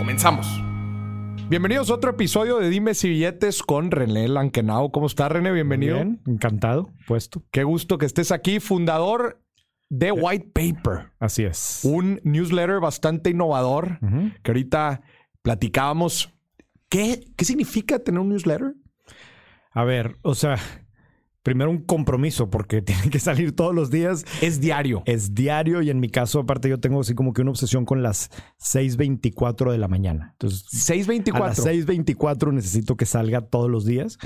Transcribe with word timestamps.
Comenzamos. 0.00 0.46
Bienvenidos 1.50 1.90
a 1.90 1.94
otro 1.94 2.12
episodio 2.12 2.56
de 2.56 2.70
Dimes 2.70 3.04
y 3.04 3.10
Billetes 3.10 3.62
con 3.62 3.90
René 3.90 4.28
Lankenau. 4.28 4.90
¿Cómo 4.92 5.06
está 5.06 5.28
René? 5.28 5.52
Bienvenido. 5.52 5.96
Bien, 5.96 6.22
encantado, 6.26 6.90
puesto. 7.06 7.42
Qué 7.50 7.64
gusto 7.64 7.98
que 7.98 8.06
estés 8.06 8.32
aquí, 8.32 8.60
fundador 8.60 9.42
de 9.90 10.10
White 10.10 10.52
Paper. 10.54 11.10
Así 11.18 11.44
es. 11.44 11.80
Un 11.82 12.18
newsletter 12.24 12.80
bastante 12.80 13.28
innovador 13.28 13.98
que 14.42 14.50
ahorita 14.50 15.02
platicábamos. 15.42 16.32
¿Qué, 16.88 17.22
¿Qué 17.36 17.44
significa 17.44 17.98
tener 17.98 18.20
un 18.20 18.30
newsletter? 18.30 18.76
A 19.72 19.84
ver, 19.84 20.16
o 20.22 20.34
sea, 20.34 20.56
primero 21.42 21.70
un 21.70 21.84
compromiso 21.84 22.50
porque 22.50 22.82
tiene 22.82 23.10
que 23.10 23.18
salir 23.18 23.54
todos 23.54 23.74
los 23.74 23.90
días. 23.90 24.24
Es 24.40 24.60
diario. 24.60 25.02
Es 25.06 25.34
diario 25.34 25.82
y 25.82 25.90
en 25.90 26.00
mi 26.00 26.08
caso, 26.08 26.40
aparte, 26.40 26.68
yo 26.68 26.80
tengo 26.80 27.00
así 27.00 27.14
como 27.14 27.32
que 27.32 27.42
una 27.42 27.50
obsesión 27.50 27.84
con 27.84 28.02
las 28.02 28.30
6.24 28.58 29.72
de 29.72 29.78
la 29.78 29.88
mañana. 29.88 30.30
Entonces, 30.32 30.66
a 30.66 30.78
624. 30.78 31.64
las 31.64 31.86
6.24 31.86 32.52
necesito 32.52 32.96
que 32.96 33.06
salga 33.06 33.42
todos 33.42 33.70
los 33.70 33.84
días 33.84 34.18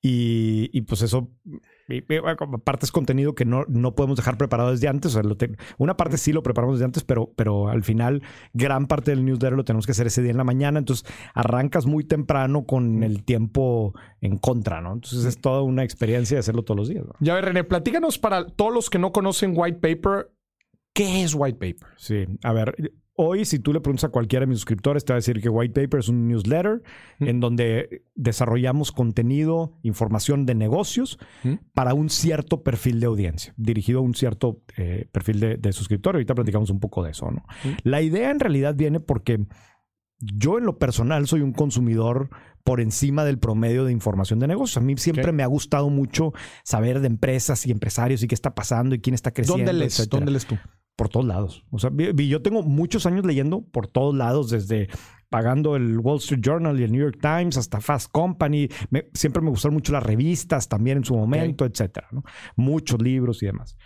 y, 0.00 0.70
y 0.72 0.82
pues 0.82 1.02
eso... 1.02 1.30
aparte 2.54 2.86
es 2.86 2.92
contenido 2.92 3.34
que 3.34 3.44
no, 3.44 3.64
no 3.68 3.94
podemos 3.94 4.16
dejar 4.16 4.36
preparado 4.38 4.70
desde 4.70 4.88
antes. 4.88 5.12
O 5.12 5.14
sea, 5.14 5.22
lo 5.22 5.36
te- 5.36 5.56
una 5.78 5.96
parte 5.96 6.16
sí 6.18 6.32
lo 6.32 6.42
preparamos 6.42 6.76
desde 6.76 6.84
antes, 6.86 7.04
pero, 7.04 7.32
pero 7.36 7.68
al 7.68 7.82
final 7.84 8.22
gran 8.52 8.86
parte 8.86 9.10
del 9.10 9.24
newsletter 9.24 9.56
lo 9.56 9.64
tenemos 9.64 9.86
que 9.86 9.92
hacer 9.92 10.06
ese 10.06 10.22
día 10.22 10.30
en 10.30 10.36
la 10.38 10.44
mañana. 10.44 10.78
Entonces 10.78 11.06
arrancas 11.34 11.86
muy 11.86 12.04
temprano 12.04 12.64
con 12.64 13.02
el 13.02 13.24
tiempo 13.24 13.94
en 14.20 14.38
contra, 14.38 14.80
¿no? 14.80 14.92
Entonces 14.94 15.24
es 15.24 15.40
toda 15.40 15.62
una 15.62 15.84
experiencia 15.84 16.36
de 16.36 16.40
hacerlo 16.40 16.62
todos 16.62 16.78
los 16.78 16.88
días. 16.88 17.04
¿no? 17.06 17.12
Ya 17.20 17.34
ver, 17.34 17.44
René, 17.46 17.64
platícanos 17.64 18.18
para 18.18 18.46
todos 18.46 18.72
los 18.72 18.90
que 18.90 18.98
no 18.98 19.12
conocen 19.12 19.52
White 19.56 19.78
Paper, 19.78 20.30
¿qué 20.92 21.22
es 21.22 21.34
White 21.34 21.58
Paper? 21.58 21.88
Sí, 21.96 22.24
a 22.42 22.52
ver, 22.52 22.74
hoy 23.20 23.44
si 23.44 23.58
tú 23.58 23.72
le 23.72 23.80
preguntas 23.80 24.04
a 24.04 24.08
cualquiera 24.08 24.44
de 24.44 24.48
mis 24.48 24.58
suscriptores, 24.58 25.04
te 25.04 25.12
va 25.12 25.16
a 25.16 25.18
decir 25.20 25.40
que 25.40 25.48
White 25.48 25.80
Paper 25.82 26.00
es 26.00 26.08
un 26.08 26.26
newsletter 26.26 26.82
Mm. 27.18 27.28
en 27.28 27.40
donde 27.40 28.02
desarrollamos 28.14 28.92
contenido, 28.92 29.78
información 29.82 30.46
de 30.46 30.54
negocios 30.54 31.18
Mm. 31.44 31.54
para 31.74 31.92
un 31.94 32.08
cierto 32.10 32.62
perfil 32.62 32.98
de 33.00 33.06
audiencia, 33.06 33.52
dirigido 33.56 33.98
a 33.98 34.02
un 34.02 34.14
cierto 34.14 34.62
eh, 34.76 35.08
perfil 35.12 35.40
de, 35.40 35.56
de 35.58 35.72
suscriptor. 35.72 36.14
Ahorita 36.16 36.34
platicamos 36.34 36.70
un 36.70 36.80
poco 36.80 37.02
de 37.04 37.10
eso, 37.10 37.30
¿no? 37.30 37.44
Mm. 37.64 37.68
La 37.84 38.00
idea 38.02 38.30
en 38.30 38.40
realidad 38.40 38.74
viene 38.74 39.00
porque 39.00 39.44
yo 40.20 40.58
en 40.58 40.64
lo 40.66 40.78
personal 40.78 41.26
soy 41.26 41.40
un 41.40 41.52
consumidor 41.52 42.28
por 42.62 42.80
encima 42.80 43.24
del 43.24 43.38
promedio 43.38 43.84
de 43.86 43.92
información 43.92 44.38
de 44.38 44.46
negocios. 44.46 44.76
A 44.76 44.80
mí 44.80 44.94
siempre 44.98 45.32
me 45.32 45.42
ha 45.42 45.46
gustado 45.46 45.88
mucho 45.88 46.32
saber 46.62 47.00
de 47.00 47.06
empresas 47.06 47.66
y 47.66 47.70
empresarios 47.70 48.22
y 48.22 48.28
qué 48.28 48.34
está 48.34 48.54
pasando 48.54 48.94
y 48.94 49.00
quién 49.00 49.14
está 49.14 49.30
creciendo. 49.30 49.64
¿Dónde 49.64 49.72
lees? 49.72 50.08
¿Dónde 50.10 50.30
lees 50.30 50.46
tú? 50.46 50.58
Por 50.96 51.08
todos 51.08 51.26
lados. 51.26 51.64
O 51.70 51.78
sea, 51.78 51.90
yo 52.16 52.42
tengo 52.42 52.62
muchos 52.62 53.06
años 53.06 53.24
leyendo 53.24 53.62
por 53.62 53.86
todos 53.86 54.14
lados, 54.14 54.50
desde 54.50 54.88
pagando 55.30 55.76
el 55.76 55.98
Wall 55.98 56.18
Street 56.18 56.40
Journal 56.42 56.78
y 56.78 56.82
el 56.82 56.92
New 56.92 57.00
York 57.02 57.18
Times 57.20 57.56
hasta 57.56 57.80
Fast 57.80 58.10
Company. 58.10 58.68
Me- 58.90 59.08
siempre 59.14 59.40
me 59.42 59.50
gustaron 59.50 59.74
mucho 59.74 59.92
las 59.92 60.02
revistas 60.02 60.68
también 60.68 60.98
en 60.98 61.04
su 61.04 61.14
momento, 61.14 61.64
etcétera. 61.64 62.08
¿no? 62.10 62.22
Muchos 62.56 63.00
libros 63.00 63.42
y 63.42 63.46
demás. 63.46 63.76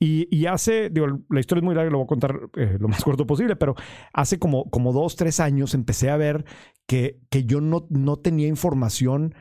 Y, 0.00 0.28
y 0.34 0.46
hace, 0.46 0.90
digo, 0.90 1.06
la 1.28 1.40
historia 1.40 1.60
es 1.60 1.64
muy 1.64 1.74
larga, 1.74 1.90
lo 1.90 1.98
voy 1.98 2.04
a 2.04 2.08
contar 2.08 2.40
eh, 2.56 2.76
lo 2.80 2.88
más 2.88 3.02
corto 3.04 3.26
posible, 3.26 3.56
pero 3.56 3.74
hace 4.12 4.38
como, 4.38 4.70
como 4.70 4.92
dos, 4.92 5.16
tres 5.16 5.40
años 5.40 5.74
empecé 5.74 6.08
a 6.10 6.16
ver 6.16 6.44
que, 6.86 7.20
que 7.30 7.44
yo 7.44 7.60
no, 7.60 7.86
no 7.90 8.16
tenía 8.16 8.46
información 8.46 9.34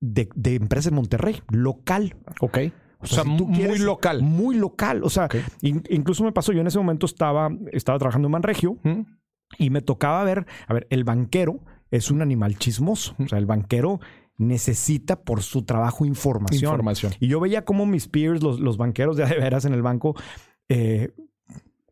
de, 0.00 0.28
de 0.34 0.56
empresas 0.56 0.88
en 0.90 0.96
Monterrey, 0.96 1.40
local. 1.48 2.16
Ok. 2.40 2.58
O 3.04 3.14
sea, 3.14 3.22
si 3.24 3.28
muy 3.30 3.78
local. 3.78 4.22
Muy 4.22 4.56
local. 4.56 5.02
O 5.04 5.10
sea, 5.10 5.28
in- 5.62 5.84
incluso 5.90 6.24
me 6.24 6.32
pasó, 6.32 6.52
yo 6.52 6.60
en 6.60 6.66
ese 6.66 6.78
momento 6.78 7.06
estaba, 7.06 7.50
estaba 7.72 7.98
trabajando 7.98 8.26
en 8.28 8.32
Manregio 8.32 8.78
¿Mm? 8.82 9.00
y 9.58 9.70
me 9.70 9.80
tocaba 9.80 10.22
ver, 10.24 10.46
a 10.66 10.74
ver, 10.74 10.86
el 10.90 11.04
banquero 11.04 11.60
es 11.90 12.10
un 12.10 12.22
animal 12.22 12.56
chismoso. 12.58 13.14
O 13.18 13.28
sea, 13.28 13.38
el 13.38 13.46
banquero 13.46 14.00
necesita 14.36 15.22
por 15.22 15.42
su 15.42 15.62
trabajo 15.62 16.04
información. 16.04 16.70
Información. 16.70 17.12
Y 17.20 17.28
yo 17.28 17.38
veía 17.40 17.64
como 17.64 17.86
mis 17.86 18.08
peers, 18.08 18.42
los, 18.42 18.58
los 18.60 18.76
banqueros 18.76 19.16
de 19.16 19.24
veras 19.26 19.64
en 19.64 19.74
el 19.74 19.82
banco, 19.82 20.16
eh, 20.68 21.12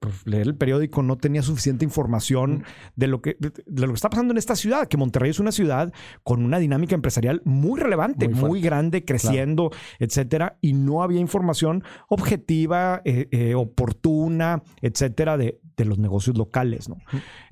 pues, 0.02 0.26
leer 0.26 0.48
el 0.48 0.56
periódico 0.56 1.02
no 1.02 1.16
tenía 1.16 1.42
suficiente 1.42 1.84
información 1.84 2.64
de 2.96 3.06
lo 3.06 3.22
que 3.22 3.36
de 3.38 3.82
lo 3.82 3.88
que 3.88 3.94
está 3.94 4.10
pasando 4.10 4.32
en 4.32 4.38
esta 4.38 4.56
ciudad, 4.56 4.88
que 4.88 4.96
Monterrey 4.96 5.30
es 5.30 5.38
una 5.40 5.52
ciudad 5.52 5.92
con 6.24 6.44
una 6.44 6.58
dinámica 6.58 6.94
empresarial 6.94 7.40
muy 7.44 7.80
relevante, 7.80 8.26
Muy 8.48 8.60
grande, 8.60 9.04
creciendo, 9.04 9.70
etcétera, 10.00 10.58
y 10.60 10.72
no 10.72 11.02
había 11.02 11.20
información 11.20 11.84
objetiva, 12.08 13.00
eh, 13.04 13.28
eh, 13.30 13.54
oportuna, 13.54 14.62
etcétera, 14.80 15.36
de, 15.36 15.60
de 15.76 15.84
los 15.84 15.98
negocios 15.98 16.36
locales, 16.36 16.88
¿no? 16.88 16.96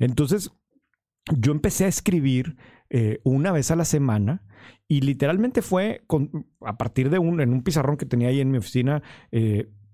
Entonces, 0.00 0.50
yo 1.36 1.52
empecé 1.52 1.84
a 1.84 1.88
escribir 1.88 2.56
eh, 2.90 3.20
una 3.22 3.52
vez 3.52 3.70
a 3.70 3.76
la 3.76 3.84
semana 3.84 4.42
y 4.88 5.02
literalmente 5.02 5.62
fue 5.62 6.02
con- 6.08 6.48
a 6.60 6.76
partir 6.76 7.08
de 7.10 7.20
un, 7.20 7.40
en 7.40 7.52
un 7.52 7.62
pizarrón 7.62 7.96
que 7.96 8.06
tenía 8.06 8.28
ahí 8.28 8.40
en 8.40 8.50
mi 8.50 8.58
oficina, 8.58 9.02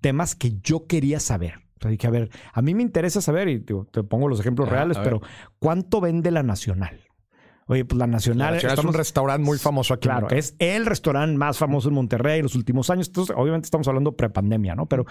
temas 0.01 0.35
que 0.35 0.59
yo 0.63 0.87
quería 0.87 1.21
saber. 1.21 1.66
O 1.79 1.83
sea, 1.83 1.91
dije, 1.91 2.07
a 2.07 2.11
ver, 2.11 2.31
a 2.53 2.63
mí 2.63 2.75
me 2.75 2.83
interesa 2.83 3.21
saber, 3.21 3.49
y 3.49 3.59
digo, 3.59 3.85
te 3.93 4.03
pongo 4.03 4.29
los 4.29 4.41
ejemplos 4.41 4.69
Ah, 4.69 4.73
reales, 4.73 4.99
pero 5.03 5.21
¿cuánto 5.59 6.01
vende 6.01 6.31
la 6.31 6.43
Nacional? 6.43 7.01
Oye, 7.69 7.85
pues 7.85 7.99
la 7.99 8.07
Nacional, 8.07 8.47
La 8.47 8.51
Nacional 8.53 8.73
es 8.75 8.79
un 8.79 8.83
estamos- 8.85 8.97
restaurante 8.97 9.45
muy 9.45 9.59
famoso 9.59 9.93
aquí. 9.95 10.09
Claro, 10.09 10.29
es 10.31 10.55
el 10.61 10.87
restaurante 10.87 11.37
más 11.37 11.59
famoso 11.59 11.89
en 11.89 11.95
Monterrey 11.97 12.39
en 12.39 12.45
los 12.45 12.55
últimos 12.55 12.91
años. 12.91 13.09
Entonces, 13.09 13.35
obviamente 13.37 13.67
estamos 13.67 13.89
hablando 13.89 14.17
prepandemia, 14.17 14.75
¿no? 14.77 14.87
Pero, 14.87 15.05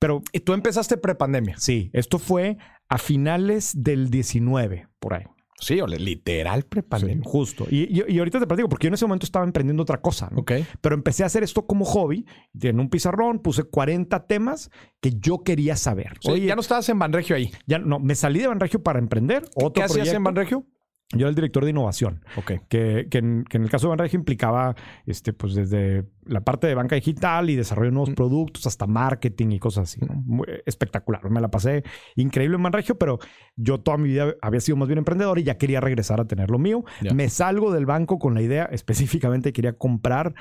pero 0.00 0.20
Y 0.32 0.40
tú 0.40 0.52
empezaste 0.52 0.96
prepandemia. 0.96 1.54
sí, 1.58 1.90
esto 1.92 2.18
fue 2.18 2.58
a 2.88 2.98
finales 2.98 3.70
del 3.74 4.10
19, 4.10 4.88
por 4.98 5.14
ahí. 5.14 5.24
Sí, 5.62 5.80
ole, 5.80 5.98
literal 5.98 6.62
Sí, 6.62 6.66
prepandemia. 6.68 7.22
justo. 7.24 7.66
Y, 7.70 7.84
y- 8.00 8.04
y 8.08 8.18
ahorita 8.18 8.40
te 8.40 8.46
platico, 8.46 8.68
porque 8.68 8.86
yo 8.86 8.88
en 8.88 8.94
ese 8.94 9.04
momento 9.06 9.24
estaba 9.26 9.44
emprendiendo 9.44 9.82
otra 9.82 10.00
cosa, 10.00 10.28
¿no? 10.32 10.40
Ok. 10.40 10.52
Pero 10.80 10.94
empecé 10.94 11.22
a 11.22 11.26
hacer 11.26 11.42
esto 11.42 11.66
como 11.66 11.84
hobby. 11.84 12.26
En 12.60 12.80
un 12.80 12.88
pizarrón 12.90 13.38
puse 13.38 13.62
40 13.64 14.26
temas 14.26 14.70
que 15.00 15.12
yo 15.18 15.42
quería 15.44 15.76
saber. 15.76 16.18
Sí, 16.20 16.30
Oye, 16.32 16.46
ya 16.46 16.54
no 16.54 16.60
estabas 16.60 16.88
en 16.88 16.98
Banregio 16.98 17.36
ahí. 17.36 17.50
ya 17.66 17.78
no, 17.78 17.98
me 17.98 18.14
salí 18.14 18.40
de 18.40 18.48
Banregio 18.48 18.82
para 18.82 18.98
emprender. 18.98 19.44
Otro 19.54 19.72
¿Qué 19.72 19.82
hacías 19.82 19.92
proyecto. 19.98 20.16
en 20.16 20.24
Banregio? 20.24 20.66
Yo 21.10 21.20
era 21.20 21.28
el 21.28 21.34
director 21.34 21.64
de 21.64 21.70
innovación. 21.70 22.24
Ok. 22.36 22.52
que, 22.70 23.06
que 23.10 23.18
en, 23.18 23.44
que 23.44 23.58
en 23.58 23.64
el 23.64 23.70
caso 23.70 23.86
de 23.86 23.90
Banregio 23.90 24.18
implicaba 24.18 24.74
este, 25.04 25.34
pues 25.34 25.54
desde 25.54 26.04
la 26.24 26.40
parte 26.40 26.66
de 26.68 26.74
banca 26.74 26.94
digital 26.94 27.50
y 27.50 27.56
desarrollo 27.56 27.90
de 27.90 27.92
nuevos 27.94 28.10
Mm. 28.10 28.14
productos 28.14 28.66
hasta 28.66 28.86
marketing 28.86 29.50
y 29.50 29.58
cosas 29.58 29.90
así. 29.90 30.00
¿no? 30.00 30.14
Muy- 30.24 30.46
espectacular. 30.64 31.28
Me 31.30 31.40
la 31.42 31.50
pasé 31.50 31.82
increíble 32.16 32.56
en 32.56 32.62
Banregio, 32.62 32.96
pero 32.96 33.18
yo 33.56 33.78
toda 33.80 33.98
mi 33.98 34.08
vida 34.08 34.34
había 34.40 34.60
sido 34.60 34.76
más 34.76 34.88
bien 34.88 34.98
emprendedor 34.98 35.38
y 35.38 35.42
ya 35.42 35.58
quería 35.58 35.80
regresar 35.82 36.18
a 36.20 36.24
tener 36.24 36.50
lo 36.50 36.58
mío. 36.58 36.82
Me 37.14 37.28
salgo 37.28 37.72
del 37.72 37.84
banco 37.84 38.18
con 38.18 38.32
la 38.34 38.40
idea, 38.40 38.64
específicamente 38.72 39.52
quería 39.52 39.74
comprar 39.74 40.34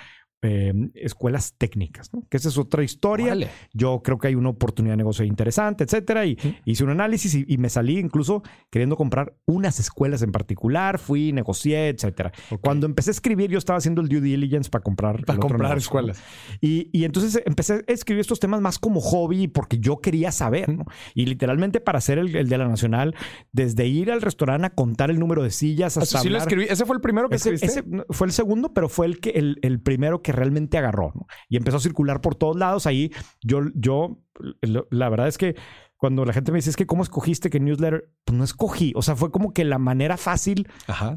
eh, 0.43 0.73
escuelas 0.95 1.53
técnicas, 1.57 2.11
¿no? 2.13 2.23
que 2.29 2.37
esa 2.37 2.49
es 2.49 2.57
otra 2.57 2.83
historia. 2.83 3.27
Órale. 3.27 3.49
Yo 3.73 4.01
creo 4.03 4.17
que 4.17 4.27
hay 4.27 4.35
una 4.35 4.49
oportunidad 4.49 4.93
de 4.93 4.97
negocio 4.97 5.23
interesante, 5.25 5.83
etcétera. 5.83 6.25
Y 6.25 6.33
Ujú. 6.39 6.53
hice 6.65 6.83
un 6.83 6.89
análisis 6.89 7.35
y, 7.35 7.45
y 7.47 7.57
me 7.57 7.69
salí 7.69 7.99
incluso 7.99 8.41
queriendo 8.69 8.95
comprar 8.97 9.35
unas 9.45 9.79
escuelas 9.79 10.21
en 10.21 10.31
particular. 10.31 10.97
Fui, 10.99 11.31
negocié, 11.31 11.89
etcétera. 11.89 12.31
Ok. 12.49 12.61
Cuando 12.61 12.85
empecé 12.85 13.11
a 13.11 13.13
escribir, 13.13 13.49
yo 13.51 13.57
estaba 13.57 13.77
haciendo 13.77 14.01
el 14.01 14.07
due 14.09 14.21
diligence 14.21 14.69
para 14.69 14.83
comprar. 14.83 15.23
Para 15.25 15.39
comprar 15.39 15.77
escuelas. 15.77 16.21
Y, 16.59 16.89
y 16.91 17.05
entonces 17.05 17.41
empecé 17.45 17.73
a 17.73 17.81
escribir 17.87 18.21
estos 18.21 18.39
temas 18.39 18.61
más 18.61 18.79
como 18.79 18.99
hobby 19.01 19.47
porque 19.47 19.79
yo 19.79 19.99
quería 20.01 20.31
saber, 20.31 20.69
¿no? 20.75 20.85
Y 21.13 21.25
literalmente 21.25 21.79
para 21.81 21.99
hacer 21.99 22.17
el, 22.17 22.35
el 22.35 22.49
de 22.49 22.57
la 22.57 22.67
Nacional, 22.67 23.15
desde 23.51 23.85
ir 23.87 24.11
al 24.11 24.21
restaurante 24.21 24.67
a 24.67 24.69
contar 24.71 25.11
el 25.11 25.19
número 25.19 25.43
de 25.43 25.51
sillas 25.51 25.97
hasta 25.97 26.19
sí 26.19 26.29
lo 26.29 26.37
hablar- 26.37 26.47
escribí. 26.47 26.65
¿Ese 26.69 26.85
fue 26.85 26.95
el 26.95 27.01
primero 27.01 27.29
que 27.29 27.35
ese, 27.35 27.53
escribiste? 27.53 27.79
ese 27.81 28.03
fue 28.09 28.27
el 28.27 28.33
segundo, 28.33 28.73
pero 28.73 28.89
fue 28.89 29.05
el 29.05 29.19
que 29.19 29.31
el, 29.31 29.59
el 29.61 29.79
primero 29.79 30.21
que 30.21 30.30
realmente 30.31 30.77
agarró, 30.77 31.11
¿no? 31.15 31.27
Y 31.49 31.57
empezó 31.57 31.77
a 31.77 31.81
circular 31.81 32.21
por 32.21 32.35
todos 32.35 32.57
lados. 32.57 32.87
Ahí 32.87 33.11
yo, 33.41 33.61
yo, 33.73 34.19
la 34.61 35.09
verdad 35.09 35.27
es 35.27 35.37
que 35.37 35.55
cuando 36.01 36.25
la 36.25 36.33
gente 36.33 36.51
me 36.51 36.57
dice, 36.57 36.71
es 36.71 36.75
que 36.75 36.87
¿cómo 36.87 37.03
escogiste 37.03 37.51
que 37.51 37.59
newsletter? 37.59 38.09
Pues 38.25 38.35
no 38.35 38.43
escogí. 38.43 38.91
O 38.95 39.03
sea, 39.03 39.15
fue 39.15 39.29
como 39.29 39.53
que 39.53 39.63
la 39.63 39.77
manera 39.77 40.17
fácil 40.17 40.67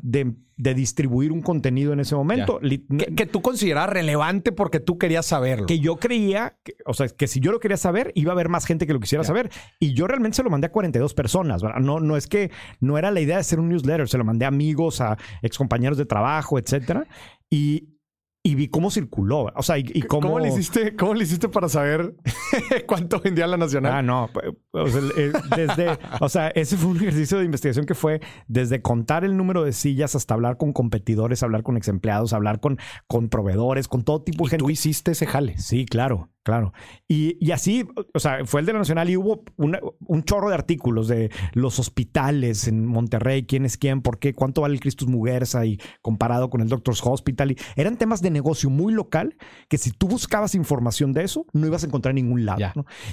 de, 0.03 0.35
distribuir 0.59 1.33
un 1.33 1.41
contenido 1.41 1.95
en 1.95 2.01
ese 2.01 2.15
momento. 2.15 2.61
Que, 3.17 3.25
tú 3.25 3.41
consideras 3.41 3.89
relevante 3.89 4.53
porque 4.53 4.81
tú 4.81 4.99
querías 4.99 5.25
saberlo. 5.25 5.65
Que 5.65 5.79
yo 5.79 5.97
creía, 5.97 6.59
o 6.85 6.93
sea, 6.93 7.09
que 7.09 7.29
si 7.29 7.41
yo 7.41 7.51
lo 7.51 7.61
quería 7.61 7.79
saber, 7.79 8.13
iba 8.15 8.33
a 8.33 8.35
haber 8.35 8.51
más 8.51 8.67
gente 8.67 8.87
que 8.87 8.93
lo 8.93 9.01
quisiera 9.01 9.25
saber. 9.25 9.51
Y 9.81 9.95
yo 9.95 10.07
realmente 10.07 10.37
se 10.37 10.43
lo 10.43 10.51
mandé 10.51 10.67
a 10.67 10.71
42 10.71 11.15
personas. 11.15 11.63
No, 11.81 12.01
no 12.01 12.17
es 12.19 12.27
que 12.27 12.51
no 12.79 12.99
era 12.99 13.11
la 13.11 13.23
idea 13.23 13.37
de 13.37 13.41
hacer 13.41 13.61
un 13.61 13.71
newsletter. 13.71 14.07
Se 14.07 14.19
lo 14.19 14.25
mandé 14.25 14.45
a 14.45 14.49
amigos, 14.49 15.01
a 15.01 15.17
excompañeros 15.41 15.97
de 15.97 16.05
trabajo, 16.05 16.59
etcétera. 16.59 17.07
Y, 17.49 17.94
y 18.47 18.55
vi 18.57 18.69
cómo 18.69 18.91
circuló. 18.91 19.51
O 19.57 19.63
sea, 19.63 19.79
y, 19.79 20.03
cómo... 20.03 20.29
¿Cómo 20.29 20.39
le 20.39 20.49
hiciste, 20.49 20.95
cómo 20.95 21.15
le 21.15 21.25
hiciste 21.25 21.49
para 21.49 21.71
saber 21.71 22.15
cuánto 22.87 23.19
vendía 23.19 23.47
la 23.47 23.57
Nacional? 23.57 23.93
Ah, 23.93 24.03
no. 24.03 24.29
Pues, 24.35 24.47
o 24.73 24.87
sea, 24.87 25.01
eh, 25.17 25.33
desde, 25.57 25.99
o 26.21 26.29
sea, 26.29 26.49
ese 26.49 26.77
fue 26.77 26.91
un 26.91 26.99
ejercicio 26.99 27.39
de 27.39 27.47
investigación 27.47 27.87
que 27.87 27.95
fue 27.95 28.21
desde 28.47 28.83
contar 28.83 29.25
el 29.25 29.39
número 29.39 29.65
de 29.65 29.73
sillas 29.73 30.15
hasta 30.15 30.35
hablar 30.35 30.59
con 30.59 30.75
competidores, 30.75 31.43
hablar 31.43 31.63
con 31.63 31.79
ex 31.79 31.89
empleados, 31.89 32.35
hablar 32.35 32.61
con, 32.61 32.79
con 33.07 33.31
proveedores, 33.31 33.89
con 33.89 34.05
todo 34.05 34.23
tipo 34.23 34.45
de 34.45 34.51
gente. 34.51 34.63
Tú 34.63 34.71
hiciste 34.71 35.13
ese 35.13 35.25
jale. 35.25 35.57
Sí, 35.57 35.87
claro. 35.87 36.29
Claro. 36.45 36.75
Y, 37.09 37.39
y, 37.41 37.53
así, 37.53 37.87
o 38.13 38.19
sea, 38.21 38.45
fue 38.45 38.61
el 38.61 38.67
de 38.67 38.75
la 38.75 38.81
Nacional 38.81 39.09
y 39.09 39.17
hubo 39.17 39.45
un 39.57 40.23
chorro 40.25 40.51
de 40.51 40.55
artículos 40.55 41.09
de 41.09 41.31
los 41.55 41.79
hospitales 41.79 42.69
en 42.69 42.85
Monterrey, 42.85 43.47
quién 43.47 43.65
es 43.65 43.79
quién, 43.79 44.03
por 44.03 44.19
qué, 44.19 44.35
cuánto 44.35 44.61
vale 44.61 44.75
el 44.75 44.81
Christus 44.81 45.09
Muguerza 45.09 45.65
y 45.65 45.81
comparado 46.03 46.51
con 46.51 46.61
el 46.61 46.69
Doctor's 46.69 47.01
Hospital. 47.03 47.53
Y 47.53 47.57
eran 47.77 47.97
temas 47.97 48.21
de 48.21 48.31
negocio 48.31 48.69
muy 48.69 48.93
local 48.93 49.37
que 49.69 49.79
si 49.79 49.91
tú 49.91 50.07
buscabas 50.07 50.55
información 50.55 51.15
de 51.15 51.25
eso, 51.25 51.47
no 51.55 51.67
ibas 51.67 51.83
a 51.83 51.87
encontrar 51.87 52.11
en 52.11 52.27
ningún 52.27 52.45
lado. 52.45 52.61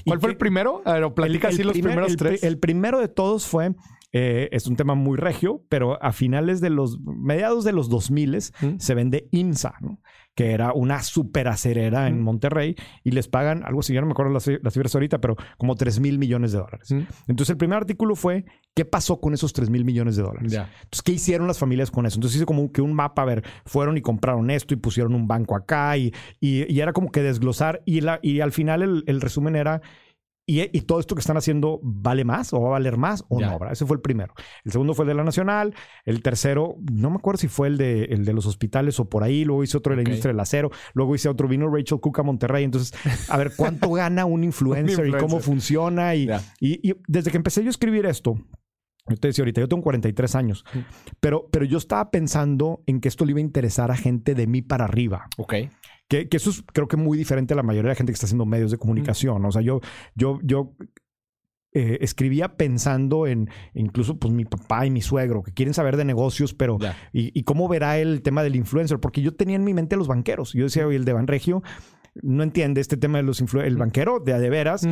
¿Cuál 0.06 0.20
fue 0.20 0.32
el 0.32 0.38
primero? 0.38 0.82
A 0.84 0.94
ver, 0.94 1.14
platica 1.14 1.48
así 1.48 1.64
los 1.64 1.78
primeros 1.78 2.18
tres. 2.18 2.44
El 2.44 2.60
primero 2.60 3.00
de 3.00 3.08
todos 3.08 3.48
fue 3.48 3.74
eh, 4.14 4.50
es 4.52 4.68
un 4.68 4.76
tema 4.76 4.96
muy 4.96 5.18
regio, 5.18 5.64
pero 5.70 6.02
a 6.04 6.12
finales 6.12 6.62
de 6.62 6.70
los, 6.70 7.00
mediados 7.00 7.64
de 7.64 7.72
los 7.72 7.90
2000 7.90 8.38
mm. 8.38 8.68
se 8.78 8.94
vende 8.94 9.28
INSA, 9.32 9.76
¿no? 9.82 10.00
que 10.36 10.52
era 10.52 10.74
una 10.74 11.02
super 11.04 11.48
acerera 11.48 12.08
en 12.08 12.22
Monterrey 12.22 12.76
y 13.04 13.12
les 13.12 13.28
pagan 13.28 13.64
algo 13.66 13.82
así, 13.82 13.94
ya 13.94 14.00
no 14.00 14.08
me 14.08 14.14
acuerdo 14.14 14.32
las, 14.32 14.44
cifras 14.44 14.96
ahorita, 14.96 15.20
pero 15.20 15.36
como 15.58 15.76
3 15.76 16.00
mil 16.00 16.20
millones 16.20 16.54
de 16.54 16.60
dólares. 16.60 16.90
Entonces 17.28 17.50
el 17.50 17.58
primer 17.58 17.78
artículo 17.78 18.16
fue, 18.16 18.46
¿qué 18.74 18.86
pasó 18.86 19.20
con 19.20 19.34
esos 19.34 19.52
3 19.52 19.70
mil 19.70 19.84
millones 19.84 20.16
de 20.16 20.24
dólares? 20.24 20.54
Entonces, 20.54 21.02
¿qué 21.04 21.12
hicieron 21.12 21.48
las 21.48 21.60
familias 21.60 21.92
con 21.92 22.06
eso? 22.06 22.16
Entonces 22.16 22.38
hice 22.38 22.46
como 22.46 22.72
que 22.72 22.82
un 22.82 22.94
mapa, 22.94 23.24
a 23.24 23.26
ver, 23.26 23.44
fueron 23.66 23.98
y 23.98 24.02
compraron 24.02 24.50
esto 24.50 24.74
y 24.74 24.78
pusieron 24.78 25.16
un 25.16 25.28
banco 25.28 25.56
acá 25.56 25.98
y, 25.98 26.14
y, 26.40 26.80
era 26.80 26.94
como 26.94 27.12
que 27.12 27.22
desglosar 27.22 27.82
y, 27.86 28.02
la, 28.02 28.20
y 28.22 28.40
al 28.40 28.54
final 28.54 28.82
el, 28.84 29.04
el 29.08 29.20
resumen 29.20 29.56
era 29.58 29.82
y, 30.46 30.82
todo 30.82 31.00
esto 31.00 31.16
que 31.16 31.22
están 31.22 31.38
haciendo 31.38 31.80
vale 31.84 32.26
más 32.26 32.54
o 32.54 32.62
va 32.62 32.70
a 32.70 32.72
valer 32.72 32.98
más 32.98 33.24
o 33.30 33.40
no. 33.40 33.60
Ese 33.72 33.86
fue 33.86 33.96
el 33.96 34.02
primero. 34.02 34.34
El 34.66 34.72
segundo 34.72 34.94
fue 34.94 35.04
el 35.04 35.10
de 35.10 35.16
la 35.16 35.24
Nacional. 35.24 35.74
El 36.04 36.22
tercero, 36.22 36.76
no 36.92 37.10
me 37.10 37.18
acuerdo 37.18 37.38
si 37.38 37.48
fue 37.48 37.68
el 37.68 37.78
de, 37.78 38.06
el 38.06 38.26
de 38.26 38.34
los 38.34 38.46
hospitales 38.46 39.00
o 39.00 39.10
por 39.10 39.24
ahí. 39.24 39.46
Luego 39.46 39.64
hice 39.64 39.78
otro 39.78 39.92
de 39.92 39.98
la 39.98 40.10
industria 40.10 40.34
del 40.34 40.40
acero. 40.40 40.72
Luego 40.94 41.16
hice 41.16 41.30
otro. 41.30 41.48
Vino 41.48 41.70
Rachel 41.70 42.00
Cook 42.00 42.20
a 42.20 42.24
Monterrey. 42.24 42.64
Entonces, 42.64 42.94
a 43.30 43.38
ver 43.38 43.54
cuánto 43.56 43.90
gana 43.92 44.26
un 44.26 44.44
influencer, 44.44 45.08
y 45.08 45.12
cómo 45.14 45.40
funciona. 45.40 46.16
Y, 46.16 46.28
y, 46.60 46.94
desde 47.08 47.32
que 47.32 47.38
empecé 47.38 47.62
yo 47.62 47.68
a 47.68 47.72
escribir 47.72 48.06
esto, 48.06 48.36
yo 49.08 49.18
te 49.18 49.28
decía 49.30 49.44
ahorita, 49.44 49.62
yo 49.62 49.68
tengo 49.68 49.84
43 49.84 50.36
años, 50.36 50.66
pero, 51.20 51.48
pero 51.52 51.66
yo 51.66 51.78
estaba 51.78 52.12
pensando 52.12 52.84
en 52.86 53.00
que 53.00 53.08
esto 53.08 53.26
le 53.26 53.32
iba 53.32 53.40
a 53.40 53.42
interesar 53.42 53.92
a 53.92 53.96
gente 53.96 54.36
de 54.36 54.48
mí 54.48 54.62
para 54.62 54.86
arriba. 54.86 55.28
Ok. 55.38 55.54
Que, 56.12 56.28
eso 56.30 56.50
es 56.50 56.62
creo 56.74 56.90
que 56.90 56.98
muy 56.98 57.18
diferente 57.18 57.54
a 57.54 57.58
la 57.58 57.64
mayoría 57.64 57.88
de 57.88 57.94
la 57.94 57.96
gente 57.96 58.12
que 58.12 58.16
está 58.16 58.26
haciendo 58.26 58.46
medios 58.46 58.70
de 58.70 58.78
comunicación. 58.78 59.46
O 59.46 59.52
sea, 59.52 59.62
yo, 59.62 59.80
yo, 60.14 60.40
yo 60.44 60.76
eh, 61.74 62.00
escribía 62.02 62.58
pensando 62.58 63.28
en 63.28 63.50
incluso 63.74 64.20
pues 64.20 64.34
mi 64.34 64.44
papá 64.44 64.86
y 64.86 64.90
mi 64.90 65.02
suegro 65.02 65.42
que 65.42 65.54
quieren 65.54 65.74
saber 65.74 65.96
de 65.96 66.04
negocios, 66.04 66.54
pero 66.54 66.78
y, 67.14 67.44
cómo 67.44 67.70
verá 67.70 67.98
el 67.98 68.24
tema 68.24 68.44
del 68.44 68.58
influencer, 68.58 69.00
porque 69.00 69.22
yo 69.22 69.36
tenía 69.36 69.56
en 69.56 69.64
mi 69.64 69.74
mente 69.74 69.96
a 69.96 69.98
los 69.98 70.10
banqueros. 70.10 70.52
Yo 70.52 70.66
decía, 70.66 70.86
oye, 70.86 70.98
el 70.98 71.06
de 71.06 71.14
Banregio 71.14 71.64
no 72.22 72.44
entiende 72.44 72.82
este 72.82 72.98
tema 72.98 73.20
de 73.20 73.24
los 73.24 73.40
influencers, 73.40 73.72
el 73.72 73.78
banquero 73.78 74.20
de, 74.20 74.38
de 74.38 74.50
veras. 74.50 74.86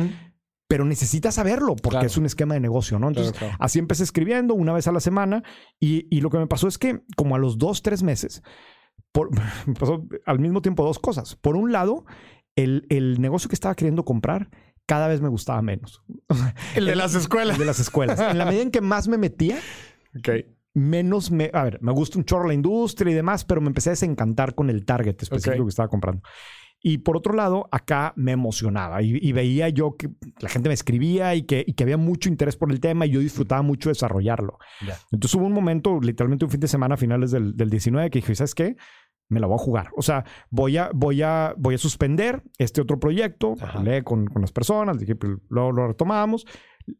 Pero 0.68 0.84
necesita 0.84 1.32
saberlo 1.32 1.74
porque 1.74 2.06
es 2.06 2.16
un 2.16 2.26
esquema 2.26 2.54
de 2.54 2.60
negocio, 2.60 2.98
¿no? 3.00 3.08
Entonces, 3.08 3.34
así 3.58 3.80
empecé 3.80 4.04
escribiendo 4.04 4.54
una 4.54 4.72
vez 4.72 4.86
a 4.86 4.92
la 4.92 5.00
semana 5.00 5.42
y, 5.80 6.06
y 6.16 6.20
lo 6.20 6.30
que 6.30 6.38
me 6.38 6.46
pasó 6.46 6.68
es 6.68 6.78
que 6.78 7.02
como 7.16 7.34
a 7.34 7.38
los 7.40 7.58
dos, 7.58 7.82
tres 7.82 8.04
meses, 8.04 8.40
por, 9.12 9.30
pasó 9.78 10.06
al 10.26 10.38
mismo 10.38 10.62
tiempo 10.62 10.84
dos 10.84 10.98
cosas. 10.98 11.36
Por 11.36 11.56
un 11.56 11.72
lado, 11.72 12.04
el, 12.56 12.86
el, 12.88 13.20
negocio 13.20 13.48
que 13.48 13.54
estaba 13.54 13.74
queriendo 13.74 14.04
comprar 14.04 14.50
cada 14.86 15.06
vez 15.06 15.20
me 15.20 15.28
gustaba 15.28 15.62
menos. 15.62 16.02
El 16.74 16.86
de 16.86 16.96
las 16.96 17.14
escuelas. 17.14 17.54
El 17.54 17.60
de 17.60 17.66
las 17.66 17.78
escuelas. 17.78 18.18
En 18.18 18.38
la 18.38 18.44
medida 18.44 18.62
en 18.62 18.72
que 18.72 18.80
más 18.80 19.06
me 19.06 19.18
metía, 19.18 19.58
menos 20.74 21.30
me... 21.30 21.50
A 21.52 21.62
ver, 21.62 21.78
me 21.80 21.92
gusta 21.92 22.18
un 22.18 22.24
chorro 22.24 22.48
la 22.48 22.54
industria 22.54 23.12
y 23.12 23.14
demás, 23.14 23.44
pero 23.44 23.60
me 23.60 23.68
empecé 23.68 23.90
a 23.90 23.92
desencantar 23.92 24.56
con 24.56 24.68
el 24.68 24.84
target 24.84 25.22
específico 25.22 25.64
que 25.64 25.70
estaba 25.70 25.88
comprando. 25.88 26.22
Y 26.82 26.98
por 26.98 27.16
otro 27.16 27.34
lado, 27.34 27.68
acá 27.70 28.14
me 28.16 28.32
emocionaba 28.32 29.02
y, 29.02 29.32
veía 29.32 29.68
yo 29.68 29.96
que 29.96 30.08
la 30.40 30.48
gente 30.48 30.70
me 30.70 30.74
escribía 30.74 31.34
y 31.34 31.42
que, 31.42 31.62
y 31.66 31.74
que, 31.74 31.84
había 31.84 31.98
mucho 31.98 32.28
interés 32.30 32.56
por 32.56 32.70
el 32.70 32.80
tema 32.80 33.04
y 33.04 33.10
yo 33.10 33.20
disfrutaba 33.20 33.60
mucho 33.60 33.90
desarrollarlo. 33.90 34.58
Entonces 35.12 35.34
hubo 35.34 35.46
un 35.46 35.52
momento, 35.52 36.00
literalmente 36.00 36.46
un 36.46 36.50
fin 36.50 36.60
de 36.60 36.68
semana 36.68 36.94
a 36.94 36.98
finales 36.98 37.30
del, 37.30 37.54
del 37.54 37.68
19, 37.68 38.10
que 38.10 38.20
dije, 38.20 38.34
¿sabes 38.34 38.54
qué? 38.54 38.76
me 39.30 39.40
la 39.40 39.46
voy 39.46 39.54
a 39.54 39.58
jugar. 39.58 39.90
O 39.96 40.02
sea, 40.02 40.24
voy 40.50 40.76
a, 40.76 40.90
voy 40.92 41.22
a, 41.22 41.54
voy 41.56 41.76
a 41.76 41.78
suspender 41.78 42.42
este 42.58 42.80
otro 42.80 42.98
proyecto, 42.98 43.54
hablé 43.60 44.02
con, 44.02 44.26
con, 44.26 44.42
las 44.42 44.52
personas, 44.52 44.98
dije, 44.98 45.14
pues, 45.14 45.34
lo, 45.48 45.70
lo 45.72 45.86
retomamos, 45.86 46.46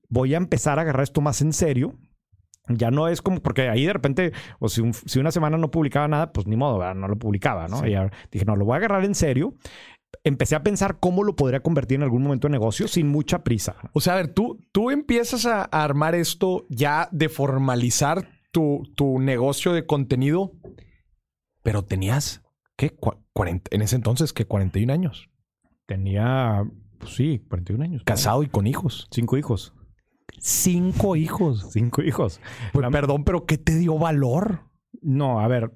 voy 0.08 0.34
a 0.34 0.36
empezar 0.36 0.78
a 0.78 0.82
agarrar 0.82 1.02
esto 1.02 1.20
más 1.20 1.42
en 1.42 1.52
serio. 1.52 1.98
Ya 2.70 2.90
no 2.90 3.08
es 3.08 3.22
como, 3.22 3.40
porque 3.40 3.68
ahí 3.68 3.84
de 3.84 3.92
repente, 3.92 4.32
o 4.58 4.68
si, 4.68 4.82
si 4.92 5.18
una 5.18 5.30
semana 5.30 5.58
no 5.58 5.70
publicaba 5.70 6.08
nada, 6.08 6.32
pues 6.32 6.46
ni 6.46 6.56
modo, 6.56 6.94
no 6.94 7.08
lo 7.08 7.16
publicaba, 7.16 7.68
¿no? 7.68 7.86
Y 7.86 7.94
dije, 8.30 8.44
no, 8.44 8.56
lo 8.56 8.64
voy 8.64 8.74
a 8.74 8.76
agarrar 8.78 9.04
en 9.04 9.14
serio 9.14 9.54
empecé 10.24 10.56
a 10.56 10.64
pensar 10.64 10.98
cómo 10.98 11.22
lo 11.22 11.36
podría 11.36 11.60
convertir 11.60 11.94
en 11.94 12.02
algún 12.02 12.24
momento 12.24 12.48
en 12.48 12.52
negocio 12.52 12.88
sin 12.88 13.06
mucha 13.06 13.44
prisa. 13.44 13.76
O 13.92 14.00
sea, 14.00 14.14
a 14.14 14.16
ver, 14.16 14.34
tú, 14.34 14.58
tú 14.72 14.90
empiezas 14.90 15.46
a, 15.46 15.62
armar 15.62 16.16
esto 16.16 16.66
ya 16.68 17.08
de 17.12 17.28
formalizar 17.28 18.28
tu, 18.50 18.82
tu 18.96 19.20
negocio 19.20 19.72
de 19.72 19.86
contenido 19.86 20.52
pero 21.62 21.84
tenías, 21.84 22.42
¿qué? 22.76 22.90
40, 23.32 23.74
en 23.74 23.82
ese 23.82 23.96
entonces, 23.96 24.32
¿qué? 24.32 24.46
41 24.46 24.92
años. 24.92 25.28
Tenía, 25.86 26.64
pues 26.98 27.14
sí, 27.14 27.44
41 27.48 27.84
años. 27.84 28.02
Casado 28.04 28.42
y 28.42 28.48
con 28.48 28.66
hijos. 28.66 29.08
Cinco 29.10 29.36
hijos. 29.36 29.74
Cinco 30.38 31.16
hijos. 31.16 31.66
Cinco 31.70 32.02
hijos. 32.02 32.40
Pues, 32.72 32.86
perdón, 32.90 33.24
pero 33.24 33.46
¿qué 33.46 33.58
te 33.58 33.76
dio 33.76 33.98
valor? 33.98 34.70
No, 35.02 35.40
a 35.40 35.48
ver, 35.48 35.72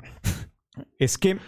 es 0.98 1.18
que 1.18 1.38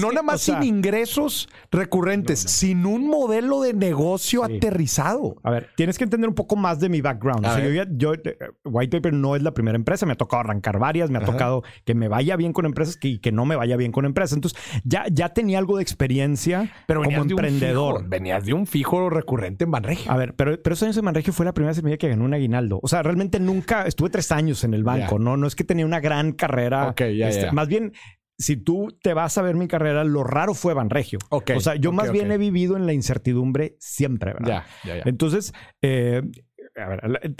no 0.00 0.10
nada 0.10 0.22
más 0.22 0.40
sin 0.40 0.62
ingresos 0.62 1.48
recurrentes, 1.70 2.40
sin 2.40 2.86
un 2.86 3.08
modelo 3.08 3.60
de 3.60 3.74
negocio 3.74 4.44
aterrizado. 4.44 5.36
A 5.42 5.50
ver, 5.50 5.68
tienes 5.76 5.98
que 5.98 6.04
entender 6.04 6.28
un 6.28 6.34
poco 6.34 6.56
más 6.56 6.80
de 6.80 6.88
mi 6.88 7.00
background. 7.00 7.46
yo, 7.96 8.14
eh, 8.14 8.38
White 8.64 8.98
Paper 8.98 9.12
no 9.12 9.36
es 9.36 9.42
la 9.42 9.52
primera 9.52 9.76
empresa, 9.76 10.06
me 10.06 10.12
ha 10.12 10.16
tocado 10.16 10.40
arrancar 10.40 10.78
varias, 10.78 11.10
me 11.10 11.18
ha 11.18 11.24
tocado 11.24 11.62
que 11.84 11.94
me 11.94 12.08
vaya 12.08 12.36
bien 12.36 12.52
con 12.52 12.66
empresas 12.66 12.98
y 13.02 13.18
que, 13.18 13.32
no 13.32 13.44
me 13.44 13.56
vaya 13.56 13.76
bien 13.76 13.92
con 13.92 14.04
empresas. 14.04 14.36
Entonces, 14.36 14.58
ya, 14.84 15.04
ya 15.10 15.30
tenía 15.30 15.58
algo 15.58 15.76
de 15.76 15.82
experiencia 15.82 16.70
pero 16.86 17.02
como 17.02 17.22
emprendedor. 17.22 18.08
venías 18.08 18.44
de 18.44 18.52
un 18.52 18.66
fijo 18.66 19.10
recurrente 19.10 19.64
en 19.64 19.70
Banregio. 19.70 20.10
A 20.10 20.16
ver, 20.16 20.34
pero, 20.34 20.60
pero 20.62 20.74
esos 20.74 20.84
años 20.84 20.96
en 20.96 21.04
Banregio 21.04 21.32
fue 21.32 21.44
la 21.44 21.52
primera 21.52 21.74
semilla 21.74 21.96
que 21.96 22.08
ganó 22.08 22.24
un 22.24 22.34
aguinaldo. 22.34 22.80
O 22.82 22.88
sea, 22.88 23.02
realmente 23.02 23.40
nunca 23.40 23.86
estuve 23.86 24.10
tres 24.10 24.30
años 24.32 24.64
en 24.64 24.74
el 24.74 24.84
banco, 24.84 25.18
¿no? 25.18 25.36
No 25.36 25.46
es 25.46 25.54
que 25.54 25.64
tenía 25.64 25.84
una 25.84 26.00
gran 26.00 26.32
carrera. 26.32 26.88
Ok, 26.88 27.00
ya, 27.16 27.28
este, 27.28 27.50
Más 27.52 27.68
bien 27.68 27.92
si 28.38 28.56
tú 28.56 28.96
te 29.02 29.14
vas 29.14 29.38
a 29.38 29.42
ver 29.42 29.54
mi 29.54 29.68
carrera, 29.68 30.04
lo 30.04 30.24
raro 30.24 30.54
fue 30.54 30.74
Banregio. 30.74 31.18
Okay, 31.30 31.56
o 31.56 31.60
sea, 31.60 31.76
yo 31.76 31.92
más 31.92 32.10
bien 32.10 32.32
he 32.32 32.38
vivido 32.38 32.76
en 32.76 32.86
la 32.86 32.92
incertidumbre 32.92 33.76
siempre, 33.78 34.32
¿verdad? 34.32 34.64
Ya, 34.84 34.88
ya, 34.88 34.96
ya. 34.96 35.02
Entonces, 35.06 35.52
eh, 35.82 36.22
a 36.76 36.88
ver, 36.88 37.34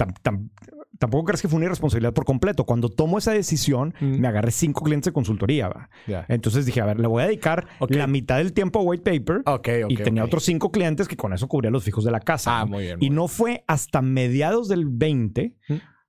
tampoco 0.99 1.25
crees 1.25 1.43
que 1.43 1.49
fue 1.49 1.57
una 1.57 1.67
irresponsabilidad 1.67 2.13
por 2.13 2.25
completo. 2.25 2.65
Cuando 2.65 2.89
tomo 2.89 3.19
esa 3.19 3.33
decisión, 3.33 3.95
mm. 4.01 4.21
me 4.21 4.29
agarré 4.29 4.51
cinco 4.51 4.83
clientes 4.85 5.07
de 5.07 5.13
consultoría. 5.13 5.69
¿va? 5.69 5.91
Entonces 6.29 6.67
dije, 6.67 6.81
a 6.81 6.87
ver, 6.87 7.01
le 7.01 7.09
voy 7.09 7.23
a 7.23 7.27
dedicar 7.27 7.67
la 7.89 8.07
mitad 8.07 8.39
del 8.39 8.53
tiempo 8.53 8.81
a 8.81 8.83
White 8.83 9.03
Paper. 9.03 9.43
y 9.89 9.97
tenía 9.97 10.25
otros 10.25 10.45
cinco 10.45 10.71
clientes 10.71 11.09
que 11.09 11.17
con 11.17 11.33
eso 11.33 11.49
cubría 11.49 11.71
los 11.71 11.85
fijos 11.85 12.05
de 12.05 12.11
la 12.11 12.21
casa. 12.21 12.61
Ah, 12.61 12.67
muy 12.67 12.85
bien. 12.85 12.99
y 13.01 13.11
no 13.11 13.29
fue 13.29 13.65
hasta 13.67 14.03
mediados 14.03 14.69
del 14.69 14.87
20 14.87 15.57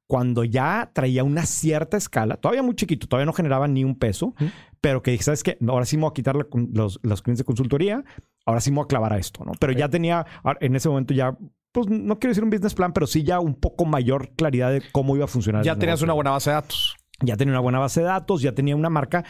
cuando 0.08 0.44
ya 0.44 0.92
traía 0.94 1.24
una 1.24 1.46
cierta 1.46 1.98
escala, 1.98 2.38
todavía 2.38 2.64
muy 2.64 2.76
chiquito, 2.76 3.08
todavía 3.08 3.26
no 3.26 3.34
generaba 3.34 3.68
ni 3.68 3.84
un 3.84 3.98
peso, 3.98 4.36
pero 4.82 5.02
que 5.02 5.12
dije, 5.12 5.24
¿sabes 5.24 5.44
qué? 5.44 5.58
Ahora 5.68 5.86
sí 5.86 5.98
me 5.98 6.02
voy 6.02 6.12
a 6.12 6.14
quitar 6.14 6.36
los, 6.36 7.00
los 7.02 7.22
clientes 7.22 7.40
de 7.40 7.46
consultoría, 7.46 8.04
ahora 8.46 8.62
sí 8.62 8.72
me 8.72 8.76
voy 8.76 8.86
a 8.86 8.88
clavar 8.88 9.14
a 9.14 9.18
esto, 9.18 9.44
¿no? 9.44 9.54
Pero 9.60 9.74
ya 9.74 9.90
tenía, 9.90 10.26
en 10.60 10.76
ese 10.76 10.90
momento 10.90 11.14
ya, 11.14 11.38
pues 11.72 11.90
no 11.90 12.20
quiero 12.20 12.32
decir 12.32 12.44
un 12.44 12.50
business 12.50 12.76
plan, 12.76 12.94
pero 12.94 13.08
sí 13.08 13.24
ya 13.24 13.40
un 13.40 13.56
poco 13.56 13.86
mayor 13.86 14.30
claridad 14.36 14.72
de 14.72 14.84
cómo 14.92 15.16
iba 15.16 15.26
a 15.26 15.28
funcionar. 15.28 15.64
Ya 15.64 15.76
tenías 15.76 16.02
una 16.02 16.14
buena 16.14 16.32
base 16.32 16.52
de 16.52 16.56
datos. 16.56 16.96
Ya 17.22 17.38
tenía 17.38 17.54
una 17.54 17.62
buena 17.62 17.80
base 17.80 18.02
de 18.02 18.08
datos, 18.08 18.42
ya 18.42 18.52
tenía 18.54 18.76
una 18.76 18.90
marca 18.90 19.24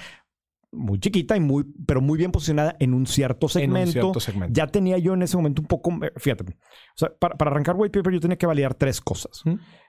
muy 0.76 1.00
chiquita 1.00 1.36
y 1.36 1.40
muy, 1.40 1.66
pero 1.86 2.02
muy 2.02 2.18
bien 2.18 2.32
posicionada 2.32 2.76
en 2.80 2.94
un 2.94 3.06
cierto 3.08 3.48
segmento. 3.48 4.12
Ya 4.54 4.68
tenía 4.68 4.98
yo 4.98 5.14
en 5.14 5.22
ese 5.22 5.38
momento 5.38 5.62
un 5.62 5.68
poco, 5.68 5.92
eh, 6.04 6.12
fíjate, 6.18 6.44
o 6.44 6.54
sea, 6.96 7.14
para, 7.18 7.36
arrancar 7.40 7.76
White 7.78 7.98
Paper 7.98 8.14
yo 8.14 8.20
tenía 8.20 8.38
que 8.38 8.46
validar 8.46 8.74
tres 8.76 9.02
cosas. 9.02 9.44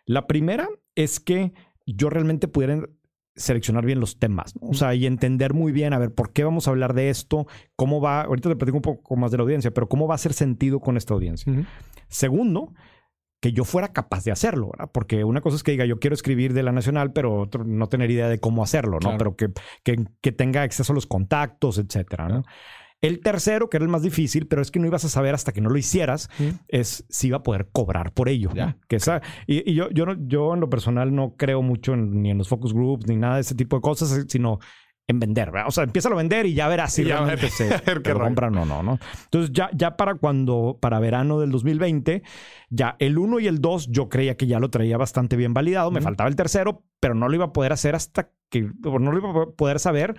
La 0.05 0.26
primera 0.26 0.69
es 0.95 1.21
que 1.21 1.52
yo 1.87 2.11
realmente 2.11 2.49
pudiera 2.49 2.88
seleccionar 3.35 3.85
bien 3.85 4.00
los 4.00 4.19
temas, 4.19 4.55
o 4.61 4.73
sea, 4.73 4.95
y 4.95 5.05
entender 5.05 5.52
muy 5.52 5.71
bien, 5.71 5.93
a 5.93 5.99
ver, 5.99 6.14
¿por 6.14 6.33
qué 6.33 6.43
vamos 6.43 6.66
a 6.66 6.71
hablar 6.71 6.95
de 6.95 7.11
esto? 7.11 7.47
¿Cómo 7.76 8.00
va? 8.00 8.23
Ahorita 8.23 8.49
te 8.49 8.57
platico 8.57 8.78
un 8.78 8.83
poco 8.83 9.16
más 9.16 9.31
de 9.31 9.37
la 9.37 9.43
audiencia, 9.43 9.73
pero 9.73 9.88
¿cómo 9.88 10.07
va 10.07 10.14
a 10.14 10.16
hacer 10.16 10.33
sentido 10.33 10.81
con 10.81 10.97
esta 10.97 11.12
audiencia? 11.12 11.52
Segundo, 12.09 12.73
que 13.40 13.52
yo 13.52 13.64
fuera 13.64 13.93
capaz 13.93 14.25
de 14.25 14.33
hacerlo, 14.33 14.71
¿verdad? 14.71 14.90
Porque 14.93 15.25
una 15.25 15.40
cosa 15.40 15.57
es 15.57 15.62
que 15.62 15.73
diga, 15.73 15.85
yo 15.85 15.99
quiero 15.99 16.14
escribir 16.14 16.52
de 16.52 16.62
la 16.62 16.73
nacional, 16.73 17.12
pero 17.12 17.49
no 17.64 17.88
tener 17.88 18.11
idea 18.11 18.28
de 18.28 18.40
cómo 18.40 18.62
hacerlo, 18.62 18.99
¿no? 19.02 19.16
Pero 19.19 19.37
que, 19.37 19.52
que, 19.85 20.33
tenga 20.33 20.62
acceso 20.62 20.93
a 20.93 20.95
los 20.95 21.07
contactos, 21.07 21.78
etcétera, 21.78 22.28
¿no? 22.28 22.43
El 23.02 23.21
tercero, 23.21 23.69
que 23.69 23.76
era 23.76 23.85
el 23.85 23.90
más 23.90 24.02
difícil, 24.02 24.47
pero 24.47 24.62
es 24.62 24.71
que 24.71 24.81
no 24.81 24.87
ibas 24.87 25.05
a 25.05 25.11
saber 25.11 25.35
hasta 25.35 25.52
que 25.52 25.61
no 25.61 25.69
lo 25.69 25.76
hicieras, 25.76 26.31
es 26.66 27.05
si 27.11 27.28
iba 27.28 27.37
a 27.37 27.43
poder 27.43 27.69
cobrar 27.71 28.12
por 28.12 28.28
ello. 28.28 28.50
Que 28.88 28.97
esa, 28.97 29.21
y, 29.47 29.75
yo, 29.75 29.90
yo, 29.90 30.07
yo 30.26 30.55
en 30.55 30.61
lo 30.61 30.71
personal 30.71 31.14
no 31.14 31.37
creo 31.37 31.61
mucho 31.61 31.95
ni 31.95 32.31
en 32.31 32.38
los 32.38 32.49
focus 32.49 32.73
groups 32.73 33.07
ni 33.07 33.16
nada 33.16 33.35
de 33.35 33.43
ese 33.43 33.55
tipo 33.55 33.76
de 33.76 33.83
cosas, 33.83 34.25
sino 34.28 34.61
en 35.08 35.20
vender, 35.20 35.50
¿verdad? 35.52 35.68
O 35.68 35.70
sea, 35.70 35.84
empieza 35.84 36.08
a 36.08 36.14
vender 36.14 36.46
y 36.46 36.54
ya 36.54 36.66
verás 36.68 36.92
si 36.92 37.04
ya 37.04 37.16
realmente 37.16 37.48
se 37.50 37.68
compran 38.14 38.56
o 38.56 38.64
no, 38.64 38.82
¿no? 38.82 38.98
Entonces, 39.25 39.52
ya, 39.52 39.70
ya 39.72 39.96
para 39.96 40.16
cuando, 40.16 40.78
para 40.80 40.98
verano 40.98 41.38
del 41.38 41.50
2020, 41.50 42.22
ya 42.70 42.96
el 42.98 43.18
1 43.18 43.40
y 43.40 43.46
el 43.46 43.60
2 43.60 43.88
yo 43.90 44.08
creía 44.08 44.36
que 44.36 44.46
ya 44.46 44.58
lo 44.58 44.68
traía 44.70 44.96
bastante 44.96 45.36
bien 45.36 45.54
validado. 45.54 45.90
Me 45.90 46.00
faltaba 46.00 46.28
el 46.28 46.36
tercero, 46.36 46.84
pero 46.98 47.14
no 47.14 47.28
lo 47.28 47.34
iba 47.36 47.46
a 47.46 47.52
poder 47.52 47.72
hacer 47.72 47.94
hasta 47.94 48.30
que, 48.50 48.68
no 48.82 49.12
lo 49.12 49.18
iba 49.18 49.42
a 49.42 49.46
poder 49.56 49.78
saber 49.78 50.16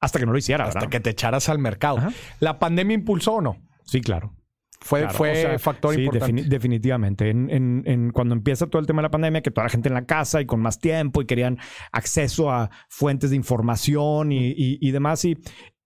hasta 0.00 0.20
que 0.20 0.26
no 0.26 0.32
lo 0.32 0.38
hiciera. 0.38 0.66
Hasta 0.66 0.86
que 0.86 1.00
te 1.00 1.10
echaras 1.10 1.48
al 1.48 1.58
mercado. 1.58 1.98
¿La 2.38 2.60
pandemia 2.60 2.94
impulsó 2.94 3.34
o 3.34 3.40
no? 3.40 3.56
Sí, 3.84 4.00
claro. 4.00 4.37
Fue, 4.80 5.08
fue 5.08 5.58
factor 5.58 5.94
sí, 5.94 6.02
importante. 6.04 6.44
definitivamente. 6.44 7.30
En, 7.30 8.10
cuando 8.12 8.34
empieza 8.34 8.66
todo 8.66 8.80
el 8.80 8.86
tema 8.86 9.02
de 9.02 9.04
la 9.04 9.10
pandemia, 9.10 9.42
que 9.42 9.50
toda 9.50 9.64
la 9.64 9.70
gente 9.70 9.88
en 9.88 9.94
la 9.94 10.06
casa 10.06 10.40
y 10.40 10.46
con 10.46 10.60
más 10.60 10.78
tiempo 10.78 11.20
y 11.20 11.26
querían 11.26 11.58
acceso 11.92 12.50
a 12.50 12.70
fuentes 12.88 13.30
de 13.30 13.36
información 13.36 14.32
y, 14.32 14.54
y, 14.56 14.90
demás. 14.90 15.24
Y, 15.24 15.36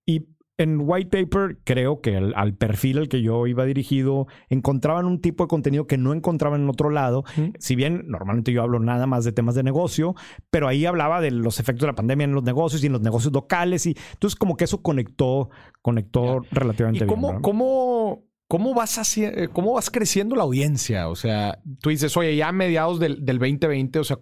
y 0.04 0.26
en 0.58 0.80
White 0.80 1.11
Paper 1.11 1.58
creo 1.64 2.00
que 2.00 2.16
al 2.16 2.54
perfil 2.54 2.99
al 2.99 3.08
que 3.08 3.22
yo 3.22 3.46
iba 3.46 3.64
dirigido 3.64 4.26
encontraban 4.49 5.06
un 5.06 5.20
tipo 5.20 5.44
de 5.44 5.49
contenido 5.49 5.87
que 5.87 5.99
no 5.99 6.12
encontraban 6.12 6.62
en 6.62 6.68
otro 6.68 6.90
lado. 6.90 7.25
Si 7.58 7.75
bien 7.75 8.04
normalmente 8.06 8.52
yo 8.52 8.62
hablo 8.62 8.78
nada 8.78 9.06
más 9.06 9.25
de 9.25 9.32
temas 9.32 9.54
de 9.54 9.62
negocio, 9.62 10.14
pero 10.50 10.68
ahí 10.68 10.84
hablaba 10.87 11.20
de 11.20 11.30
los 11.30 11.58
efectos 11.58 11.82
de 11.82 11.87
la 11.88 11.94
pandemia 11.94 12.25
en 12.25 12.32
los 12.32 12.44
negocios 12.44 12.82
y 12.82 12.87
en 12.87 12.92
los 12.92 13.02
negocios 13.02 13.32
locales. 13.32 13.87
Y 13.87 13.96
entonces 14.12 14.37
como 14.37 14.56
que 14.56 14.64
eso 14.64 14.82
conectó, 14.82 15.50
conectó 15.80 16.42
relativamente 16.50 17.04
¿Y 17.04 17.08
cómo, 17.08 17.30
bien. 17.30 17.42
¿Cómo 17.42 18.25
¿Cómo 18.52 18.75
vas, 18.75 19.16
eh, 19.16 19.49
¿Cómo 19.50 19.73
vas 19.73 19.90
creciendo 19.90 20.37
la 20.37 20.42
audiencia? 20.42 21.09
O 21.09 21.16
sea, 21.16 21.59
tú 21.80 21.88
dices, 21.88 22.14
oye, 22.18 22.37
ya 22.37 22.49
a 22.49 22.52
mediados 22.52 23.00
del, 23.00 23.25
del 23.25 23.38
2020, 23.38 23.99
o 23.99 24.04
sea, 24.04 24.18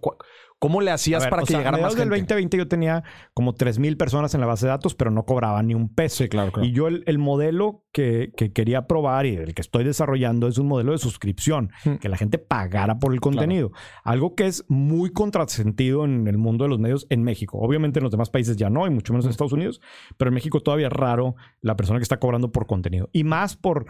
¿cómo 0.57 0.79
le 0.79 0.91
hacías 0.91 1.27
para 1.27 1.43
que 1.43 1.53
llegara 1.53 1.77
más 1.77 1.95
gente? 1.95 2.01
del 2.01 2.09
2020 2.21 2.57
yo 2.57 2.67
tenía 2.69 3.03
como 3.33 3.55
3.000 3.55 3.97
personas 3.97 4.33
en 4.33 4.39
la 4.39 4.47
base 4.47 4.67
de 4.67 4.69
datos, 4.69 4.95
pero 4.95 5.11
no 5.11 5.25
cobraba 5.25 5.61
ni 5.63 5.73
un 5.73 5.93
peso. 5.93 6.23
claro, 6.29 6.53
Y 6.63 6.71
yo 6.71 6.87
el, 6.87 7.17
modelo 7.17 7.83
que, 7.91 8.31
quería 8.53 8.87
probar 8.87 9.25
y 9.25 9.35
el 9.35 9.53
que 9.53 9.61
estoy 9.61 9.83
desarrollando 9.83 10.47
es 10.47 10.57
un 10.57 10.67
modelo 10.67 10.93
de 10.93 10.99
suscripción, 10.99 11.71
hmm. 11.83 11.95
que 11.95 12.07
la 12.07 12.15
gente 12.15 12.37
pagara 12.37 12.99
por 12.99 13.11
el 13.13 13.19
contenido. 13.19 13.71
Algo 14.05 14.35
que 14.35 14.47
es 14.47 14.63
muy 14.69 15.11
contrasentido 15.11 16.05
en 16.05 16.25
el 16.27 16.37
mundo 16.37 16.63
de 16.63 16.69
los 16.69 16.79
medios 16.79 17.05
en 17.09 17.23
México. 17.23 17.57
Obviamente 17.59 17.99
en 17.99 18.03
los 18.03 18.11
demás 18.11 18.29
países 18.29 18.55
ya 18.55 18.69
no, 18.69 18.87
y 18.87 18.91
mucho 18.91 19.11
menos 19.11 19.25
en 19.25 19.29
hmm. 19.29 19.31
Estados 19.31 19.51
Unidos, 19.51 19.81
pero 20.15 20.29
en 20.29 20.35
México 20.35 20.61
todavía 20.61 20.87
es 20.87 20.93
raro 20.93 21.35
la 21.59 21.75
persona 21.75 21.99
que 21.99 22.03
está 22.03 22.17
cobrando 22.17 22.53
por 22.53 22.65
contenido. 22.65 23.09
Y 23.11 23.25
más 23.25 23.57
por, 23.57 23.87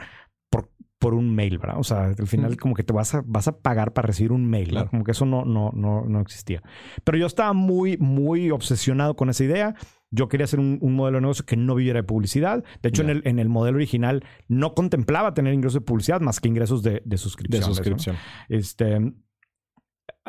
por, 1.02 1.14
un 1.14 1.36
mail, 1.36 1.58
¿verdad? 1.58 1.80
O 1.80 1.84
sea, 1.84 2.06
al 2.18 2.28
final 2.28 2.58
como 2.58 2.76
que 2.76 2.84
te 2.84 2.94
vas 2.94 3.16
a, 3.16 3.24
vas 3.26 3.48
a 3.48 3.58
pagar 3.58 3.94
para 3.94 4.08
recibir 4.08 4.32
un 4.32 4.46
mail, 4.46 4.74
Como 4.90 5.04
que 5.04 5.12
eso 5.12 5.26
no, 5.26 5.44
no, 5.46 5.72
no, 5.74 6.06
no 6.06 6.20
existía. 6.22 6.62
Pero 7.04 7.18
yo 7.18 7.26
estaba 7.26 7.54
muy, 7.54 7.98
muy 7.98 8.52
obsesionado 8.52 9.16
con 9.16 9.30
esa 9.30 9.44
idea. 9.44 9.76
Yo 10.10 10.28
quería 10.30 10.46
hacer 10.46 10.60
un, 10.60 10.80
modelo 10.82 11.18
de 11.18 11.22
negocio 11.22 11.46
que 11.46 11.58
no 11.58 11.76
viviera 11.76 12.00
de 12.00 12.04
publicidad. 12.04 12.64
De 12.82 12.90
hecho, 12.90 13.02
en, 13.02 13.10
el, 13.10 13.22
en 13.26 13.40
el 13.40 13.50
modelo 13.50 13.78
original 13.78 14.24
no 14.48 14.74
contemplaba 14.74 15.34
tener 15.34 15.54
ingresos 15.54 15.76
de 15.76 15.82
publicidad 15.82 16.22
más 16.22 16.40
que 16.40 16.48
ingresos 16.48 16.84
de, 16.84 17.02
de 17.06 17.18
suscripción. 17.18 17.62
De 17.62 17.66
suscripción. 17.66 18.16
Este, 18.48 19.00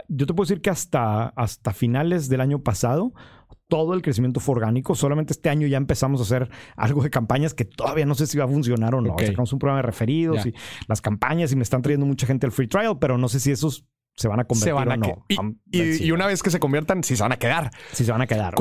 yo 0.09 0.27
te 0.27 0.35
puedo 0.35 0.47
decir 0.47 0.63
que 0.63 0.71
hasta, 0.71 1.29
hasta 1.29 1.73
finales 1.73 2.29
del 2.29 2.41
año 2.41 2.63
pasado 2.63 3.13
todo 3.69 3.95
el 3.95 4.03
crecimiento 4.03 4.41
fue 4.41 4.57
orgánico. 4.57 4.95
Solamente 4.95 5.33
este 5.33 5.49
año 5.49 5.67
ya 5.67 5.77
empezamos 5.77 6.21
a 6.21 6.25
hacer 6.25 6.51
algo 6.77 7.03
de 7.03 7.11
campañas 7.11 7.55
que 7.55 7.65
todavía 7.65 8.07
no 8.07 8.15
sé 8.15 8.27
si 8.27 8.39
va 8.39 8.45
a 8.45 8.49
funcionar 8.49 8.95
o 8.95 9.01
no. 9.01 9.17
Sacamos 9.19 9.53
un 9.53 9.59
programa 9.59 9.79
de 9.79 9.87
referidos 9.87 10.47
y 10.47 10.55
las 10.89 11.01
campañas 11.01 11.53
y 11.53 11.57
me 11.57 11.63
están 11.63 11.83
trayendo 11.83 12.07
mucha 12.07 12.27
gente 12.27 12.47
al 12.47 12.53
free 12.53 12.69
trial, 12.69 12.99
pero 12.99 13.19
no 13.19 13.29
sé 13.29 13.41
si 13.41 13.51
esos 13.51 13.87
se 14.17 14.29
van 14.29 14.41
a 14.41 14.45
convertir 14.45 14.73
o 14.75 14.97
no. 14.97 15.27
Y, 15.71 16.11
una 16.11 16.27
vez 16.27 16.43
que 16.43 16.51
se 16.51 16.61
conviertan, 16.61 17.03
sí 17.03 17.17
se 17.17 17.23
van 17.23 17.33
a 17.33 17.39
quedar. 17.39 17.71
Sí 17.93 18.05
se 18.05 18.13
van 18.13 18.23
a 18.23 18.27
quedar. 18.27 18.55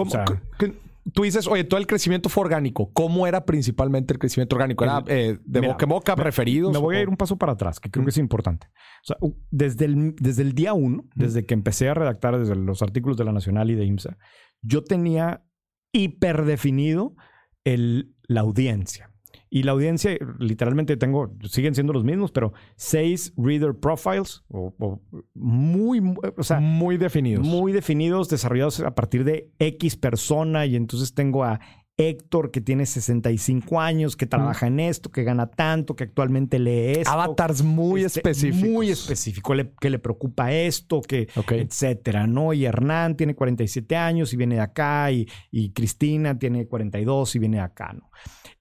Tú 1.13 1.23
dices, 1.23 1.47
oye, 1.47 1.63
todo 1.63 1.79
el 1.79 1.87
crecimiento 1.87 2.29
fue 2.29 2.43
orgánico. 2.43 2.91
¿Cómo 2.93 3.27
era 3.27 3.45
principalmente 3.45 4.13
el 4.13 4.19
crecimiento 4.19 4.55
orgánico? 4.55 4.83
¿Era 4.83 5.03
eh, 5.07 5.39
de 5.43 5.59
boca 5.61 5.85
en 5.85 5.89
boca, 5.89 6.15
referidos? 6.15 6.71
Me 6.71 6.79
voy 6.79 6.97
a 6.97 7.01
ir 7.01 7.09
un 7.09 7.17
paso 7.17 7.37
para 7.37 7.53
atrás, 7.53 7.79
que 7.79 7.89
creo 7.89 8.05
que 8.05 8.11
es 8.11 8.17
importante. 8.17 8.67
O 8.67 9.05
sea, 9.05 9.17
desde 9.49 9.85
el, 9.85 10.15
desde 10.15 10.41
el 10.43 10.53
día 10.53 10.73
uno, 10.73 11.05
desde 11.15 11.45
que 11.45 11.53
empecé 11.53 11.89
a 11.89 11.93
redactar 11.93 12.37
desde 12.37 12.55
los 12.55 12.81
artículos 12.81 13.17
de 13.17 13.25
la 13.25 13.31
Nacional 13.31 13.71
y 13.71 13.75
de 13.75 13.85
IMSA, 13.85 14.17
yo 14.61 14.83
tenía 14.83 15.43
hiperdefinido 15.91 17.15
el, 17.63 18.15
la 18.23 18.41
audiencia. 18.41 19.10
Y 19.53 19.63
la 19.63 19.73
audiencia, 19.73 20.17
literalmente 20.39 20.95
tengo, 20.95 21.35
siguen 21.43 21.75
siendo 21.75 21.91
los 21.91 22.05
mismos, 22.05 22.31
pero 22.31 22.53
seis 22.77 23.33
reader 23.35 23.75
profiles, 23.75 24.45
o, 24.47 25.01
muy, 25.33 26.01
o 26.37 26.43
sea, 26.43 26.61
muy 26.61 26.95
definidos. 26.95 27.45
Muy 27.45 27.73
definidos, 27.73 28.29
desarrollados 28.29 28.79
a 28.79 28.95
partir 28.95 29.25
de 29.25 29.51
X 29.59 29.97
persona. 29.97 30.65
Y 30.65 30.77
entonces 30.77 31.13
tengo 31.13 31.43
a 31.43 31.59
Héctor, 31.97 32.51
que 32.51 32.61
tiene 32.61 32.85
65 32.85 33.79
años, 33.79 34.15
que 34.15 34.25
trabaja 34.25 34.67
en 34.67 34.79
esto, 34.79 35.11
que 35.11 35.23
gana 35.23 35.47
tanto, 35.47 35.95
que 35.95 36.05
actualmente 36.05 36.57
lee 36.57 36.99
esto. 36.99 37.11
Avatars 37.11 37.63
muy 37.63 38.03
este, 38.03 38.19
específicos. 38.19 38.69
Muy 38.69 38.89
específico, 38.89 39.53
que 39.79 39.89
le 39.89 39.99
preocupa 39.99 40.51
esto, 40.51 41.01
que 41.01 41.27
etcétera, 41.49 42.27
¿no? 42.27 42.53
Y 42.53 42.65
Hernán 42.65 43.15
tiene 43.15 43.35
47 43.35 43.95
años 43.95 44.33
y 44.33 44.37
viene 44.37 44.55
de 44.55 44.61
acá, 44.61 45.11
y, 45.11 45.27
Cristina 45.73 46.37
tiene 46.37 46.67
42 46.67 47.35
y 47.35 47.39
viene 47.39 47.57
de 47.57 47.63
acá, 47.63 47.93
¿no? 47.93 48.09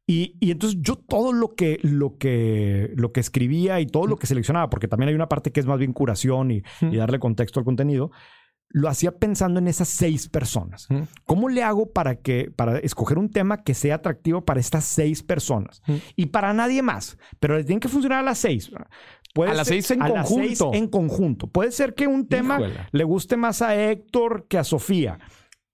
Y, 0.06 0.36
entonces 0.40 0.80
yo 0.82 0.96
todo 0.96 1.32
lo 1.32 1.54
que, 1.54 1.78
lo, 1.82 2.18
que, 2.18 2.90
lo 2.96 3.12
que 3.12 3.20
escribía 3.20 3.80
y 3.80 3.86
todo 3.86 4.06
lo 4.06 4.16
que 4.16 4.26
seleccionaba, 4.26 4.68
porque 4.68 4.88
también 4.88 5.08
hay 5.08 5.14
una 5.14 5.28
parte 5.28 5.52
que 5.52 5.60
es 5.60 5.66
más 5.66 5.78
bien 5.78 5.92
curación 5.92 6.50
y, 6.50 6.62
y 6.80 6.96
darle 6.96 7.20
contexto 7.20 7.60
al 7.60 7.64
contenido, 7.64 8.10
lo 8.70 8.88
hacía 8.88 9.12
pensando 9.12 9.58
en 9.58 9.68
esas 9.68 9.88
seis 9.88 10.28
personas. 10.28 10.88
¿Cómo 11.26 11.48
le 11.48 11.62
hago 11.62 11.90
para 11.90 12.16
que 12.16 12.52
para 12.54 12.78
escoger 12.78 13.18
un 13.18 13.30
tema 13.30 13.62
que 13.62 13.74
sea 13.74 13.96
atractivo 13.96 14.44
para 14.44 14.60
estas 14.60 14.84
seis 14.84 15.22
personas 15.22 15.82
y 16.16 16.26
para 16.26 16.52
nadie 16.54 16.82
más? 16.82 17.18
Pero 17.40 17.56
le 17.56 17.64
tienen 17.64 17.80
que 17.80 17.88
funcionar 17.88 18.20
a 18.20 18.22
las 18.22 18.38
seis. 18.38 18.70
a 19.36 19.54
las 19.54 19.66
seis 19.66 19.90
en 19.90 19.98
conjunto. 19.98 20.70
en 20.72 20.86
conjunto. 20.86 21.46
Puede 21.48 21.72
ser 21.72 21.94
que 21.94 22.06
un 22.06 22.28
tema 22.28 22.60
le 22.92 23.04
guste 23.04 23.36
más 23.36 23.60
a 23.60 23.76
Héctor 23.76 24.46
que 24.48 24.58
a 24.58 24.64
Sofía. 24.64 25.18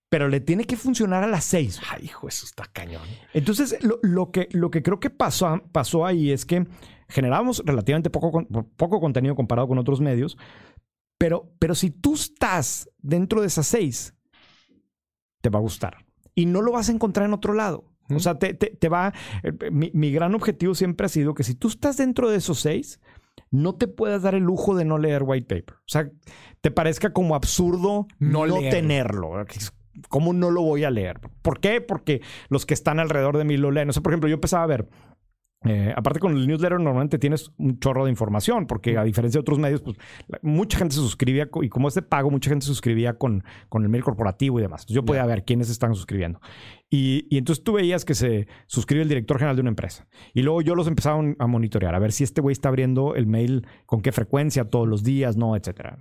Pero 0.08 0.28
le 0.28 0.40
tiene 0.40 0.64
que 0.64 0.76
funcionar 0.76 1.24
a 1.24 1.26
las 1.26 1.44
seis. 1.44 1.80
Ay, 1.90 2.04
hijo, 2.04 2.28
eso 2.28 2.46
está 2.46 2.64
cañón. 2.72 3.02
Entonces, 3.34 3.76
lo, 3.82 4.30
que, 4.30 4.48
lo 4.52 4.70
que 4.70 4.80
creo 4.80 5.00
que 5.00 5.10
pasó, 5.10 5.60
pasó 5.72 6.06
ahí 6.06 6.30
es 6.30 6.46
que 6.46 6.64
generábamos 7.08 7.62
relativamente 7.66 8.08
poco, 8.08 8.46
poco 8.76 9.00
contenido 9.00 9.34
comparado 9.34 9.66
con 9.66 9.78
otros 9.78 10.00
medios, 10.00 10.38
pero, 11.18 11.52
pero 11.58 11.74
si 11.74 11.90
tú 11.90 12.14
estás 12.14 12.90
dentro 12.98 13.40
de 13.40 13.46
esas 13.48 13.66
seis, 13.66 14.14
te 15.40 15.48
va 15.48 15.58
a 15.58 15.62
gustar. 15.62 16.04
Y 16.34 16.46
no 16.46 16.60
lo 16.62 16.72
vas 16.72 16.88
a 16.88 16.92
encontrar 16.92 17.26
en 17.26 17.32
otro 17.32 17.54
lado. 17.54 17.84
O 18.14 18.20
sea, 18.20 18.38
te, 18.38 18.54
te, 18.54 18.88
va. 18.88 19.12
Eh, 19.42 19.70
mi, 19.72 19.90
mi, 19.92 20.12
gran 20.12 20.34
objetivo 20.34 20.74
siempre 20.74 21.06
ha 21.06 21.08
sido 21.08 21.34
que 21.34 21.42
si 21.42 21.54
tú 21.54 21.68
estás 21.68 21.96
dentro 21.96 22.30
de 22.30 22.36
esos 22.36 22.60
seis, 22.60 23.00
no 23.50 23.74
te 23.74 23.88
puedas 23.88 24.22
dar 24.22 24.34
el 24.34 24.44
lujo 24.44 24.76
de 24.76 24.84
no 24.84 24.98
leer 24.98 25.22
white 25.24 25.46
paper. 25.46 25.76
O 25.78 25.88
sea, 25.88 26.10
te 26.60 26.70
parezca 26.70 27.12
como 27.12 27.34
absurdo 27.34 28.06
no, 28.18 28.46
tenerlo. 28.70 29.32
¿Cómo 30.08 30.32
no 30.32 30.50
lo 30.50 30.62
voy 30.62 30.84
a 30.84 30.90
leer? 30.90 31.20
¿Por 31.42 31.58
qué? 31.58 31.80
Porque 31.80 32.20
los 32.48 32.66
que 32.66 32.74
están 32.74 33.00
alrededor 33.00 33.38
de 33.38 33.44
mí 33.44 33.56
lo 33.56 33.70
leen. 33.70 33.88
O 33.88 33.92
sea, 33.92 34.02
por 34.02 34.12
ejemplo, 34.12 34.28
yo 34.28 34.34
empezaba 34.34 34.62
a 34.62 34.68
ver 34.68 34.88
eh, 35.68 35.92
aparte 35.96 36.20
con 36.20 36.36
el 36.36 36.46
newsletter 36.46 36.78
normalmente 36.80 37.18
tienes 37.18 37.50
un 37.58 37.78
chorro 37.78 38.04
de 38.04 38.10
información, 38.10 38.66
porque 38.66 38.96
a 38.98 39.04
diferencia 39.04 39.38
de 39.38 39.42
otros 39.42 39.58
medios, 39.58 39.82
pues 39.82 39.96
mucha 40.42 40.78
gente 40.78 40.94
se 40.94 41.00
suscribía 41.00 41.48
y 41.62 41.68
como 41.68 41.88
es 41.88 41.94
de 41.94 42.02
pago, 42.02 42.30
mucha 42.30 42.50
gente 42.50 42.64
se 42.64 42.70
suscribía 42.70 43.18
con, 43.18 43.44
con 43.68 43.82
el 43.82 43.88
mail 43.88 44.04
corporativo 44.04 44.58
y 44.58 44.62
demás. 44.62 44.86
yo 44.86 45.04
podía 45.04 45.24
ver 45.26 45.44
quiénes 45.44 45.70
están 45.70 45.94
suscribiendo. 45.94 46.40
Y, 46.88 47.26
y, 47.30 47.38
entonces 47.38 47.64
tú 47.64 47.72
veías 47.72 48.04
que 48.04 48.14
se 48.14 48.46
suscribe 48.66 49.02
el 49.02 49.08
director 49.08 49.38
general 49.38 49.56
de 49.56 49.62
una 49.62 49.70
empresa. 49.70 50.06
Y 50.34 50.42
luego 50.42 50.62
yo 50.62 50.74
los 50.74 50.86
empezaba 50.86 51.20
a 51.38 51.46
monitorear, 51.46 51.94
a 51.94 51.98
ver 51.98 52.12
si 52.12 52.22
este 52.24 52.40
güey 52.40 52.52
está 52.52 52.68
abriendo 52.68 53.16
el 53.16 53.26
mail 53.26 53.66
con 53.86 54.02
qué 54.02 54.12
frecuencia, 54.12 54.70
todos 54.70 54.86
los 54.86 55.02
días, 55.02 55.36
no, 55.36 55.56
etcétera. 55.56 55.98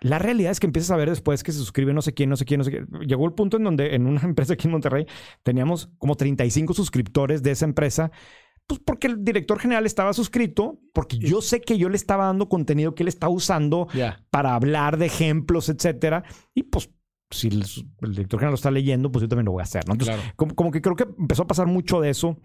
La 0.00 0.18
realidad 0.18 0.52
es 0.52 0.60
que 0.60 0.66
empiezas 0.66 0.90
a 0.92 0.96
ver 0.96 1.08
después 1.08 1.42
que 1.42 1.52
se 1.52 1.58
suscribe 1.58 1.92
no 1.92 2.02
sé 2.02 2.14
quién, 2.14 2.30
no 2.30 2.36
sé 2.36 2.44
quién, 2.44 2.58
no 2.58 2.64
sé 2.64 2.70
quién. 2.70 2.86
Llegó 3.06 3.26
el 3.26 3.32
punto 3.32 3.56
en 3.56 3.64
donde 3.64 3.94
en 3.94 4.06
una 4.06 4.20
empresa 4.24 4.54
aquí 4.54 4.66
en 4.68 4.72
Monterrey 4.72 5.06
teníamos 5.42 5.90
como 5.98 6.14
35 6.14 6.74
suscriptores 6.74 7.42
de 7.42 7.50
esa 7.50 7.64
empresa. 7.64 8.10
Pues 8.68 8.80
porque 8.84 9.06
el 9.08 9.24
director 9.24 9.58
general 9.58 9.86
estaba 9.86 10.12
suscrito, 10.12 10.78
porque 10.92 11.18
yo 11.18 11.40
sé 11.42 11.60
que 11.62 11.76
yo 11.78 11.88
le 11.88 11.96
estaba 11.96 12.26
dando 12.26 12.48
contenido 12.48 12.94
que 12.94 13.02
él 13.02 13.08
estaba 13.08 13.32
usando 13.32 13.88
para 14.30 14.54
hablar 14.54 14.98
de 14.98 15.06
ejemplos, 15.06 15.68
etcétera. 15.70 16.22
Y 16.54 16.64
pues, 16.64 16.90
si 17.30 17.48
el, 17.48 17.64
el 18.02 18.10
director 18.12 18.38
general 18.38 18.52
lo 18.52 18.56
está 18.56 18.70
leyendo, 18.70 19.10
pues 19.10 19.22
yo 19.22 19.28
también 19.28 19.46
lo 19.46 19.52
voy 19.52 19.60
a 19.60 19.64
hacer, 19.64 19.86
¿no? 19.88 19.94
Entonces, 19.94 20.14
Claro. 20.16 20.32
como, 20.36 20.54
como 20.54 20.70
que 20.70 20.80
creo 20.82 20.94
que 20.96 21.06
empezó 21.18 21.42
a 21.42 21.46
pasar 21.46 21.66
mucho 21.66 22.00
de 22.00 22.10
eso. 22.10 22.36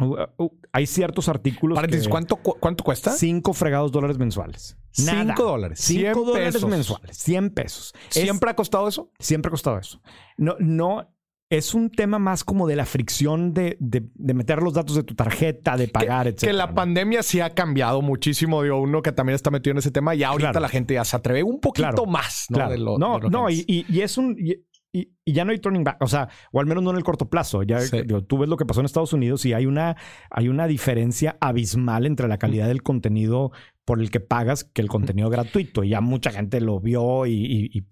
Uh, 0.00 0.16
uh, 0.38 0.50
hay 0.72 0.86
ciertos 0.86 1.28
artículos. 1.28 1.78
Que- 1.80 2.08
¿cuánto, 2.08 2.36
cu- 2.36 2.56
¿cuánto 2.58 2.82
cuesta? 2.82 3.12
Cinco 3.12 3.52
fregados 3.52 3.92
dólares 3.92 4.18
mensuales. 4.18 4.76
Nada. 5.04 5.22
Cinco 5.26 5.44
dólares. 5.44 5.78
Cinco 5.80 6.00
100 6.00 6.14
dólares 6.26 6.54
pesos. 6.54 6.70
mensuales. 6.70 7.16
100 7.18 7.50
pesos. 7.50 7.94
Es- 8.08 8.14
¿Siempre 8.22 8.50
ha 8.50 8.56
costado 8.56 8.88
eso? 8.88 9.12
siempre 9.20 9.48
ha 9.48 9.52
costado 9.52 9.78
eso. 9.78 10.00
No, 10.38 10.56
no. 10.58 11.11
Es 11.54 11.74
un 11.74 11.90
tema 11.90 12.18
más 12.18 12.44
como 12.44 12.66
de 12.66 12.76
la 12.76 12.86
fricción 12.86 13.52
de, 13.52 13.76
de- 13.78 14.08
de 14.14 14.34
meter 14.34 14.62
los 14.62 14.72
datos 14.72 14.96
de 14.96 15.02
tu 15.02 15.14
tarjeta, 15.14 15.76
de 15.76 15.86
pagar, 15.88 16.26
etcétera. 16.26 16.50
que 16.50 16.56
la 16.56 16.66
¿no? 16.68 16.74
pandemia 16.74 17.22
sí 17.22 17.40
ha 17.40 17.50
cambiado 17.50 18.00
muchísimo. 18.00 18.62
Digo, 18.62 18.80
uno 18.80 19.02
que 19.02 19.12
también 19.12 19.34
está 19.34 19.50
metido 19.50 19.72
en 19.72 19.78
ese 19.78 19.90
tema. 19.90 20.14
Ya 20.14 20.28
ahorita 20.28 20.50
Claro. 20.52 20.62
la 20.62 20.68
gente 20.70 20.94
ya 20.94 21.04
se 21.04 21.14
atreve 21.16 21.42
un 21.42 21.60
poquito 21.60 21.88
Claro. 21.88 22.06
más, 22.06 22.46
¿no? 22.48 22.56
Claro. 22.56 22.70
De 22.72 22.78
lo- 22.78 22.96
no, 22.98 23.16
de 23.16 23.20
lo 23.24 23.28
que 23.28 23.30
no, 23.30 23.50
y, 23.50 23.64
y- 23.66 23.84
y 23.88 24.00
es 24.00 24.16
un. 24.16 24.34
y- 24.38 24.54
y- 24.94 25.10
y 25.24 25.32
ya 25.32 25.44
no 25.46 25.52
hay 25.52 25.58
turning 25.58 25.84
back, 25.84 25.96
o 26.02 26.06
sea, 26.06 26.28
o 26.52 26.60
al 26.60 26.66
menos 26.66 26.82
no 26.84 26.90
en 26.90 26.96
el 26.98 27.02
corto 27.04 27.28
plazo. 27.30 27.62
Ya 27.62 27.80
Sí. 27.80 28.02
digo, 28.02 28.22
tú 28.24 28.36
ves 28.38 28.48
lo 28.50 28.58
que 28.58 28.66
pasó 28.66 28.80
en 28.80 28.86
Estados 28.86 29.14
Unidos 29.14 29.44
y 29.46 29.54
hay 29.54 29.64
una, 29.64 29.96
hay 30.30 30.48
una 30.48 30.66
diferencia 30.66 31.38
abismal 31.40 32.04
entre 32.04 32.28
la 32.28 32.36
calidad 32.36 32.66
del 32.68 32.82
contenido 32.82 33.52
por 33.84 34.00
el 34.00 34.10
que 34.10 34.20
pagas 34.20 34.64
que 34.64 34.80
el 34.82 34.88
contenido 34.88 35.28
gratuito. 35.30 35.82
Y 35.84 35.90
ya 35.90 36.00
mucha 36.00 36.30
gente 36.30 36.60
lo 36.60 36.78
vio 36.80 37.26
y, 37.26 37.70
y- 37.72 37.84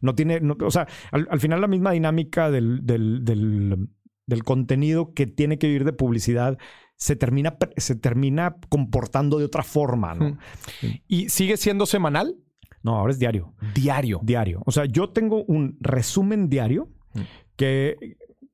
no 0.00 0.14
tiene, 0.14 0.40
no- 0.40 0.56
o 0.60 0.70
sea, 0.70 0.88
al, 1.12 1.28
al 1.30 1.40
final 1.40 1.60
la 1.60 1.68
misma 1.68 1.92
dinámica 1.92 2.50
del, 2.50 2.84
del, 2.84 3.24
del, 3.24 3.88
del 4.26 4.44
contenido 4.44 5.12
que 5.14 5.26
tiene 5.26 5.58
que 5.58 5.66
vivir 5.68 5.84
de 5.84 5.92
publicidad 5.92 6.58
se 6.96 7.16
termina, 7.16 7.56
se 7.76 7.96
termina 7.96 8.56
comportando 8.68 9.38
de 9.38 9.44
otra 9.44 9.62
forma, 9.62 10.14
¿no? 10.14 10.38
¿Y 11.08 11.28
sigue 11.28 11.56
siendo 11.56 11.86
semanal? 11.86 12.36
No, 12.82 12.96
ahora 12.96 13.12
es 13.12 13.18
diario. 13.18 13.54
Diario. 13.74 14.20
Diario. 14.22 14.62
O 14.66 14.70
sea, 14.72 14.84
yo 14.84 15.10
tengo 15.10 15.42
un 15.44 15.76
resumen 15.80 16.48
diario 16.48 16.88
que, 17.56 17.96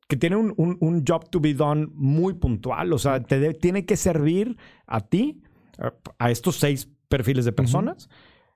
que 0.09 0.17
tiene 0.17 0.37
un, 0.37 0.55
un- 0.57 0.77
un 0.81 1.05
job 1.07 1.29
to 1.31 1.41
be 1.41 1.55
done 1.55 1.89
muy 1.93 2.35
puntual. 2.35 2.93
O 2.93 2.99
sea, 2.99 3.23
te 3.23 3.41
de- 3.41 3.55
tiene 3.55 3.85
que 3.87 3.97
servir 3.97 4.57
a 4.87 5.01
ti, 5.01 5.43
a, 5.81 5.93
a 6.19 6.31
estos 6.31 6.57
seis 6.57 6.89
perfiles 7.09 7.45
de 7.45 7.53
personas. 7.53 8.09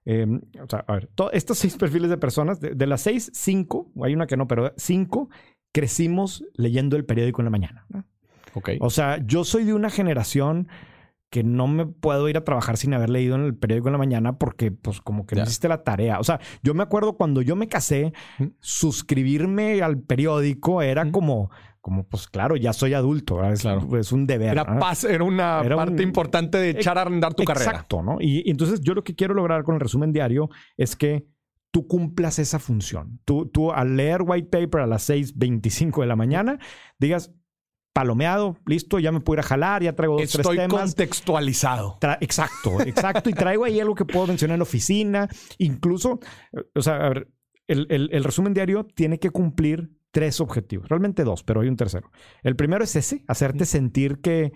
Eh, 0.07 0.27
o 0.63 0.69
sea, 0.69 0.85
a 0.87 0.93
ver, 0.95 1.07
to- 1.15 1.33
estos 1.33 1.59
seis 1.59 1.77
perfiles 1.79 2.11
de 2.11 2.19
personas, 2.19 2.61
de, 2.61 2.75
de 2.75 2.87
las 2.87 3.01
seis, 3.01 3.31
cinco, 3.35 3.91
hay 4.03 4.15
una 4.15 4.27
que 4.27 4.37
no, 4.37 4.47
pero 4.47 4.73
cinco, 4.77 5.31
crecimos 5.73 6.45
leyendo 6.55 6.97
el 6.97 7.05
periódico 7.05 7.41
en 7.41 7.45
la 7.47 7.51
mañana. 7.51 7.87
¿no? 7.89 8.05
Ok. 8.55 8.71
O 8.81 8.91
sea, 8.91 9.19
yo 9.27 9.45
soy 9.45 9.65
de 9.65 9.75
una 9.75 9.91
generación 9.91 10.69
que 11.31 11.43
no 11.43 11.67
me 11.67 11.85
puedo 11.87 12.29
ir 12.29 12.37
a 12.37 12.45
trabajar 12.45 12.77
sin 12.77 12.95
haber 12.95 13.11
leído 13.11 13.35
en 13.35 13.43
el 13.43 13.57
periódico 13.57 13.89
en 13.89 13.93
la 13.93 13.99
mañana 13.99 14.39
porque 14.39 14.71
pues 14.71 15.01
como 15.01 15.27
que 15.27 15.35
no 15.35 15.41
Ya. 15.41 15.45
hiciste 15.45 15.67
la 15.69 15.83
tarea. 15.83 16.21
O 16.21 16.25
sea, 16.25 16.39
yo 16.63 16.75
me 16.75 16.85
acuerdo 16.85 17.15
cuando 17.17 17.43
yo 17.43 17.57
me 17.57 17.67
casé, 17.67 18.13
Ujú. 18.39 18.53
suscribirme 18.61 19.83
al 19.83 19.99
periódico 20.01 20.81
era 20.83 21.03
Ujú. 21.03 21.11
como, 21.13 21.51
como 21.85 22.09
pues 22.09 22.29
claro, 22.29 22.57
ya 22.57 22.73
soy 22.73 22.95
adulto, 22.95 23.45
es, 23.45 23.61
Claro. 23.61 23.87
es 23.99 24.11
un 24.11 24.27
deber. 24.27 24.53
Era, 24.53 24.65
pas- 24.81 25.07
era 25.07 25.23
una 25.23 25.61
Era 25.63 25.77
un- 25.77 25.85
parte 25.85 26.03
importante 26.03 26.57
de 26.57 26.71
echar 26.71 26.97
a 26.97 27.03
andar 27.03 27.35
tu 27.35 27.45
carrera. 27.45 27.73
Exacto, 27.73 28.03
¿no? 28.03 28.17
Y, 28.23 28.43
y 28.47 28.51
entonces 28.51 28.81
yo 28.81 28.95
lo 28.95 29.05
que 29.05 29.15
quiero 29.15 29.35
lograr 29.35 29.65
con 29.65 29.75
el 29.75 29.83
resumen 29.83 30.11
diario 30.11 30.49
es 30.79 30.97
que 30.97 31.27
tú 31.71 31.87
cumplas 31.87 32.39
esa 32.39 32.59
función. 32.59 33.21
Tú, 33.27 33.51
tú 33.51 33.71
al 33.71 33.97
leer 33.97 34.23
white 34.23 34.49
paper 34.49 34.81
a 34.81 34.87
las 34.87 35.11
6.25 35.11 36.01
de 36.01 36.07
la 36.07 36.17
mañana, 36.17 36.59
digas, 36.99 37.35
palomeado, 37.93 38.57
listo, 38.65 38.99
ya 38.99 39.13
me 39.13 39.21
puedo 39.21 39.37
ir 39.37 39.41
a 39.45 39.49
jalar, 39.49 39.83
ya 39.83 39.93
traigo 39.95 40.15
dos, 40.15 40.23
Estoy 40.23 40.57
tres 40.57 40.69
temas. 40.69 40.81
contextualizado. 40.85 41.99
Tra- 42.01 42.17
exacto, 42.23 42.81
exacto. 42.81 43.29
Y 43.29 43.35
traigo 43.35 43.65
ahí 43.67 43.79
algo 43.79 43.95
que 43.95 44.07
puedo 44.07 44.27
mencionar 44.27 44.55
en 44.55 44.61
la 44.61 44.65
oficina. 44.65 45.29
Incluso, 45.59 46.19
o 46.75 46.81
sea, 46.83 46.97
a 46.97 47.09
ver, 47.11 47.29
el, 47.69 47.87
el- 47.91 48.09
el 48.13 48.25
resumen 48.25 48.55
diario 48.55 48.87
tiene 48.87 49.19
que 49.19 49.29
cumplir 49.31 49.91
tres 50.15 50.41
objetivos. 50.41 50.89
Realmente 50.89 51.25
dos, 51.25 51.43
pero 51.43 51.61
hay 51.61 51.69
un 51.69 51.77
tercero. 51.77 52.13
El 52.45 52.55
primero 52.55 52.85
es 52.85 52.95
ese, 52.95 53.25
hacerte 53.27 53.65
sentir 53.67 54.21
que, 54.21 54.53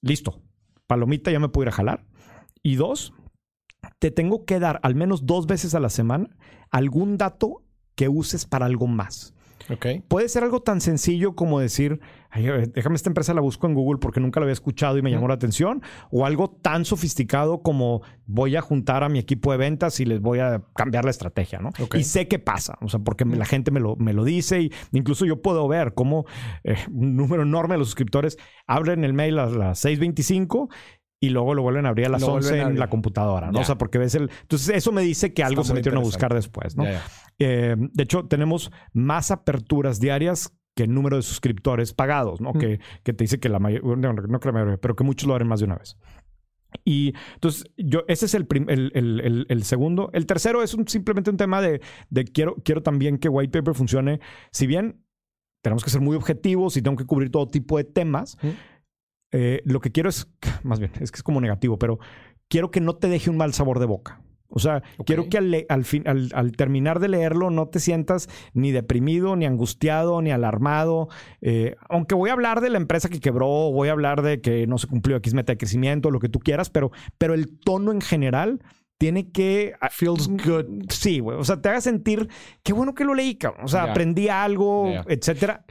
listo, 0.00 0.40
palomita, 0.86 1.32
ya 1.32 1.40
me 1.40 1.48
puedo 1.48 1.64
ir 1.64 1.70
a 1.70 1.72
jalar. 1.72 2.06
Y 2.62 2.76
dos, 2.76 3.12
te 3.98 4.12
tengo 4.12 4.44
que 4.44 4.60
dar 4.60 4.78
al 4.84 4.94
menos 4.94 5.26
dos 5.26 5.48
veces 5.48 5.74
a 5.74 5.80
la 5.80 5.88
semana 5.88 6.36
algún 6.70 7.18
dato 7.18 7.64
que 7.96 8.08
uses 8.08 8.46
para 8.46 8.66
algo 8.66 8.86
más. 8.86 9.34
Puede 10.08 10.28
ser 10.28 10.44
algo 10.44 10.60
tan 10.60 10.80
sencillo 10.80 11.34
como 11.34 11.60
decir, 11.60 12.00
"Ay, 12.30 12.46
a 12.46 12.52
ver, 12.52 12.72
déjame 12.72 12.96
esta 12.96 13.10
empresa 13.10 13.34
la 13.34 13.40
busco 13.40 13.66
en 13.66 13.74
Google 13.74 13.98
porque 14.00 14.20
nunca 14.20 14.40
la 14.40 14.44
había 14.44 14.52
escuchado 14.52 14.98
y 14.98 15.02
me 15.02 15.10
llamó 15.10 15.28
la 15.28 15.34
atención, 15.34 15.82
o 16.10 16.24
algo 16.26 16.50
tan 16.50 16.84
sofisticado 16.84 17.62
como 17.62 18.02
voy 18.26 18.56
a 18.56 18.60
juntar 18.60 19.02
a 19.04 19.08
mi 19.08 19.18
equipo 19.18 19.52
de 19.52 19.58
ventas 19.58 20.00
y 20.00 20.04
les 20.04 20.20
voy 20.20 20.38
a 20.40 20.62
cambiar 20.74 21.04
la 21.04 21.10
estrategia, 21.10 21.58
¿no? 21.60 21.70
Y 21.98 22.04
sé 22.04 22.28
qué 22.28 22.38
pasa, 22.38 22.78
o 22.80 22.88
sea, 22.88 23.00
porque 23.00 23.24
la 23.24 23.44
gente 23.44 23.70
me 23.70 23.80
lo, 23.80 23.96
me 23.96 24.12
lo 24.12 24.24
dice 24.24 24.60
y 24.60 24.72
incluso 24.92 25.24
yo 25.24 25.42
puedo 25.42 25.66
ver 25.68 25.94
cómo 25.94 26.26
eh, 26.64 26.76
un 26.90 27.16
número 27.16 27.42
enorme 27.42 27.74
de 27.74 27.78
los 27.78 27.88
suscriptores 27.88 28.36
abren 28.66 29.04
el 29.04 29.12
mail 29.12 29.38
a 29.38 29.46
las 29.46 29.84
6.25 29.84 30.68
y 31.20 31.30
luego 31.30 31.54
lo 31.54 31.62
vuelven 31.62 31.86
a 31.86 31.88
abrir 31.90 32.06
a 32.06 32.10
las 32.10 32.20
Lo 32.22 32.28
vuelven 32.32 32.52
11 32.52 32.60
a 32.64 32.68
en 32.68 32.78
la 32.78 32.88
computadora, 32.90 33.50
¿no? 33.50 33.58
O 33.60 33.64
sea, 33.64 33.76
porque 33.78 33.98
ves 33.98 34.14
el... 34.14 34.30
Entonces 34.42 34.68
eso 34.76 34.92
me 34.92 35.02
dice 35.02 35.32
que 35.34 35.42
algo 35.42 35.62
Está 35.62 35.68
se 35.72 35.74
metieron 35.74 35.98
a 35.98 36.02
buscar 36.04 36.32
después, 36.34 36.76
¿no? 36.76 36.84
Eh, 37.40 37.76
de 37.78 38.02
hecho, 38.02 38.26
tenemos 38.26 38.70
más 38.92 39.30
aperturas 39.30 39.98
diarias 40.00 40.54
que 40.76 40.84
el 40.84 40.94
número 40.94 41.16
de 41.16 41.22
suscriptores 41.22 41.92
pagados, 41.92 42.40
¿no? 42.40 42.52
Mm. 42.52 42.58
Que, 42.58 42.80
que 43.02 43.12
te 43.12 43.24
dice 43.24 43.40
que 43.40 43.48
la 43.48 43.58
mayoría, 43.58 43.96
no, 43.96 44.12
no 44.12 44.38
que 44.40 44.48
la 44.48 44.52
mayoría, 44.52 44.76
pero 44.76 44.94
que 44.94 45.02
muchos 45.04 45.26
lo 45.28 45.34
harán 45.34 45.48
más 45.48 45.58
de 45.60 45.66
una 45.66 45.76
vez. 45.76 45.96
Y 46.84 47.14
entonces, 47.34 47.64
yo, 47.76 48.04
ese 48.08 48.26
es 48.26 48.34
el, 48.34 48.46
prim- 48.46 48.68
el, 48.68 48.92
el- 48.94 49.20
el- 49.20 49.46
el 49.48 49.62
segundo. 49.64 50.10
El 50.12 50.26
tercero 50.26 50.62
es 50.62 50.74
un- 50.74 50.86
simplemente 50.86 51.30
un 51.30 51.36
tema 51.36 51.60
de, 51.62 51.80
de 52.10 52.24
quiero, 52.24 52.56
quiero 52.64 52.82
también 52.82 53.18
que 53.18 53.28
White 53.28 53.58
Paper 53.58 53.74
funcione. 53.74 54.20
Si 54.52 54.66
bien 54.66 55.02
tenemos 55.62 55.82
que 55.82 55.90
ser 55.90 56.00
muy 56.00 56.14
objetivos 56.16 56.76
y 56.76 56.82
tengo 56.82 56.96
que 56.96 57.04
cubrir 57.06 57.30
todo 57.30 57.48
tipo 57.48 57.76
de 57.78 57.84
temas. 57.84 58.36
Eh, 59.32 59.62
lo 59.64 59.80
que 59.80 59.92
quiero 59.92 60.08
es, 60.08 60.28
más 60.62 60.78
bien, 60.78 60.92
es 61.00 61.10
que 61.10 61.16
es 61.16 61.22
como 61.22 61.40
negativo, 61.40 61.78
pero 61.78 61.98
quiero 62.48 62.70
que 62.70 62.80
no 62.80 62.96
te 62.96 63.08
deje 63.08 63.30
un 63.30 63.36
mal 63.36 63.52
sabor 63.52 63.78
de 63.78 63.86
boca. 63.86 64.22
O 64.50 64.60
sea, 64.60 64.82
quiero 65.04 65.28
que 65.28 65.36
al, 65.36 65.66
al, 65.68 65.84
fin, 65.84 66.08
al, 66.08 66.30
al 66.34 66.52
terminar 66.52 67.00
de 67.00 67.08
leerlo 67.08 67.50
no 67.50 67.68
te 67.68 67.80
sientas 67.80 68.30
ni 68.54 68.72
deprimido, 68.72 69.36
ni 69.36 69.44
angustiado, 69.44 70.22
ni 70.22 70.30
alarmado. 70.30 71.08
Eh, 71.42 71.76
aunque 71.90 72.14
voy 72.14 72.30
a 72.30 72.32
hablar 72.32 72.62
de 72.62 72.70
la 72.70 72.78
empresa 72.78 73.10
que 73.10 73.20
quebró, 73.20 73.46
voy 73.46 73.88
a 73.88 73.92
hablar 73.92 74.22
de 74.22 74.40
que 74.40 74.66
no 74.66 74.78
se 74.78 74.86
cumplió 74.86 75.18
X 75.18 75.34
meta 75.34 75.52
de 75.52 75.58
crecimiento, 75.58 76.10
lo 76.10 76.18
que 76.18 76.30
tú 76.30 76.38
quieras, 76.38 76.70
pero, 76.70 76.90
pero 77.18 77.34
el 77.34 77.58
tono 77.60 77.92
en 77.92 78.00
general 78.00 78.62
tiene 78.96 79.30
que... 79.30 79.74
Feels 79.90 80.28
good. 80.28 80.86
Sí, 80.88 81.20
güey. 81.20 81.38
O 81.38 81.44
sea, 81.44 81.60
te 81.60 81.68
haga 81.68 81.82
sentir 81.82 82.28
qué 82.62 82.72
bueno 82.72 82.94
que 82.94 83.04
lo 83.04 83.14
leí, 83.14 83.36
cabrón. 83.36 83.66
O 83.66 83.68
sea, 83.68 83.84
aprendí 83.84 84.28
algo, 84.28 84.90
etcétera. 85.08 85.64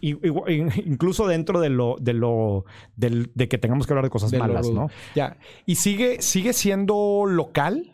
Incluso 0.00 1.26
dentro 1.26 1.60
de 1.60 1.68
lo, 1.70 1.96
de 2.00 2.12
lo, 2.14 2.64
del- 2.96 3.30
de 3.34 3.48
que 3.48 3.58
tengamos 3.58 3.86
que 3.86 3.92
hablar 3.92 4.04
de 4.04 4.10
cosas 4.10 4.30
De 4.30 4.38
malas. 4.38 4.70
¿no? 4.70 4.88
Ya. 5.14 5.36
¿Y 5.66 5.74
sigue, 5.76 6.22
sigue 6.22 6.52
siendo 6.52 7.24
local? 7.26 7.92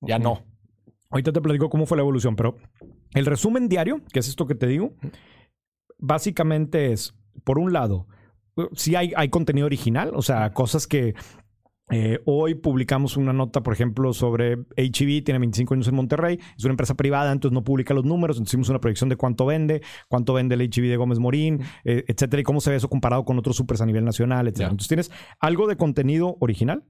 Ya 0.00 0.18
no. 0.18 0.42
Ahorita 1.10 1.32
te 1.32 1.40
platico 1.40 1.68
cómo 1.70 1.86
fue 1.86 1.96
la 1.96 2.02
evolución, 2.02 2.36
pero 2.36 2.56
el 3.14 3.26
resumen 3.26 3.68
diario, 3.68 4.00
que 4.12 4.20
es 4.20 4.28
esto 4.28 4.46
que 4.46 4.54
te 4.54 4.66
digo, 4.66 4.94
básicamente 5.98 6.92
es, 6.92 7.14
por 7.44 7.58
un 7.58 7.72
lado, 7.72 8.06
sí 8.74 8.96
hay, 8.96 9.12
hay 9.16 9.28
contenido 9.28 9.66
original, 9.66 10.12
o 10.14 10.22
sea, 10.22 10.52
cosas 10.52 10.86
que 10.86 11.14
eh, 11.92 12.20
hoy 12.24 12.54
publicamos 12.54 13.18
una 13.18 13.34
nota, 13.34 13.62
por 13.62 13.74
ejemplo, 13.74 14.14
sobre 14.14 14.58
HEB, 14.76 15.22
tiene 15.22 15.38
25 15.38 15.74
años 15.74 15.88
en 15.88 15.94
Monterrey, 15.94 16.38
es 16.56 16.64
una 16.64 16.72
empresa 16.72 16.94
privada, 16.94 17.30
entonces 17.30 17.54
no 17.54 17.62
publica 17.62 17.92
los 17.92 18.04
números, 18.04 18.36
entonces 18.36 18.54
hicimos 18.54 18.70
una 18.70 18.80
proyección 18.80 19.10
de 19.10 19.16
cuánto 19.16 19.44
vende, 19.44 19.82
cuánto 20.08 20.32
vende 20.32 20.54
el 20.54 20.62
HEB 20.62 20.88
de 20.88 20.96
Gómez 20.96 21.18
Morín, 21.18 21.60
eh, 21.84 22.04
etcétera, 22.08 22.40
y 22.40 22.44
cómo 22.44 22.62
se 22.62 22.70
ve 22.70 22.76
eso 22.76 22.88
comparado 22.88 23.26
con 23.26 23.38
otros 23.38 23.56
supers 23.56 23.82
a 23.82 23.86
nivel 23.86 24.04
nacional, 24.06 24.48
etcétera. 24.48 24.70
Entonces 24.70 24.88
tienes 24.88 25.10
algo 25.38 25.66
de 25.66 25.76
contenido 25.76 26.36
original, 26.40 26.84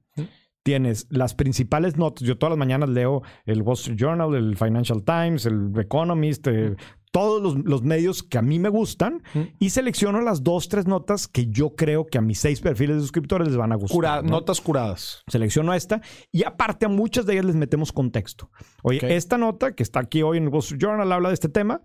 tienes 0.63 1.07
las 1.11 1.35
principales 1.35 1.97
notas. 1.97 2.27
Yo 2.27 2.39
todas 2.39 2.53
las 2.53 2.59
mañanas 2.59 2.89
leo 2.89 3.23
el 3.45 3.63
Wall 3.63 3.75
Street 3.75 3.99
Journal, 3.99 4.35
el 4.35 4.57
Financial 4.57 5.03
Times, 5.03 5.47
el 5.47 5.73
Economist, 5.79 6.47
eh, 6.47 6.77
todos 7.13 7.41
los, 7.43 7.65
los 7.65 7.83
medios 7.83 8.23
que 8.25 8.39
a 8.39 8.43
mí 8.43 8.59
me 8.59 8.69
gustan 8.71 9.23
Ujú. 9.35 9.47
y 9.61 9.71
selecciono 9.71 10.21
las 10.23 10.43
dos, 10.43 10.69
tres 10.69 10.87
notas 10.87 11.29
que 11.29 11.47
yo 11.47 11.77
creo 11.77 12.07
que 12.07 12.19
a 12.19 12.21
mis 12.23 12.39
seis 12.41 12.61
perfiles 12.61 12.97
de 12.97 13.03
suscriptores 13.03 13.47
les 13.47 13.57
van 13.57 13.71
a 13.71 13.77
gustar. 13.77 13.95
Cura- 13.95 14.23
¿no? 14.23 14.31
Notas 14.31 14.61
curadas. 14.61 15.23
Selecciono 15.29 15.73
esta 15.75 16.01
y 16.33 16.43
aparte 16.45 16.87
a 16.87 16.89
muchas 16.89 17.25
de 17.27 17.35
ellas 17.35 17.45
les 17.45 17.55
metemos 17.55 17.93
contexto. 17.93 18.51
Oye, 18.83 18.99
Ok. 18.99 19.05
esta 19.05 19.39
nota 19.39 19.75
que 19.75 19.83
está 19.85 20.01
aquí 20.01 20.23
hoy 20.23 20.39
en 20.39 20.45
el 20.45 20.49
Wall 20.49 20.61
Street 20.61 20.81
Journal 20.81 21.13
habla 21.13 21.29
de 21.29 21.35
este 21.35 21.49
tema. 21.49 21.83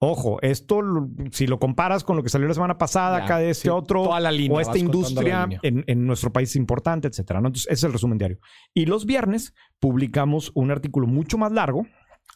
Ojo, 0.00 0.38
esto, 0.42 0.82
si 1.30 1.46
lo 1.46 1.58
comparas 1.58 2.04
con 2.04 2.16
lo 2.16 2.22
que 2.22 2.28
salió 2.28 2.46
la 2.48 2.52
semana 2.52 2.76
pasada, 2.76 3.20
Ya, 3.20 3.24
acá 3.24 3.38
de 3.38 3.48
este 3.50 3.62
sí, 3.62 3.68
otro, 3.70 4.02
toda 4.02 4.20
la 4.20 4.32
línea, 4.32 4.58
o 4.58 4.60
esta 4.60 4.76
industria 4.76 5.48
en, 5.62 5.84
en 5.86 6.06
nuestro 6.06 6.30
país 6.30 6.50
es 6.50 6.56
importante, 6.56 7.08
etcétera. 7.08 7.40
¿no? 7.40 7.46
Entonces, 7.46 7.66
ese 7.68 7.74
es 7.74 7.84
el 7.84 7.92
resumen 7.92 8.18
diario. 8.18 8.38
Y 8.74 8.84
los 8.86 9.06
viernes 9.06 9.54
publicamos 9.80 10.50
un 10.54 10.70
artículo 10.72 11.06
mucho 11.06 11.38
más 11.38 11.52
largo, 11.52 11.86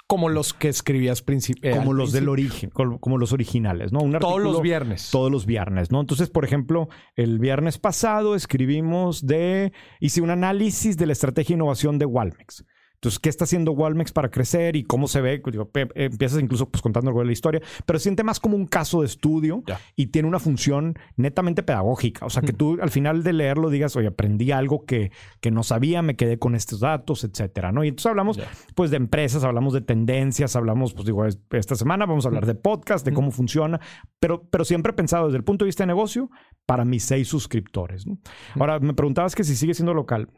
Como 0.06 0.30
los 0.30 0.54
que 0.54 0.68
escribías 0.68 1.24
princip- 1.24 1.58
eh, 1.62 1.70
como 1.76 1.92
los 1.92 2.12
del 2.12 2.30
origen, 2.30 2.70
como, 2.70 2.98
como 2.98 3.18
los 3.18 3.32
originales, 3.34 3.92
¿no? 3.92 4.00
Un 4.00 4.18
Todos 4.18 4.40
los 4.40 4.62
viernes. 4.62 5.10
todos 5.10 5.30
los 5.30 5.44
viernes, 5.44 5.90
¿no? 5.90 6.00
Entonces, 6.00 6.30
por 6.30 6.46
ejemplo, 6.46 6.88
el 7.14 7.38
viernes 7.38 7.76
pasado 7.78 8.34
escribimos 8.34 9.26
de, 9.26 9.72
hice 10.00 10.22
un 10.22 10.30
análisis 10.30 10.96
de 10.96 11.04
la 11.06 11.12
estrategia 11.12 11.54
de 11.54 11.58
innovación 11.58 11.98
de 11.98 12.06
Walmex. 12.06 12.64
Entonces, 13.00 13.20
¿qué 13.20 13.28
está 13.28 13.44
haciendo 13.44 13.70
Walmex 13.72 14.10
para 14.10 14.28
crecer 14.28 14.74
y 14.74 14.82
cómo 14.82 15.06
se 15.06 15.20
ve? 15.20 15.40
Digo, 15.52 15.70
pe- 15.70 15.82
eh, 15.94 16.06
empiezas 16.10 16.42
incluso 16.42 16.68
pues, 16.68 16.82
contando 16.82 17.10
algo 17.10 17.20
de 17.20 17.26
la 17.26 17.32
historia, 17.32 17.62
pero 17.86 18.00
se 18.00 18.02
siente 18.04 18.24
más 18.24 18.40
como 18.40 18.56
un 18.56 18.66
caso 18.66 19.02
de 19.02 19.06
estudio 19.06 19.62
Ya. 19.68 19.78
y 19.94 20.08
tiene 20.08 20.26
una 20.26 20.40
función 20.40 20.98
netamente 21.16 21.62
pedagógica. 21.62 22.26
O 22.26 22.30
sea, 22.30 22.42
que 22.42 22.52
tú 22.52 22.76
al 22.82 22.90
final 22.90 23.22
de 23.22 23.32
leerlo 23.34 23.70
digas, 23.70 23.94
oye, 23.94 24.08
aprendí 24.08 24.50
algo 24.50 24.84
que, 24.84 25.12
que 25.40 25.52
no 25.52 25.62
sabía, 25.62 26.02
me 26.02 26.16
quedé 26.16 26.40
con 26.40 26.56
estos 26.56 26.80
datos, 26.80 27.22
etcétera, 27.22 27.70
¿no? 27.70 27.84
Y 27.84 27.88
entonces 27.88 28.06
hablamos 28.10 28.36
Ya. 28.38 28.48
pues 28.74 28.90
de 28.90 28.96
empresas, 28.96 29.44
hablamos 29.44 29.74
de 29.74 29.80
tendencias, 29.80 30.56
hablamos, 30.56 30.92
pues 30.92 31.06
digo, 31.06 31.24
es- 31.24 31.38
esta 31.52 31.76
semana 31.76 32.04
vamos 32.04 32.24
a 32.24 32.28
hablar 32.30 32.46
de 32.46 32.56
podcast, 32.56 33.06
de 33.06 33.12
cómo 33.12 33.30
funciona, 33.30 33.78
pero, 34.18 34.42
pero 34.50 34.64
siempre 34.64 34.90
he 34.90 34.94
pensado 34.96 35.26
desde 35.26 35.38
el 35.38 35.44
punto 35.44 35.64
de 35.64 35.68
vista 35.68 35.84
de 35.84 35.86
negocio 35.88 36.30
para 36.66 36.84
mis 36.84 37.04
seis 37.04 37.28
suscriptores. 37.28 38.08
¿no? 38.08 38.18
Ahora, 38.58 38.80
me 38.80 38.92
preguntabas 38.94 39.36
que 39.36 39.44
si 39.44 39.54
sigue 39.54 39.74
siendo 39.74 39.94
local. 39.94 40.30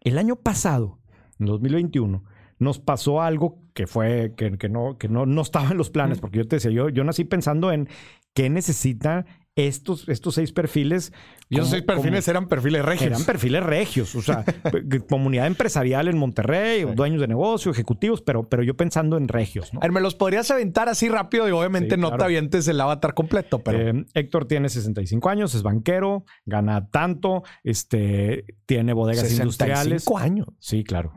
El 0.00 0.18
año 0.18 0.34
pasado, 0.36 0.98
en 1.38 1.46
2021, 1.46 2.24
nos 2.58 2.78
pasó 2.78 3.20
algo 3.22 3.58
que 3.74 3.86
fue, 3.86 4.32
que, 4.36 4.56
que 4.58 4.68
no, 4.68 4.96
que 4.98 5.08
no, 5.08 5.26
no 5.26 5.42
estaba 5.42 5.70
en 5.70 5.76
los 5.76 5.90
planes, 5.90 6.18
porque 6.20 6.38
yo 6.38 6.48
te 6.48 6.56
decía, 6.56 6.70
yo, 6.70 6.88
yo 6.88 7.04
nací 7.04 7.24
pensando 7.24 7.70
en 7.72 7.88
qué 8.34 8.48
necesita 8.48 9.26
estos, 9.54 10.06
estos 10.10 10.34
seis 10.34 10.52
perfiles. 10.52 11.12
Y 11.48 11.54
esos 11.56 11.68
como- 11.68 11.70
seis 11.70 11.82
perfiles 11.82 12.28
eran 12.28 12.46
perfiles 12.48 12.84
regios. 12.84 13.06
eran 13.10 13.24
perfiles 13.24 13.62
regios, 13.62 14.14
o 14.14 14.20
sea, 14.22 14.44
comunidad 15.08 15.46
empresarial 15.46 16.08
en 16.08 16.18
Monterrey, 16.18 16.84
dueños 16.94 17.20
de 17.20 17.28
negocio, 17.28 17.70
ejecutivos, 17.70 18.20
pero, 18.22 18.48
pero 18.48 18.62
yo 18.62 18.76
pensando 18.76 19.16
en 19.16 19.28
regios, 19.28 19.72
¿no? 19.72 19.80
A 19.80 19.82
ver, 19.82 19.92
me 19.92 20.00
los 20.02 20.14
podrías 20.14 20.50
aventar 20.50 20.88
así 20.90 21.08
rápido 21.08 21.48
y 21.48 21.52
obviamente 21.52 21.94
Sí, 21.94 22.00
no 22.00 22.08
claro. 22.08 22.18
te 22.20 22.24
avientes 22.24 22.68
el 22.68 22.80
avatar 22.80 23.14
completo, 23.14 23.60
pero 23.62 23.78
Eh, 24.00 24.04
Héctor 24.14 24.46
tiene 24.46 24.68
65 24.68 25.28
años, 25.30 25.54
es 25.54 25.62
banquero, 25.62 26.24
gana 26.44 26.88
tanto, 26.88 27.42
este, 27.64 28.44
tiene 28.66 28.92
bodegas 28.92 29.28
65 29.28 29.42
industriales. 29.44 30.06
años. 30.22 30.48
Sí, 30.58 30.84
claro. 30.84 31.12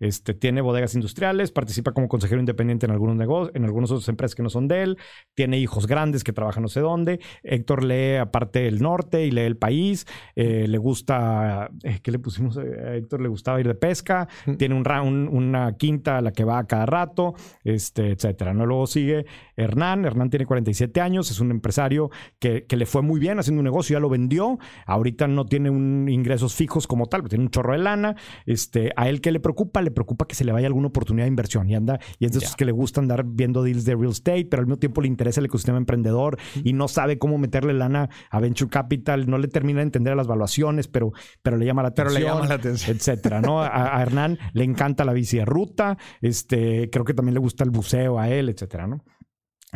Este, 0.00 0.34
tiene 0.34 0.60
bodegas 0.62 0.94
industriales, 0.94 1.52
participa 1.52 1.92
como 1.92 2.08
consejero 2.08 2.40
independiente 2.40 2.86
en 2.86 2.92
algunos 2.92 3.14
negocios, 3.16 3.54
en 3.54 3.64
algunas 3.64 3.90
otras 3.90 4.08
empresas 4.08 4.34
que 4.34 4.42
no 4.42 4.50
son 4.50 4.66
de 4.66 4.82
él, 4.82 4.98
tiene 5.34 5.58
hijos 5.58 5.86
grandes 5.86 6.24
que 6.24 6.32
trabajan 6.32 6.62
no 6.62 6.68
sé 6.68 6.80
dónde. 6.80 7.20
Héctor 7.42 7.84
lee 7.84 8.16
aparte 8.16 8.66
el 8.66 8.80
norte 8.82 9.24
y 9.26 9.30
lee 9.30 9.42
el 9.42 9.56
país, 9.56 10.06
eh, 10.34 10.66
le 10.66 10.78
gusta, 10.78 11.70
eh, 11.84 12.00
¿qué 12.02 12.10
le 12.10 12.18
pusimos? 12.18 12.56
a 12.56 12.94
Héctor 12.96 13.20
le 13.20 13.28
gustaba 13.28 13.60
ir 13.60 13.68
de 13.68 13.74
pesca, 13.74 14.26
Mm. 14.46 14.54
tiene 14.56 14.74
un- 14.74 15.28
una 15.30 15.76
quinta 15.76 16.18
a 16.18 16.20
la 16.22 16.32
que 16.32 16.44
va 16.44 16.58
a 16.58 16.66
cada 16.66 16.86
rato, 16.86 17.34
este, 17.64 18.10
etcétera. 18.10 18.54
¿no? 18.54 18.66
Luego 18.66 18.86
sigue 18.86 19.26
Hernán, 19.56 20.04
Hernán 20.04 20.30
tiene 20.30 20.46
47 20.46 21.00
años, 21.00 21.30
es 21.30 21.40
un 21.40 21.50
empresario 21.50 22.10
que, 22.38 22.64
que 22.64 22.76
le 22.76 22.86
fue 22.86 23.02
muy 23.02 23.20
bien 23.20 23.38
haciendo 23.38 23.60
un 23.60 23.64
negocio, 23.64 23.94
ya 23.96 24.00
lo 24.00 24.08
vendió, 24.08 24.58
ahorita 24.86 25.28
no 25.28 25.44
tiene 25.46 25.70
un 25.70 26.08
ingresos 26.08 26.54
fijos 26.54 26.86
como 26.86 27.06
tal, 27.06 27.20
pero 27.20 27.28
tiene 27.30 27.44
un 27.44 27.50
chorro 27.50 27.72
de 27.72 27.78
lana. 27.78 28.16
Este, 28.46 28.90
a 28.96 29.08
él 29.08 29.20
que 29.20 29.30
le 29.32 29.40
preocupa, 29.40 29.82
le 29.82 29.89
preocupa 29.90 30.26
que 30.26 30.34
se 30.34 30.44
le 30.44 30.52
vaya 30.52 30.66
alguna 30.66 30.88
oportunidad 30.88 31.24
de 31.24 31.28
inversión 31.28 31.68
y 31.68 31.74
anda, 31.74 31.98
y 32.18 32.26
es 32.26 32.32
de 32.32 32.38
esos 32.38 32.56
que 32.56 32.64
le 32.64 32.72
gusta 32.72 33.00
andar 33.00 33.24
viendo 33.24 33.62
deals 33.62 33.84
de 33.84 33.94
real 33.94 34.10
estate, 34.12 34.46
pero 34.50 34.60
al 34.60 34.66
mismo 34.66 34.78
tiempo 34.78 35.00
le 35.00 35.08
interesa 35.08 35.40
el 35.40 35.46
ecosistema 35.46 35.78
emprendedor 35.78 36.38
y 36.64 36.72
no 36.72 36.88
sabe 36.88 37.18
cómo 37.18 37.38
meterle 37.38 37.72
lana 37.74 38.08
a 38.30 38.40
venture 38.40 38.70
capital, 38.70 39.28
no 39.28 39.38
le 39.38 39.48
termina 39.48 39.78
de 39.78 39.84
entender 39.84 40.16
las 40.16 40.26
valuaciones, 40.26 40.88
pero, 40.88 41.12
pero 41.42 41.56
le 41.56 41.66
llama 41.66 41.82
la 41.82 41.92
Pero 41.94 42.10
atención. 42.10 42.22
le 42.32 42.34
llama 42.34 42.48
la 42.48 42.54
atención. 42.54 42.96
Etcétera, 42.96 43.40
¿no? 43.40 43.60
A, 43.62 43.96
a 43.98 44.02
Hernán 44.02 44.38
le 44.52 44.64
encanta 44.64 45.04
la 45.04 45.12
bici 45.12 45.38
de 45.38 45.44
ruta, 45.44 45.98
este, 46.20 46.90
creo 46.90 47.04
que 47.04 47.14
también 47.14 47.34
le 47.34 47.40
gusta 47.40 47.64
el 47.64 47.70
buceo 47.70 48.18
a 48.18 48.28
él, 48.28 48.48
etcétera, 48.48 48.86
¿no? 48.86 49.04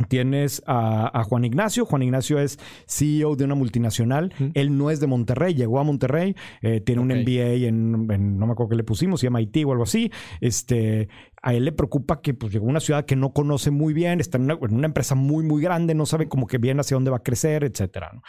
Tienes 0.08 0.62
a, 0.66 1.20
a 1.20 1.22
Juan 1.24 1.44
Ignacio. 1.44 1.86
Juan 1.86 2.02
Ignacio 2.02 2.38
es 2.40 2.58
CEO 2.88 3.36
de 3.36 3.44
una 3.44 3.54
multinacional. 3.54 4.32
Él 4.54 4.76
no 4.76 4.90
es 4.90 4.98
de 5.00 5.06
Monterrey, 5.06 5.54
llegó 5.54 5.78
a 5.78 5.84
Monterrey, 5.84 6.34
eh, 6.62 6.80
tiene 6.80 7.00
un 7.00 7.08
MBA 7.22 7.66
en, 7.68 8.06
en- 8.10 8.36
no 8.38 8.46
me 8.46 8.52
acuerdo 8.52 8.70
qué 8.70 8.76
le 8.76 8.84
pusimos, 8.84 9.20
si 9.20 9.28
MIT 9.28 9.64
o 9.64 9.70
algo 9.72 9.84
así. 9.84 10.10
Este, 10.40 11.08
a 11.42 11.54
él 11.54 11.64
le 11.64 11.72
preocupa 11.72 12.20
que 12.20 12.34
pues, 12.34 12.52
llegó 12.52 12.66
a 12.66 12.70
una 12.70 12.80
ciudad 12.80 13.04
que 13.04 13.16
no 13.16 13.32
conoce 13.32 13.70
muy 13.70 13.94
bien, 13.94 14.18
está 14.20 14.36
en 14.38 14.44
una, 14.44 14.54
en 14.60 14.74
una 14.74 14.86
empresa 14.86 15.14
muy, 15.14 15.44
muy 15.44 15.62
grande, 15.62 15.94
no 15.94 16.06
sabe 16.06 16.28
como 16.28 16.46
que 16.46 16.58
bien 16.58 16.80
hacia 16.80 16.96
dónde 16.96 17.10
va 17.12 17.18
a 17.18 17.22
crecer, 17.22 17.62
etcétera. 17.64 18.10
¿no? 18.14 18.22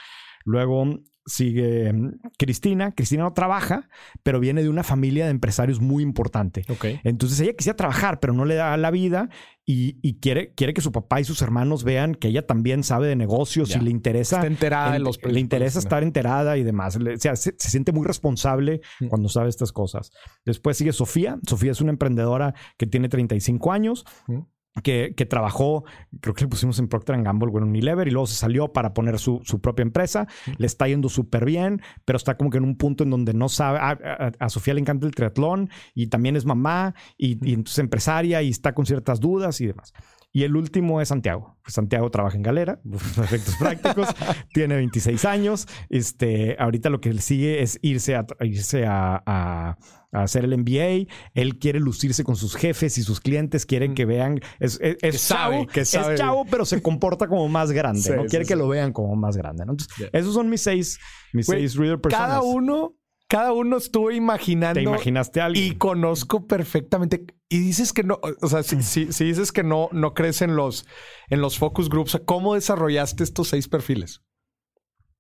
Luego 0.44 0.86
sigue 1.26 1.92
mm, 1.92 2.12
Cristina. 2.38 2.92
Cristina 2.94 3.24
no 3.24 3.34
trabaja, 3.34 3.90
pero 4.24 4.40
viene 4.40 4.62
de 4.64 4.70
una 4.70 4.84
familia 4.84 5.26
de 5.26 5.32
empresarios 5.32 5.80
muy 5.82 6.04
importante. 6.04 6.66
Ok. 6.70 6.86
Entonces 7.04 7.40
ella 7.40 7.54
quisiera 7.54 7.76
trabajar, 7.76 8.20
pero 8.20 8.34
no 8.34 8.46
le 8.46 8.56
da 8.56 8.76
la 8.78 8.92
vida 8.92 9.30
y, 9.66 9.98
y 10.08 10.20
quiere, 10.20 10.54
quiere 10.54 10.74
que 10.74 10.82
su 10.82 10.92
papá 10.92 11.20
y 11.20 11.24
sus 11.24 11.42
hermanos 11.42 11.84
vean 11.84 12.14
que 12.14 12.28
ella 12.28 12.46
también 12.46 12.84
sabe 12.84 13.08
de 13.08 13.16
negocios 13.16 13.70
Ya. 13.70 13.80
y 13.80 13.86
le 13.86 13.90
interesa. 13.92 14.36
Está 14.38 14.48
enterada 14.48 14.92
de 14.92 15.00
ent- 15.00 15.04
los 15.04 15.20
le 15.24 15.40
interesa 15.40 15.80
estar 15.80 16.04
enterada 16.04 16.58
y 16.58 16.64
demás. 16.64 16.96
Le- 17.00 17.16
o 17.16 17.18
sea, 17.18 17.36
se, 17.36 17.56
se 17.58 17.70
siente 17.70 17.92
muy 17.92 18.06
responsable 18.06 18.82
Mm. 19.00 19.08
cuando 19.08 19.28
sabe 19.30 19.50
estas 19.50 19.72
cosas. 19.72 20.12
Después 20.46 20.78
sigue 20.78 20.94
Sofía. 20.94 21.40
Sofía 21.48 21.72
es 21.72 21.82
una 21.82 21.92
emprendedora 21.92 22.54
que 22.78 22.86
tiene 22.86 23.10
35 23.10 23.72
años. 23.72 24.06
Mm. 24.28 24.40
Que, 24.84 25.14
que 25.16 25.26
trabajó, 25.26 25.86
creo 26.20 26.36
que 26.36 26.44
le 26.44 26.50
pusimos 26.50 26.78
en 26.80 26.90
Procter 26.90 27.22
Gamble 27.24 27.50
o 27.54 27.58
en 27.60 27.64
Unilever 27.64 28.08
y 28.10 28.12
luego 28.12 28.28
se 28.28 28.36
salió 28.36 28.74
para 28.74 28.94
poner 28.94 29.20
su, 29.20 29.40
su 29.46 29.62
propia 29.62 29.84
empresa. 29.84 30.28
Le 30.58 30.68
está 30.68 30.86
yendo 30.88 31.08
súper 31.08 31.46
bien, 31.46 31.82
pero 32.04 32.18
está 32.18 32.36
como 32.36 32.50
que 32.50 32.58
en 32.58 32.66
un 32.66 32.76
punto 32.76 33.06
en 33.06 33.10
donde 33.10 33.34
no 33.34 33.48
sabe. 33.48 33.80
A, 33.80 33.92
a- 33.92 34.32
a 34.38 34.50
Sofía 34.50 34.74
le 34.74 34.82
encanta 34.82 35.08
el 35.08 35.16
triatlón 35.16 35.70
y 35.94 36.08
también 36.08 36.36
es 36.36 36.44
mamá 36.46 36.94
y, 37.18 37.38
y 37.50 37.54
entonces 37.54 37.80
empresaria 37.80 38.42
y 38.42 38.50
está 38.50 38.74
con 38.74 38.86
ciertas 38.86 39.22
dudas 39.22 39.62
y 39.62 39.68
demás. 39.68 39.94
Y 40.36 40.44
el 40.44 40.58
último 40.58 41.00
es 41.00 41.08
Santiago. 41.08 41.58
Pues 41.64 41.76
Santiago 41.76 42.12
trabaja 42.12 42.36
en 42.36 42.44
Galera, 42.44 42.82
efectos 42.94 43.56
prácticos, 43.56 44.10
tiene 44.54 44.76
26 44.76 45.24
años. 45.24 45.66
Este, 45.90 46.58
ahorita 46.60 46.90
lo 46.90 47.00
que 47.00 47.14
le 47.14 47.22
sigue 47.22 47.62
es 47.64 47.80
irse 47.82 48.16
a, 48.16 48.26
irse 48.42 48.86
a, 48.86 49.24
a- 49.26 49.78
a 50.12 50.24
hacer 50.24 50.44
el 50.44 50.58
MBA. 50.58 51.10
Él 51.36 51.58
quiere 51.58 51.80
lucirse 51.80 52.26
con 52.26 52.36
sus 52.36 52.58
jefes 52.58 52.98
y 52.98 53.04
sus 53.04 53.22
clientes, 53.22 53.66
quieren 53.66 53.94
que 53.94 54.04
vean. 54.04 54.42
Es, 54.60 54.78
es, 54.82 54.98
es 55.02 55.12
Que 55.14 55.18
sabe, 55.18 55.56
chavo, 55.60 55.68
que 55.68 55.86
sabe. 55.86 56.14
es 56.16 56.20
chavo, 56.20 56.46
pero 56.52 56.66
se 56.66 56.82
comporta 56.82 57.28
como 57.28 57.48
más 57.48 57.72
grande. 57.72 58.02
Sí, 58.02 58.12
¿no? 58.14 58.26
Quiere 58.26 58.44
sí. 58.44 58.50
que 58.50 58.56
lo 58.58 58.68
vean 58.68 58.92
como 58.92 59.16
más 59.16 59.38
grande. 59.38 59.66
¿no? 59.66 59.72
Entonces, 59.72 59.96
Ya. 59.98 60.10
esos 60.20 60.34
son 60.34 60.50
mis 60.50 60.60
seis, 60.62 61.00
mis 61.32 61.46
seis 61.46 61.76
reader 61.76 62.00
personas. 62.02 62.28
Cada 62.28 62.42
uno, 62.42 62.94
cada 63.28 63.54
uno 63.54 63.78
estuvo 63.78 64.12
imaginando. 64.12 64.80
¿Te 64.80 64.84
imaginaste 64.84 65.42
a 65.42 65.46
alguien? 65.46 65.74
Y 65.74 65.76
conozco 65.78 66.48
perfectamente. 66.48 67.26
Y 67.50 67.60
dices 67.60 67.94
que 67.94 68.04
no, 68.04 68.20
o 68.42 68.48
sea, 68.48 68.64
si, 68.64 68.82
si- 68.84 69.12
si 69.12 69.26
dices 69.26 69.52
que 69.52 69.64
no, 69.64 69.90
no 69.92 70.14
crees 70.14 70.42
en 70.42 70.56
los, 70.56 70.86
en 71.30 71.42
los 71.42 71.58
focus 71.58 71.90
groups, 71.90 72.20
¿cómo 72.26 72.56
desarrollaste 72.56 73.24
estos 73.24 73.50
seis 73.50 73.68
perfiles? 73.68 74.22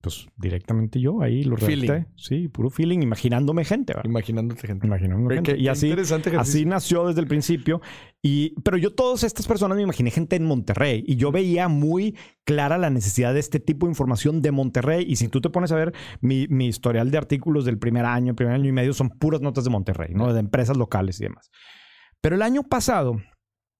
Pues 0.05 0.27
directamente 0.37 0.99
yo 1.01 1.21
ahí 1.21 1.43
lo 1.43 1.55
redacté. 1.55 2.07
Sí, 2.15 2.47
puro 2.47 2.69
feeling, 2.69 2.99
imaginándome 3.01 3.65
gente. 3.65 3.93
¿verdad? 3.93 4.09
Imaginándote 4.09 4.67
gente. 4.67 4.85
Imaginándome 4.87 5.35
gente. 5.35 5.53
qué- 5.55 5.59
y 5.59 5.63
qué 5.63 5.69
así, 5.71 5.87
así 6.39 6.65
nació 6.65 7.07
desde 7.07 7.21
el 7.21 7.27
principio. 7.27 7.81
Y, 8.21 8.59
pero 8.61 8.77
yo, 8.77 8.93
todas 8.93 9.23
estas 9.23 9.47
personas 9.47 9.75
me 9.75 9.81
imaginé 9.83 10.11
gente 10.11 10.35
en 10.35 10.45
Monterrey 10.45 11.03
y 11.07 11.15
yo 11.15 11.31
veía 11.31 11.67
muy 11.67 12.15
clara 12.43 12.77
la 12.77 12.89
necesidad 12.89 13.33
de 13.33 13.39
este 13.39 13.59
tipo 13.59 13.85
de 13.87 13.91
información 13.91 14.41
de 14.41 14.51
Monterrey. 14.51 15.05
Y 15.07 15.15
si 15.15 15.27
tú 15.27 15.41
te 15.41 15.49
pones 15.49 15.71
a 15.71 15.75
ver 15.75 15.93
mi, 16.21 16.47
mi 16.49 16.67
historial 16.67 17.09
de 17.11 17.17
artículos 17.17 17.65
del 17.65 17.77
primer 17.79 18.05
año, 18.05 18.35
primer 18.35 18.53
año 18.55 18.69
y 18.69 18.71
medio, 18.71 18.93
son 18.93 19.09
puras 19.09 19.41
notas 19.41 19.63
de 19.63 19.69
Monterrey, 19.71 20.13
¿no? 20.13 20.31
De 20.33 20.39
empresas 20.39 20.77
locales 20.77 21.19
y 21.19 21.23
demás. 21.23 21.49
Pero 22.21 22.35
el 22.35 22.41
año 22.41 22.63
pasado 22.63 23.21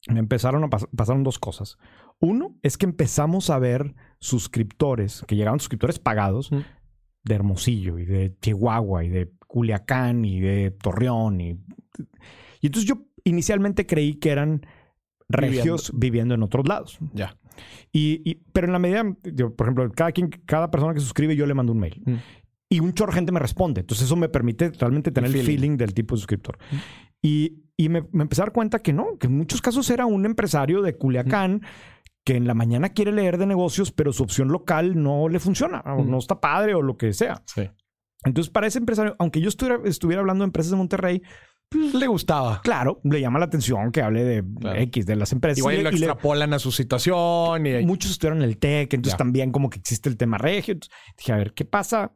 me 0.08 0.20
empezaron 0.20 0.64
a 0.64 0.68
pas- 0.70 0.88
pasaron 0.96 1.24
dos 1.24 1.40
cosas. 1.40 1.78
Uno 2.20 2.56
es 2.62 2.78
que 2.78 2.86
empezamos 2.86 3.50
a 3.50 3.60
ver 3.60 3.96
suscriptores, 4.26 5.24
que 5.28 5.36
llegaban 5.36 5.60
suscriptores 5.60 6.00
pagados 6.00 6.52
Mm. 6.52 6.60
de 7.24 7.36
Hermosillo 7.36 8.00
y 8.00 8.06
de 8.06 8.36
Chihuahua 8.42 9.04
y 9.04 9.10
de 9.10 9.32
Culiacán 9.48 10.26
y 10.26 10.40
de 10.40 10.72
Torreón. 10.72 11.42
Y, 11.42 11.50
y 12.62 12.68
entonces 12.68 12.88
yo 12.88 13.04
inicialmente 13.24 13.86
creí 13.86 14.16
que 14.16 14.30
eran 14.32 14.66
regios 15.30 15.92
viviendo, 15.96 16.36
en 16.36 16.44
otros 16.44 16.68
lados. 16.68 16.98
Ya. 17.14 17.38
Y, 17.92 18.22
y- 18.30 18.36
pero 18.54 18.68
en 18.68 18.74
la 18.74 18.80
medida, 18.80 19.04
yo, 19.34 19.56
por 19.56 19.68
ejemplo, 19.68 19.90
cada, 19.92 20.12
quien, 20.12 20.30
cada 20.30 20.70
persona 20.70 20.94
que 20.94 21.00
suscribe 21.00 21.36
yo 21.36 21.46
le 21.46 21.54
mando 21.54 21.72
un 21.72 21.80
mail. 21.80 22.02
Mm. 22.06 22.16
Y 22.70 22.80
un 22.80 22.94
chorro 22.94 23.12
de 23.12 23.16
gente 23.18 23.32
me 23.32 23.40
responde. 23.40 23.82
Entonces 23.82 24.06
eso 24.06 24.16
me 24.16 24.28
permite 24.30 24.70
realmente 24.72 25.12
tener 25.12 25.30
el 25.30 25.38
feeling. 25.38 25.46
feeling, 25.60 25.78
del 25.78 25.94
tipo 25.94 26.16
de 26.16 26.20
suscriptor. 26.20 26.58
Y, 27.22 27.64
y 27.78 27.90
me, 27.90 28.04
me 28.12 28.24
empecé 28.24 28.42
a 28.42 28.46
dar 28.46 28.54
cuenta 28.54 28.80
que 28.80 28.92
no, 28.94 29.18
que 29.18 29.28
en 29.28 29.38
muchos 29.38 29.62
casos 29.62 29.90
era 29.90 30.06
un 30.06 30.26
empresario 30.26 30.82
de 30.82 30.96
Culiacán 30.96 31.62
que 32.26 32.36
en 32.36 32.48
la 32.48 32.54
mañana 32.56 32.90
quiere 32.90 33.12
leer 33.14 33.38
de 33.38 33.46
negocios, 33.46 33.92
pero 33.94 34.12
su 34.12 34.24
opción 34.24 34.50
local 34.50 35.02
no 35.02 35.30
le 35.30 35.40
funciona, 35.40 35.80
o 35.86 36.04
no 36.04 36.18
está 36.18 36.42
padre 36.42 36.74
o 36.76 36.82
lo 36.82 36.98
que 36.98 37.14
sea. 37.14 37.42
Sí. 37.46 37.70
Entonces, 38.26 38.52
para 38.52 38.66
ese 38.68 38.80
empresario, 38.80 39.16
aunque 39.20 39.40
yo 39.40 39.48
estuviera, 39.48 39.80
estuviera 39.86 40.22
hablando 40.22 40.44
de 40.44 40.48
empresas 40.48 40.72
de 40.72 40.78
Monterrey, 40.78 41.22
le 41.72 42.08
gustaba. 42.08 42.62
Claro, 42.64 43.00
le 43.04 43.22
llama 43.22 43.38
la 43.40 43.46
atención 43.46 43.92
que 43.92 44.02
hable 44.02 44.24
de 44.24 44.44
X, 44.84 45.06
de 45.06 45.16
las 45.16 45.32
empresas. 45.34 45.60
Igual 45.60 45.76
Y 45.76 45.84
lo 45.84 45.92
le- 45.92 45.98
extrapolan 45.98 46.54
a 46.54 46.60
su 46.60 46.72
situación. 46.72 47.66
Y, 47.68 47.86
muchos 47.86 48.12
estudiaron 48.12 48.42
el 48.42 48.58
TEC, 48.58 48.94
entonces 48.94 49.14
Ya. 49.14 49.18
también 49.18 49.52
como 49.52 49.70
que 49.70 49.80
existe 49.80 50.10
el 50.10 50.18
tema 50.18 50.38
regio. 50.38 50.74
Entonces, 50.74 50.96
dije, 51.18 51.32
a 51.34 51.38
ver, 51.38 51.54
¿qué 51.54 51.66
pasa? 51.66 52.16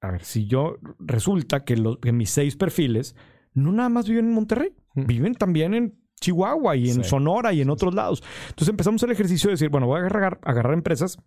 A 0.00 0.10
ver, 0.10 0.24
si 0.24 0.46
yo 0.46 0.76
resulta 0.98 1.64
que, 1.64 1.76
los, 1.76 1.98
que 1.98 2.12
mis 2.12 2.30
seis 2.30 2.56
perfiles 2.56 3.14
no 3.54 3.70
nada 3.72 3.88
más 3.88 4.08
viven 4.08 4.26
en 4.26 4.32
Monterrey, 4.32 4.74
Mm. 4.94 5.06
viven 5.06 5.34
también 5.34 5.74
en 5.74 6.03
Chihuahua 6.24 6.76
y 6.76 6.88
en 6.90 7.02
Sí. 7.04 7.10
Sonora 7.10 7.52
y 7.52 7.60
en 7.60 7.70
otros 7.70 7.94
lados. 7.94 8.22
Entonces 8.48 8.68
empezamos 8.68 9.02
el 9.02 9.10
ejercicio 9.10 9.48
de 9.48 9.54
decir, 9.54 9.68
bueno, 9.68 9.86
voy 9.86 9.96
a 9.98 10.00
agarrar, 10.00 10.40
agarrar 10.42 10.74
empresas 10.74 11.18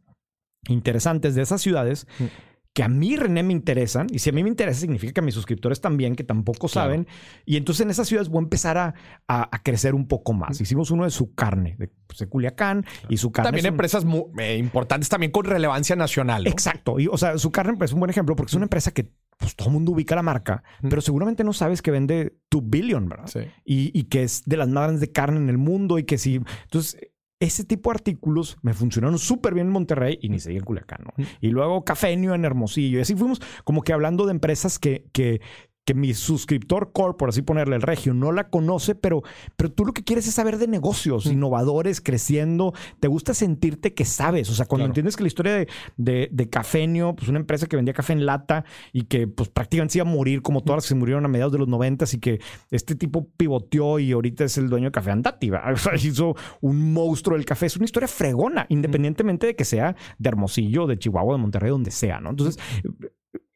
interesantes 0.67 1.35
de 1.35 1.41
esas 1.43 1.61
ciudades 1.61 2.07
Mm. 2.19 2.25
que 2.73 2.83
a 2.83 2.87
mí, 2.89 3.15
René, 3.15 3.41
me 3.41 3.53
interesan. 3.53 4.07
Y 4.11 4.19
si 4.19 4.29
a 4.29 4.33
mí 4.33 4.43
me 4.43 4.49
interesa, 4.49 4.79
significa 4.79 5.13
que 5.13 5.19
a 5.21 5.23
mis 5.23 5.33
suscriptores 5.33 5.81
también, 5.81 6.15
que 6.15 6.23
tampoco 6.23 6.67
Claro. 6.67 6.89
saben. 6.89 7.07
Y 7.45 7.57
entonces 7.57 7.81
en 7.83 7.89
esas 7.89 8.07
ciudades 8.07 8.29
voy 8.29 8.39
a 8.39 8.43
empezar 8.43 8.77
a, 8.77 8.93
a- 9.27 9.49
a 9.55 9.63
crecer 9.63 9.95
un 9.95 10.07
poco 10.07 10.33
más. 10.33 10.61
Hicimos 10.61 10.91
uno 10.91 11.03
de 11.05 11.09
su 11.09 11.33
carne, 11.33 11.75
de, 11.79 11.87
pues, 12.05 12.19
de 12.19 12.27
Culiacán, 12.27 12.85
y 13.09 13.17
su 13.17 13.31
carne. 13.31 13.47
también 13.47 13.65
un- 13.65 13.73
empresas 13.73 14.05
muy, 14.05 14.25
eh, 14.39 14.57
importantes 14.57 15.09
también 15.09 15.31
con 15.31 15.45
relevancia 15.45 15.95
nacional. 15.95 16.43
¿no? 16.43 16.49
Exacto. 16.51 16.99
Y, 16.99 17.07
o 17.07 17.17
sea, 17.17 17.37
su 17.39 17.51
carne 17.51 17.75
es 17.83 17.93
un 17.93 17.99
buen 17.99 18.09
ejemplo 18.11 18.35
porque 18.35 18.51
es 18.51 18.55
una 18.55 18.65
empresa 18.65 18.91
que 18.91 19.11
pues, 19.37 19.55
todo 19.55 19.69
el 19.69 19.73
mundo 19.73 19.91
ubica 19.91 20.15
la 20.15 20.23
marca, 20.23 20.63
Mm. 20.81 20.89
pero 20.89 21.01
seguramente 21.01 21.43
no 21.43 21.53
sabes 21.53 21.81
que 21.81 21.91
vende 21.91 22.37
2 22.51 22.61
billion, 22.65 23.07
¿verdad? 23.07 23.27
Sí. 23.27 23.39
Y, 23.65 23.97
y 23.97 24.03
que 24.05 24.23
es 24.23 24.43
de 24.45 24.57
las 24.57 24.67
más 24.67 24.83
grandes 24.83 25.01
de 25.01 25.11
carne 25.11 25.37
en 25.39 25.49
el 25.49 25.57
mundo 25.57 25.97
y 25.99 26.03
que 26.03 26.17
sí. 26.17 26.41
Entonces, 26.63 26.97
ese 27.39 27.63
tipo 27.63 27.91
de 27.91 27.97
artículos 27.97 28.57
me 28.63 28.73
funcionaron 28.73 29.19
súper 29.19 29.53
bien 29.53 29.67
en 29.67 29.73
Monterrey 29.73 30.17
y 30.23 30.29
ni 30.29 30.39
se 30.39 30.49
diga 30.49 30.59
en 30.61 30.65
Culiacán, 30.65 31.03
¿no? 31.05 31.23
Mm. 31.23 31.27
Y 31.39 31.49
luego 31.49 31.83
Cafenio 31.85 32.33
en 32.33 32.45
Hermosillo. 32.45 32.97
Y 32.97 33.01
así 33.01 33.15
fuimos 33.15 33.39
como 33.63 33.83
que 33.83 33.93
hablando 33.93 34.25
de 34.25 34.31
empresas 34.31 34.79
que, 34.79 35.05
que, 35.11 35.39
que 35.87 35.93
mi 35.93 36.13
suscriptor 36.13 36.91
core, 36.91 37.13
por 37.17 37.29
así 37.29 37.41
ponerle 37.41 37.77
el 37.77 37.81
regio, 37.81 38.13
no 38.13 38.33
la 38.33 38.49
conoce, 38.49 38.93
pero, 38.93 39.23
pero 39.55 39.71
tú 39.71 39.85
lo 39.85 39.93
que 39.93 40.03
quieres 40.03 40.27
es 40.27 40.33
saber 40.33 40.57
de 40.57 40.67
negocios 40.67 41.25
Mm. 41.25 41.31
innovadores, 41.31 42.01
creciendo. 42.01 42.73
Te 42.99 43.07
gusta 43.07 43.33
sentirte 43.33 43.93
que 43.93 44.03
sabes. 44.03 44.49
O 44.49 44.53
sea, 44.53 44.65
cuando 44.65 44.81
Claro. 44.83 44.89
entiendes 44.91 45.15
que 45.15 45.23
la 45.23 45.27
historia 45.27 45.53
de, 45.53 45.67
de, 45.95 46.27
de 46.29 46.49
Cafenio, 46.49 47.15
pues 47.15 47.29
una 47.29 47.39
empresa 47.39 47.67
que 47.67 47.77
vendía 47.77 47.93
café 47.93 48.11
en 48.11 48.25
lata 48.25 48.65
y 48.91 49.03
que 49.03 49.27
pues 49.27 49.47
prácticamente 49.47 49.97
iba 49.97 50.05
a 50.05 50.11
morir 50.13 50.41
como 50.41 50.59
todas 50.61 50.79
las 50.79 50.83
que 50.83 50.89
se 50.89 50.95
murieron 50.95 51.23
a 51.23 51.29
mediados 51.29 51.53
de 51.53 51.59
los 51.59 51.69
noventas 51.69 52.13
y 52.13 52.19
que 52.19 52.41
este 52.69 52.95
tipo 52.95 53.29
pivoteó 53.37 53.97
y 53.99 54.11
ahorita 54.11 54.43
es 54.43 54.57
el 54.57 54.67
dueño 54.69 54.87
de 54.87 54.91
Café 54.91 55.11
Andati. 55.11 55.49
¿verdad? 55.49 55.71
O 55.73 55.77
sea, 55.77 55.95
hizo 55.95 56.35
un 56.59 56.91
monstruo 56.91 57.37
del 57.37 57.45
café. 57.45 57.67
Es 57.67 57.77
una 57.77 57.85
historia 57.85 58.09
fregona, 58.09 58.65
independientemente 58.67 59.47
de 59.47 59.55
que 59.55 59.63
sea 59.63 59.95
de 60.19 60.27
Hermosillo, 60.27 60.85
de 60.85 60.97
Chihuahua, 60.99 61.35
de 61.35 61.41
Monterrey, 61.41 61.69
donde 61.71 61.91
sea, 61.91 62.19
¿no? 62.19 62.31
Entonces, 62.31 62.61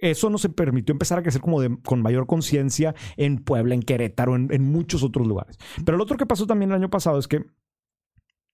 eso 0.01 0.29
nos 0.29 0.47
permitió 0.49 0.91
empezar 0.93 1.19
a 1.19 1.23
crecer 1.23 1.41
como 1.41 1.61
de, 1.61 1.77
con 1.83 2.01
mayor 2.01 2.27
conciencia 2.27 2.93
en 3.17 3.37
Puebla, 3.43 3.75
en 3.75 3.81
Querétaro, 3.83 4.35
en, 4.35 4.49
en 4.51 4.63
muchos 4.71 5.03
otros 5.03 5.27
lugares. 5.27 5.57
Pero 5.85 5.97
lo 5.97 6.03
otro 6.03 6.17
que 6.17 6.25
pasó 6.25 6.45
también 6.47 6.71
el 6.71 6.77
año 6.77 6.89
pasado 6.89 7.17
es 7.19 7.27
que 7.27 7.45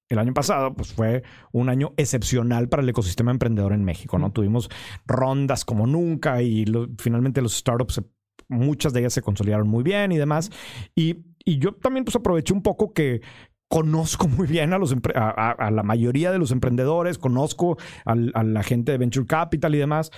el 0.09 0.19
año 0.19 0.33
pasado 0.33 0.73
pues 0.73 0.93
fue 0.93 1.23
un 1.51 1.67
año 1.69 1.93
excepcional 1.97 2.69
para 2.69 2.81
el 2.81 2.89
ecosistema 2.89 3.31
emprendedor 3.31 3.73
en 3.73 3.83
México, 3.83 4.17
¿no? 4.17 4.31
Tuvimos 4.31 4.69
rondas 5.05 5.65
como 5.65 5.85
nunca 5.85 6.41
y 6.41 6.65
lo- 6.65 6.87
finalmente 6.97 7.41
los 7.41 7.55
startups, 7.57 8.01
muchas 8.47 8.93
de 8.93 9.01
ellas 9.01 9.13
se 9.13 9.21
consolidaron 9.21 9.67
muy 9.67 9.83
bien 9.83 10.13
y 10.13 10.17
demás. 10.17 10.49
Y, 10.95 11.25
y 11.43 11.59
yo 11.59 11.73
también 11.73 12.05
pues 12.05 12.15
aproveché 12.15 12.53
un 12.53 12.61
poco 12.63 12.93
que 12.93 13.21
conozco 13.67 14.29
muy 14.29 14.47
bien 14.47 14.71
a, 14.71 14.77
los 14.77 14.93
a, 14.93 14.97
a- 15.15 15.51
a 15.51 15.71
la 15.71 15.83
mayoría 15.83 16.31
de 16.31 16.37
los 16.39 16.51
emprendedores, 16.51 17.17
conozco 17.17 17.77
al- 18.05 18.31
a 18.33 18.43
la 18.43 18.63
gente 18.63 18.93
de 18.93 18.97
Venture 18.99 19.25
Capital 19.25 19.75
y 19.75 19.79
demás. 19.79 20.11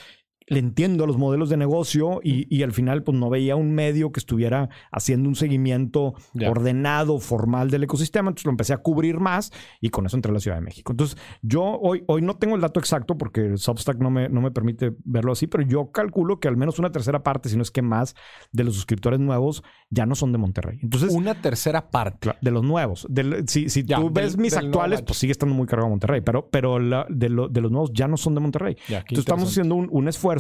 Le 0.50 0.60
entiendo 0.60 1.04
a 1.04 1.08
los 1.08 1.18
modelos 1.18 1.50
de 1.50 1.58
negocio 1.58 2.20
y, 2.24 2.48
y 2.56 2.64
al 2.64 2.72
final 2.74 3.04
pues 3.04 3.18
no 3.18 3.30
veía 3.30 3.56
un 3.56 3.72
medio 3.74 4.12
que 4.12 4.20
estuviera 4.20 4.70
haciendo 4.92 5.30
un 5.30 5.36
seguimiento 5.36 6.14
ordenado, 6.50 7.20
formal 7.20 7.70
del 7.70 7.84
ecosistema. 7.84 8.30
Entonces 8.30 8.46
lo 8.46 8.52
empecé 8.52 8.74
a 8.74 8.78
cubrir 8.78 9.20
más 9.20 9.52
y 9.82 9.90
con 9.90 10.06
eso 10.06 10.18
entré 10.18 10.32
a 10.32 10.34
la 10.34 10.40
Ciudad 10.40 10.58
de 10.58 10.62
México. 10.62 10.92
Entonces 10.92 11.18
yo 11.42 11.64
hoy, 11.64 12.04
hoy 12.08 12.22
no 12.22 12.36
tengo 12.38 12.56
el 12.56 12.62
dato 12.62 12.80
exacto 12.80 13.18
porque 13.18 13.58
Substack 13.58 13.98
no 14.00 14.10
me, 14.10 14.30
no 14.30 14.42
me 14.42 14.52
permite 14.52 14.94
verlo 15.04 15.32
así, 15.32 15.48
pero 15.48 15.64
yo 15.64 15.92
calculo 15.92 16.40
que 16.40 16.48
al 16.48 16.58
menos 16.58 16.80
una 16.80 16.92
tercera 16.92 17.24
parte, 17.24 17.50
si 17.50 17.56
no 17.56 17.62
es 17.64 17.72
que 17.72 17.82
más, 17.82 18.16
de 18.52 18.64
los 18.64 18.76
suscriptores 18.76 19.20
nuevos 19.20 19.64
ya 19.90 20.06
no 20.06 20.16
son 20.16 20.32
de 20.32 20.38
Monterrey. 20.38 20.80
Entonces, 20.82 21.14
Una 21.14 21.36
tercera 21.36 21.90
parte. 21.90 22.32
De 22.42 22.52
los 22.52 22.64
nuevos. 22.64 23.08
Si 23.48 23.70
si 23.70 23.84
tú 23.84 24.04
del- 24.04 24.12
ves 24.12 24.38
mis 24.38 24.54
del 24.56 24.66
actuales, 24.68 25.02
pues 25.02 25.18
sigue 25.20 25.32
estando 25.32 25.54
muy 25.56 25.68
cargado 25.68 25.90
Monterrey. 25.90 26.22
Pero, 26.22 26.50
pero 26.50 26.80
la- 26.80 27.06
de, 27.10 27.30
lo- 27.30 27.48
de 27.50 27.62
los 27.62 27.72
nuevos 27.72 27.92
ya 27.94 28.08
no 28.08 28.18
son 28.18 28.36
de 28.36 28.42
Monterrey. 28.42 28.76
Entonces 28.88 29.20
estamos 29.20 29.50
haciendo 29.50 29.76
un, 29.76 29.88
un 29.92 30.08
esfuerzo 30.08 30.39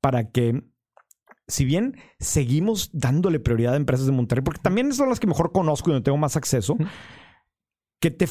para 0.00 0.30
que, 0.30 0.62
si 1.48 1.64
bien 1.64 1.96
seguimos 2.18 2.90
dándole 2.92 3.40
prioridad 3.40 3.74
a 3.74 3.76
empresas 3.76 4.06
de 4.06 4.12
Monterrey, 4.12 4.42
porque 4.44 4.60
también 4.62 4.92
son 4.92 5.08
las 5.08 5.20
que 5.20 5.26
mejor 5.26 5.52
conozco 5.52 5.90
y 5.90 5.92
donde 5.92 6.04
tengo 6.04 6.18
más 6.18 6.36
acceso, 6.36 6.76
que 8.00 8.10
te 8.10 8.26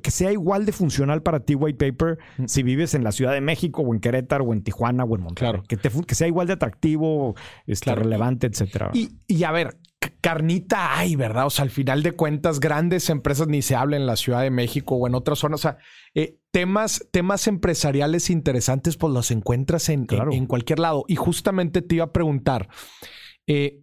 que 0.00 0.10
sea 0.12 0.30
igual 0.30 0.64
de 0.64 0.70
funcional 0.70 1.22
para 1.22 1.40
ti, 1.40 1.56
White 1.56 1.92
Paper, 1.92 2.18
si 2.46 2.62
vives 2.62 2.94
en 2.94 3.02
la 3.02 3.10
Ciudad 3.10 3.32
de 3.32 3.40
México, 3.40 3.82
o 3.82 3.92
en 3.92 4.00
Querétaro, 4.00 4.44
o 4.44 4.52
en 4.52 4.62
Tijuana, 4.62 5.02
o 5.04 5.16
en 5.16 5.22
Monterrey. 5.22 5.50
Claro. 5.52 5.64
Que, 5.66 5.76
te, 5.76 5.90
que 6.06 6.14
sea 6.14 6.28
igual 6.28 6.46
de 6.46 6.52
atractivo, 6.52 7.34
este, 7.66 7.84
Claro. 7.84 8.02
relevante, 8.02 8.46
etcétera. 8.46 8.90
Y, 8.94 9.10
y 9.26 9.42
a 9.42 9.50
ver, 9.50 9.76
carnita 10.20 10.98
hay, 10.98 11.16
¿verdad? 11.16 11.46
O 11.46 11.50
sea, 11.50 11.64
al 11.64 11.70
final 11.70 12.02
de 12.02 12.12
cuentas, 12.12 12.60
grandes 12.60 13.10
empresas 13.10 13.48
ni 13.48 13.62
se 13.62 13.74
habla 13.76 13.96
en 13.96 14.06
la 14.06 14.16
Ciudad 14.16 14.42
de 14.42 14.50
México 14.50 14.96
o 14.96 15.06
en 15.06 15.14
otras 15.14 15.38
zonas. 15.38 15.60
O 15.60 15.62
sea, 15.62 15.78
eh, 16.14 16.38
temas, 16.50 17.06
temas 17.12 17.46
empresariales 17.46 18.30
interesantes, 18.30 18.96
pues 18.96 19.12
los 19.12 19.30
encuentras 19.30 19.88
en, 19.88 20.06
Claro. 20.06 20.32
en, 20.32 20.38
en 20.38 20.46
cualquier 20.46 20.78
lado. 20.78 21.04
Y 21.08 21.16
justamente 21.16 21.82
te 21.82 21.96
iba 21.96 22.04
a 22.06 22.12
preguntar, 22.12 22.68
eh, 23.46 23.82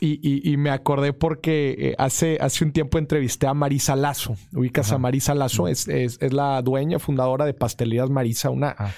y, 0.00 0.18
y- 0.28 0.52
y 0.52 0.56
me 0.56 0.70
acordé 0.70 1.12
porque 1.12 1.76
eh, 1.78 1.94
hace, 1.98 2.36
hace 2.40 2.64
un 2.64 2.72
tiempo 2.72 2.98
entrevisté 2.98 3.46
a 3.46 3.54
Marisa 3.54 3.94
Lazo. 3.94 4.36
Ubicas 4.52 4.88
Ajá. 4.88 4.96
a 4.96 4.98
Marisa 4.98 5.34
Lazo, 5.34 5.68
es, 5.68 5.86
es- 5.88 6.18
es 6.20 6.32
la 6.32 6.60
dueña, 6.62 6.98
fundadora 6.98 7.44
de 7.46 7.54
Pastelerías 7.54 8.10
Marisa, 8.10 8.50
una 8.50 8.74
Ah. 8.76 8.92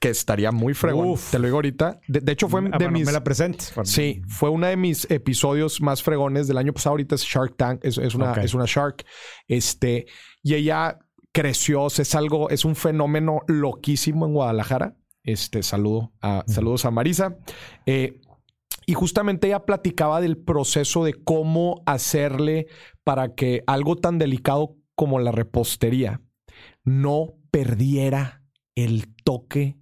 Que 0.00 0.10
estaría 0.10 0.52
muy 0.52 0.74
fregón. 0.74 1.10
Uf. 1.10 1.30
Te 1.30 1.38
lo 1.38 1.46
digo 1.46 1.56
ahorita. 1.58 2.00
De, 2.08 2.20
de 2.20 2.32
hecho, 2.32 2.48
fue 2.48 2.60
Ah, 2.60 2.64
de 2.64 2.84
bueno, 2.84 2.90
mis. 2.92 3.06
me 3.06 3.12
la 3.12 3.24
presentes. 3.24 3.72
Sí, 3.84 4.22
fue 4.28 4.50
uno 4.50 4.66
de 4.66 4.76
mis 4.76 5.10
episodios 5.10 5.80
más 5.80 6.02
fregones 6.02 6.46
del 6.48 6.58
año 6.58 6.72
pasado. 6.72 6.92
Ahorita 6.92 7.14
es 7.14 7.22
Shark 7.22 7.56
Tank, 7.56 7.80
es, 7.84 7.98
es 7.98 8.14
una, 8.14 8.32
es 8.34 8.54
una 8.54 8.64
Shark. 8.66 9.04
Este, 9.46 10.06
y 10.42 10.54
ella 10.54 10.98
creció, 11.32 11.86
es 11.88 12.14
algo, 12.14 12.50
es 12.50 12.64
un 12.64 12.74
fenómeno 12.76 13.40
loquísimo 13.46 14.26
en 14.26 14.32
Guadalajara. 14.34 14.96
Este, 15.24 15.62
saludo 15.62 16.12
a, 16.22 16.44
saludos 16.46 16.84
a 16.84 16.90
Marisa. 16.90 17.36
Eh, 17.86 18.20
y 18.86 18.94
justamente 18.94 19.48
ella 19.48 19.66
platicaba 19.66 20.20
del 20.20 20.38
proceso 20.38 21.04
de 21.04 21.12
cómo 21.12 21.82
hacerle 21.84 22.66
para 23.04 23.34
que 23.34 23.62
algo 23.66 23.96
tan 23.96 24.18
delicado 24.18 24.76
como 24.94 25.18
la 25.18 25.30
repostería 25.30 26.22
no 26.84 27.34
perdiera 27.50 28.42
el 28.74 29.14
toque 29.24 29.76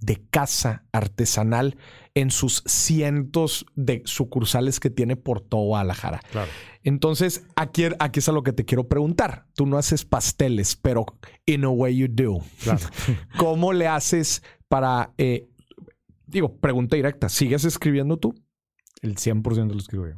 de 0.00 0.22
casa 0.30 0.84
artesanal 0.92 1.76
en 2.14 2.30
sus 2.30 2.62
cientos 2.66 3.66
de 3.74 4.02
sucursales 4.04 4.80
que 4.80 4.90
tiene 4.90 5.16
por 5.16 5.40
todo 5.40 5.62
Guadalajara. 5.62 6.20
Claro. 6.30 6.50
Entonces, 6.82 7.44
aquí, 7.56 7.84
aquí 7.98 8.20
es 8.20 8.28
a 8.28 8.32
lo 8.32 8.42
que 8.42 8.52
te 8.52 8.64
quiero 8.64 8.88
preguntar. 8.88 9.46
Tú 9.54 9.66
no 9.66 9.76
haces 9.76 10.04
pasteles, 10.04 10.76
pero 10.76 11.06
in 11.46 11.64
a 11.64 11.68
way 11.68 11.96
you 11.96 12.08
do. 12.08 12.38
Claro. 12.62 12.80
¿Cómo 13.38 13.72
le 13.72 13.86
haces 13.86 14.42
para, 14.68 15.12
eh, 15.18 15.48
digo, 16.26 16.56
pregunta 16.56 16.96
directa, 16.96 17.28
¿sigues 17.28 17.64
escribiendo 17.64 18.16
tú? 18.16 18.34
El 19.02 19.16
100% 19.16 19.72
lo 19.72 19.78
escribo 19.78 20.06
yo. 20.08 20.14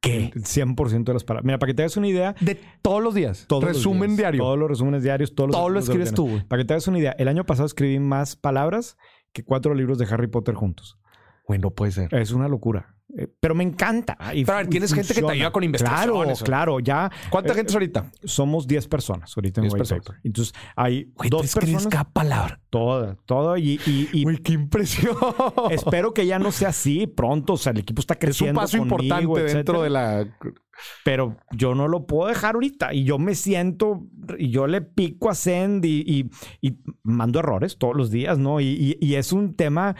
¿Qué? 0.00 0.30
El 0.34 0.44
100% 0.44 1.04
de 1.04 1.12
las 1.12 1.24
palabras. 1.24 1.44
Mira, 1.44 1.58
para 1.58 1.70
que 1.70 1.74
te 1.74 1.82
hagas 1.82 1.96
una 1.96 2.08
idea, 2.08 2.34
De 2.40 2.60
todos 2.82 3.02
los 3.02 3.14
días. 3.14 3.46
todos 3.48 3.64
los 3.64 3.76
Resumen 3.76 4.10
días, 4.10 4.18
diario. 4.18 4.42
Todos 4.42 4.58
los 4.58 4.68
resúmenes 4.68 5.02
diarios, 5.02 5.34
todos 5.34 5.48
los 5.48 5.56
Todo 5.56 5.68
lo 5.68 5.80
escribes 5.80 6.14
tú. 6.14 6.40
Para 6.46 6.62
que 6.62 6.66
te 6.66 6.74
hagas 6.74 6.86
una 6.88 6.98
idea, 6.98 7.12
el 7.18 7.28
año 7.28 7.44
pasado 7.44 7.66
escribí 7.66 7.98
más 7.98 8.36
palabras 8.36 8.96
que 9.38 9.44
cuatro 9.44 9.74
libros 9.74 9.98
de 9.98 10.06
Harry 10.06 10.26
Potter 10.26 10.54
juntos. 10.54 10.98
Güey, 11.44 11.58
no 11.58 11.70
puede 11.70 11.92
ser. 11.92 12.12
Es 12.14 12.32
una 12.32 12.46
locura. 12.46 12.94
Eh, 13.16 13.26
Pero 13.40 13.54
me 13.54 13.64
encanta. 13.64 14.18
Y 14.34 14.44
Pero 14.44 14.58
a 14.58 14.60
ver, 14.60 14.68
tienes 14.68 14.92
gente 14.92 15.14
que 15.14 15.22
te 15.22 15.32
ayuda 15.32 15.50
con 15.50 15.62
Claro, 15.62 15.64
investigaciones, 15.64 16.42
¿o? 16.42 16.44
claro. 16.44 16.78
Ya 16.80 17.10
¿Cuánta 17.30 17.52
eh, 17.52 17.56
gente 17.56 17.70
es 17.70 17.74
ahorita? 17.74 18.10
somos 18.24 18.66
10 18.66 18.86
personas 18.88 19.34
ahorita 19.34 19.62
en 19.62 19.68
10 19.68 19.72
White. 19.80 19.94
Paper. 19.96 20.20
Entonces, 20.24 20.52
hay 20.76 21.06
tú 21.06 21.28
dos 21.30 21.54
personas. 21.54 21.86
cada 21.86 22.04
palabra. 22.04 22.60
Toda, 22.68 23.16
todo. 23.24 23.56
Y, 23.56 23.80
y- 23.86 24.10
y 24.12 24.24
Güey, 24.24 24.36
qué 24.42 24.52
impresión. 24.52 25.16
espero 25.70 26.12
que 26.12 26.26
ya 26.26 26.38
no 26.38 26.52
sea 26.52 26.68
así 26.68 27.06
pronto. 27.06 27.54
O 27.54 27.56
sea, 27.56 27.72
el 27.72 27.78
equipo 27.78 28.00
está 28.02 28.12
es 28.12 28.18
un 28.18 28.20
creciendo. 28.20 28.60
paso 28.60 28.76
conmigo, 28.76 28.98
importante 29.22 29.54
dentro 29.54 29.80
de 29.82 29.88
la... 29.90 30.26
pero 31.04 31.36
yo 31.52 31.74
no 31.74 31.88
lo 31.88 32.06
puedo 32.06 32.28
dejar 32.28 32.54
ahorita. 32.54 32.92
Y 32.94 33.04
yo 33.04 33.18
me 33.18 33.34
siento, 33.34 34.06
y 34.38 34.50
yo 34.50 34.66
le 34.66 34.80
pico 34.82 35.30
a 35.30 35.34
Send 35.34 35.84
y, 35.84 36.02
y- 36.06 36.30
y 36.60 36.78
mando 37.02 37.40
errores 37.40 37.78
todos 37.78 37.96
los 37.96 38.10
días, 38.10 38.38
¿no? 38.38 38.60
Y, 38.60 38.96
es 39.00 39.32
un 39.32 39.54
tema 39.54 39.96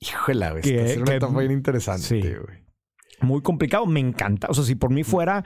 Híjole. 0.00 0.60
Que- 0.62 0.84
es 0.92 0.96
una 0.98 1.14
etapa 1.16 1.38
bien 1.40 1.52
interesante, 1.52 2.02
sí. 2.02 2.20
güey. 2.20 2.58
muy 3.20 3.42
complicado. 3.42 3.86
Me 3.86 4.00
encanta. 4.00 4.46
O 4.50 4.54
sea, 4.54 4.64
si 4.64 4.74
por 4.76 4.90
mí 4.90 5.02
fuera, 5.02 5.44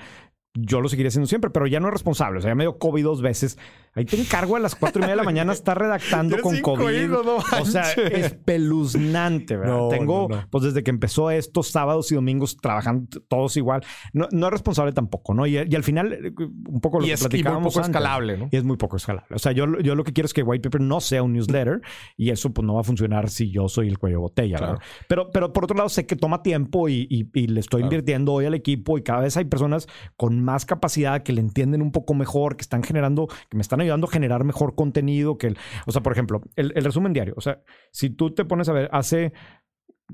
yo 0.55 0.83
lo 0.83 0.89
seguiré 0.89 1.09
haciendo 1.09 1.27
siempre, 1.27 1.51
pero 1.51 1.67
ya 1.67 1.81
no 1.81 1.89
es 1.89 1.93
responsable. 1.93 2.39
O 2.39 2.43
sea, 2.43 2.51
ya 2.51 2.55
me 2.55 2.65
dio 2.65 2.79
COVID 2.79 3.03
dos 3.03 3.23
veces. 3.23 3.59
Ahí 3.95 4.05
te 4.05 4.21
encargo 4.21 4.57
a 4.57 4.59
las 4.59 4.75
cuatro 4.75 5.01
y 5.01 5.03
media 5.03 5.13
de 5.13 5.17
la 5.17 5.23
mañana 5.23 5.53
estar 5.53 5.79
redactando 5.79 6.39
con 6.41 6.61
COVID. 6.61 7.13
o 7.15 7.65
sea, 7.65 7.91
espeluznante, 7.93 9.57
¿verdad? 9.57 9.89
Tengo, 9.91 10.29
pues 10.51 10.65
desde 10.65 10.83
que 10.83 10.91
empezó 10.91 11.31
esto, 11.31 11.63
sábados 11.63 12.11
y 12.13 12.15
domingos 12.15 12.57
trabajando 12.57 13.21
todos 13.29 13.57
igual. 13.57 13.83
No, 14.13 14.29
no 14.31 14.47
es 14.47 14.53
responsable 14.53 14.93
tampoco, 14.93 15.35
¿no? 15.35 15.47
Y, 15.47 15.57
al 15.57 15.83
final, 15.83 16.13
eh, 16.13 16.33
un 16.39 16.81
poco 16.81 17.01
lo 17.01 17.07
y 17.07 17.09
que 17.09 17.15
es, 17.15 17.31
muy 17.31 17.43
poco 17.43 17.81
escalable, 17.81 18.37
¿no? 18.37 18.49
Y 18.51 18.57
es 18.57 18.65
muy 18.65 18.77
poco 18.77 18.97
escalable. 18.97 19.35
O 19.35 19.39
sea, 19.39 19.53
yo, 19.53 19.67
yo 19.81 19.95
lo 19.95 20.05
que 20.05 20.13
quiero 20.13 20.27
es 20.27 20.35
que 20.35 20.43
White 20.43 20.69
Paper 20.69 20.81
no 20.81 21.01
sea 21.01 21.23
un 21.23 21.33
newsletter 21.33 21.81
y 22.17 22.31
eso 22.31 22.53
pues 22.53 22.67
no 22.67 22.75
va 22.75 22.81
a 22.81 22.85
funcionar 22.85 23.31
si 23.31 23.51
yo 23.51 23.69
soy 23.69 23.89
el 23.89 23.99
cuello 23.99 24.17
de 24.17 24.21
botella, 24.21 24.61
¿verdad? 24.61 24.79
Pero, 25.09 25.31
pero 25.31 25.53
por 25.53 25.65
otro 25.65 25.77
lado, 25.77 25.89
sé 25.89 26.07
que 26.07 26.17
toma 26.17 26.43
tiempo 26.43 26.89
y, 26.89 27.07
y, 27.11 27.47
le 27.47 27.61
estoy 27.61 27.83
invirtiendo 27.83 28.33
hoy 28.33 28.47
al 28.47 28.55
equipo 28.55 28.97
y 28.97 29.03
cada 29.03 29.21
vez 29.21 29.37
hay 29.37 29.45
personas 29.45 29.87
con 30.17 30.42
más 30.43 30.67
capacidad 30.67 31.23
que 31.23 31.33
le 31.33 31.41
entienden 31.41 31.83
un 31.83 31.93
poco 31.93 32.15
mejor, 32.15 32.57
que 32.57 32.63
están 32.63 32.83
generando, 32.83 33.29
que 33.49 33.57
me 33.57 33.63
están 33.63 33.81
ayudando 33.81 34.07
a 34.07 34.11
generar 34.11 34.45
mejor 34.45 34.75
contenido 34.75 35.39
que 35.39 35.49
el, 35.49 35.59
o 35.87 35.93
sea, 35.93 36.03
por 36.03 36.13
ejemplo, 36.13 36.43
el, 36.57 36.73
el 36.77 36.85
resumen 36.85 37.13
diario, 37.13 37.35
o 37.37 37.41
sea, 37.41 37.63
si 37.91 38.11
tú 38.11 38.35
te 38.35 38.45
pones 38.45 38.69
a 38.69 38.73
ver, 38.73 38.89
hace 38.93 39.33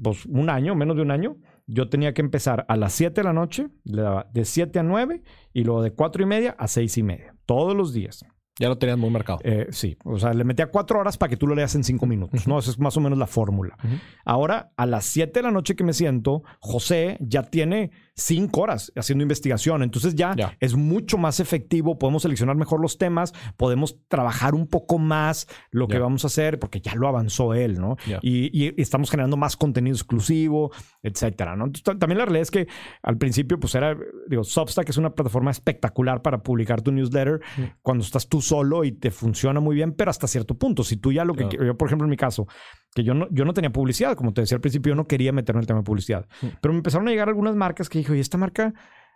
pues 0.01 0.27
un 0.27 0.51
año, 0.51 0.75
menos 0.75 0.97
de 0.97 1.03
un 1.03 1.11
año, 1.11 1.37
yo 1.67 1.89
tenía 1.89 2.15
que 2.15 2.23
empezar 2.23 2.65
a 2.69 2.77
las 2.77 2.93
7 2.95 3.21
de 3.21 3.25
la 3.25 3.33
noche, 3.33 3.69
le 3.85 4.03
daba 4.03 4.29
de 4.33 4.45
7 4.45 4.79
a 4.79 4.83
9 4.83 5.23
y 5.53 5.65
luego 5.65 5.83
de 5.83 5.93
4 5.93 6.23
y 6.23 6.27
media 6.27 6.57
a 6.59 6.69
6 6.69 6.99
y 6.99 7.03
media, 7.03 7.35
todos 7.47 7.77
los 7.77 7.93
días. 7.93 8.25
Ya 8.59 8.69
lo 8.69 8.77
tenías 8.77 8.99
muy 8.99 9.11
marcado. 9.11 9.39
Eh, 9.45 9.69
sí, 9.71 9.97
o 10.05 10.19
sea, 10.19 10.35
le 10.35 10.43
metía 10.43 10.67
cuatro 10.67 10.99
horas 10.99 11.17
para 11.17 11.31
que 11.31 11.37
tú 11.37 11.47
lo 11.47 11.55
leas 11.55 11.77
en 11.77 11.85
cinco 11.85 12.07
minutos, 12.07 12.49
¿no? 12.49 12.59
Esa 12.59 12.73
es 12.73 12.79
más 12.81 12.97
o 12.97 13.01
menos 13.01 13.17
la 13.17 13.29
fórmula. 13.29 13.77
Ahora, 14.25 14.73
a 14.77 14.85
las 14.85 15.05
siete 15.05 15.39
de 15.39 15.45
la 15.45 15.53
noche 15.53 15.77
que 15.77 15.85
me 15.85 15.93
siento, 15.93 16.43
José 16.59 17.19
ya 17.21 17.45
tiene 17.45 17.93
cinco 18.19 18.63
horas 18.63 18.93
haciendo 18.97 19.23
investigación. 19.23 19.83
Entonces 19.83 20.15
ya, 20.15 20.35
es 20.61 20.75
mucho 20.75 21.19
más 21.19 21.41
efectivo, 21.41 21.99
podemos 21.99 22.23
seleccionar 22.23 22.57
mejor 22.57 22.81
los 22.81 22.99
temas, 22.99 23.33
podemos 23.57 23.99
trabajar 24.09 24.55
un 24.55 24.67
poco 24.67 24.99
más 24.99 25.47
lo 25.71 25.89
que 25.89 25.99
vamos 25.99 26.25
a 26.25 26.27
hacer, 26.27 26.59
porque 26.59 26.81
ya 26.81 26.95
lo 26.95 27.09
avanzó 27.09 27.55
él, 27.55 27.81
¿no? 27.81 27.97
Y, 28.23 28.59
estamos 28.81 29.11
generando 29.11 29.37
más 29.37 29.57
contenido 29.57 29.95
exclusivo, 29.95 30.73
etcétera, 31.03 31.57
¿no? 31.57 31.71
también 31.71 32.19
la 32.19 32.25
realidad 32.25 32.43
es 32.43 32.51
que 32.51 32.69
al 33.03 33.19
principio, 33.19 33.59
pues 33.61 33.75
era, 33.75 33.97
digo, 34.29 34.45
Substack 34.45 34.89
es 34.89 34.97
una 34.97 35.15
plataforma 35.15 35.51
espectacular 35.51 36.23
para 36.23 36.43
publicar 36.43 36.83
tu 36.83 36.91
newsletter 36.93 37.41
cuando 37.83 38.05
estás 38.05 38.29
tú 38.29 38.41
solo 38.41 38.85
y 38.85 38.93
te 38.93 39.11
funciona 39.11 39.61
muy 39.61 39.75
bien, 39.75 39.93
pero 39.93 40.11
hasta 40.11 40.27
cierto 40.27 40.57
punto. 40.57 40.83
Si 40.83 40.97
tú 40.97 41.13
ya 41.13 41.25
lo 41.25 41.35
que, 41.35 41.49
yo, 41.51 41.77
por 41.77 41.89
ejemplo, 41.89 42.07
en 42.07 42.11
mi 42.11 42.17
caso, 42.17 42.47
que 42.95 43.05
yo 43.05 43.15
no, 43.15 43.29
yo 43.31 43.45
no 43.45 43.53
tenía 43.53 43.71
publicidad, 43.71 44.17
como 44.17 44.33
te 44.33 44.41
decía 44.41 44.57
al 44.57 44.61
principio, 44.61 44.91
yo 44.91 44.97
no 44.97 45.07
quería 45.07 45.33
meterme 45.33 45.59
en 45.59 45.63
el 45.63 45.67
tema 45.67 45.81
de 45.81 45.85
publicidad. 45.85 46.27
Pero 46.61 46.73
me 46.73 46.79
empezaron 46.79 47.07
a 47.09 47.11
llegar 47.11 47.29
algunas 47.29 47.55
marcas 47.55 47.89
que 47.89 47.99
dije, 48.09 48.13
oye, 48.13 48.21
esta 48.21 48.39
marca 48.39 48.75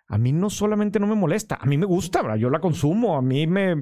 a 0.09 0.19
mí 0.19 0.33
no 0.33 0.51
solamente 0.51 1.01
no 1.01 1.07
me 1.07 1.15
molesta, 1.15 1.59
a 1.61 1.65
mí 1.65 1.79
me 1.79 1.87
gusta, 1.87 2.21
¿verdad? 2.21 2.37
yo 2.37 2.51
la 2.51 2.61
consumo, 2.61 3.17
a 3.17 3.23
mí 3.23 3.47
me... 3.47 3.77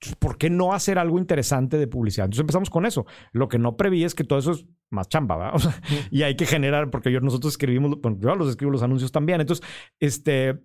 Pues, 0.00 0.16
¿Por 0.18 0.36
qué 0.36 0.50
no 0.50 0.72
hacer 0.72 0.98
algo 0.98 1.18
interesante 1.18 1.78
de 1.78 1.86
publicidad? 1.86 2.24
Entonces 2.24 2.40
empezamos 2.40 2.70
con 2.70 2.86
eso. 2.86 3.06
Lo 3.32 3.48
que 3.48 3.58
no 3.58 3.76
preví 3.76 4.02
es 4.02 4.14
que 4.14 4.24
todo 4.24 4.38
eso 4.38 4.52
es 4.52 4.66
más 4.90 5.08
chamba, 5.08 5.36
¿verdad? 5.36 5.52
O 5.56 5.58
sea, 5.60 5.80
y 6.10 6.22
hay 6.22 6.34
que 6.34 6.44
generar, 6.44 6.90
porque 6.90 7.12
yo, 7.12 7.20
nosotros 7.20 7.52
escribimos, 7.52 8.00
bueno, 8.00 8.18
yo 8.20 8.34
los 8.34 8.48
escribo 8.48 8.72
los 8.72 8.82
anuncios 8.82 9.12
también. 9.12 9.40
Entonces, 9.40 9.64
este, 10.00 10.60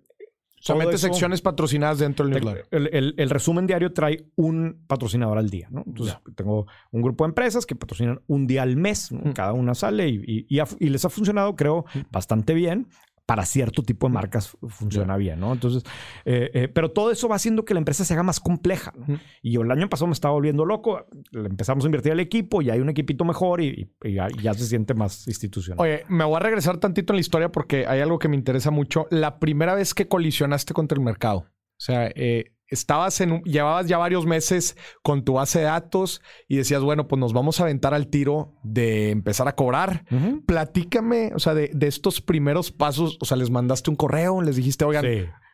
Solamente 0.58 0.98
secciones 0.98 1.42
patrocinadas 1.42 1.98
dentro 1.98 2.24
del 2.24 2.34
newsletter. 2.34 2.66
El, 2.70 3.30
resumen 3.30 3.66
diario 3.66 3.92
trae 3.92 4.26
un 4.36 4.84
patrocinador 4.86 5.36
al 5.36 5.50
día, 5.50 5.66
¿no? 5.70 5.82
Entonces, 5.84 6.16
tengo 6.36 6.66
un 6.92 7.02
grupo 7.02 7.24
de 7.24 7.30
empresas 7.30 7.66
que 7.66 7.74
patrocinan 7.74 8.20
un 8.28 8.46
día 8.46 8.62
al 8.62 8.76
mes, 8.76 9.10
cada 9.34 9.54
una 9.54 9.74
sale 9.74 10.08
y, 10.08 10.46
y, 10.48 10.88
les 10.88 11.04
ha 11.04 11.10
funcionado, 11.10 11.56
creo, 11.56 11.84
bastante 12.12 12.54
bien 12.54 12.86
para 13.26 13.46
cierto 13.46 13.82
tipo 13.82 14.08
de 14.08 14.14
marcas 14.14 14.56
funciona 14.68 15.16
bien, 15.16 15.40
¿no? 15.40 15.52
Entonces, 15.52 15.84
eh, 16.24 16.50
eh, 16.54 16.68
pero 16.68 16.90
todo 16.90 17.10
eso 17.10 17.28
va 17.28 17.36
haciendo 17.36 17.64
que 17.64 17.74
la 17.74 17.78
empresa 17.78 18.04
se 18.04 18.14
haga 18.14 18.22
más 18.22 18.40
compleja. 18.40 18.92
¿no? 18.96 19.18
Y 19.42 19.52
yo 19.52 19.62
el 19.62 19.70
año 19.70 19.88
pasado 19.88 20.08
me 20.08 20.12
estaba 20.12 20.34
volviendo 20.34 20.64
loco, 20.64 21.06
empezamos 21.32 21.84
a 21.84 21.88
invertir 21.88 22.12
el 22.12 22.20
equipo 22.20 22.62
y 22.62 22.70
hay 22.70 22.80
un 22.80 22.88
equipos 22.88 23.26
mejor 23.26 23.60
y, 23.60 23.90
ya, 24.04 24.54
se 24.54 24.66
siente 24.66 24.94
más 24.94 25.26
institucional. 25.28 25.80
Oye, 25.80 26.04
me 26.08 26.24
voy 26.24 26.36
a 26.36 26.40
regresar 26.40 26.78
tantito 26.78 27.12
en 27.12 27.16
la 27.16 27.20
historia 27.20 27.50
porque 27.50 27.86
hay 27.86 28.00
algo 28.00 28.18
que 28.18 28.28
me 28.28 28.36
interesa 28.36 28.70
mucho. 28.70 29.06
La 29.10 29.38
primera 29.38 29.74
vez 29.74 29.94
que 29.94 30.08
colisionaste 30.08 30.74
contra 30.74 30.96
el 30.96 31.04
mercado, 31.04 31.38
o 31.38 31.84
sea, 31.84 32.10
eh, 32.14 32.52
estabas 32.72 33.20
en, 33.20 33.42
llevabas 33.42 33.86
ya 33.86 33.98
varios 33.98 34.26
meses 34.26 34.76
con 35.02 35.24
tu 35.24 35.34
base 35.34 35.60
de 35.60 35.66
datos 35.66 36.22
y 36.48 36.56
decías, 36.56 36.82
bueno, 36.82 37.06
pues 37.06 37.20
nos 37.20 37.32
vamos 37.32 37.60
a 37.60 37.64
aventar 37.64 37.94
al 37.94 38.08
tiro 38.08 38.54
de 38.62 39.10
empezar 39.10 39.46
a 39.48 39.54
cobrar. 39.54 40.04
Platícame, 40.46 41.32
o 41.34 41.38
sea, 41.38 41.54
de, 41.54 41.70
de, 41.72 41.86
estos 41.86 42.20
primeros 42.20 42.72
pasos, 42.72 43.18
o 43.20 43.24
sea, 43.24 43.36
les 43.36 43.50
mandaste 43.50 43.90
un 43.90 43.96
correo, 43.96 44.40
les 44.42 44.56
dijiste, 44.56 44.84
oigan, 44.84 45.04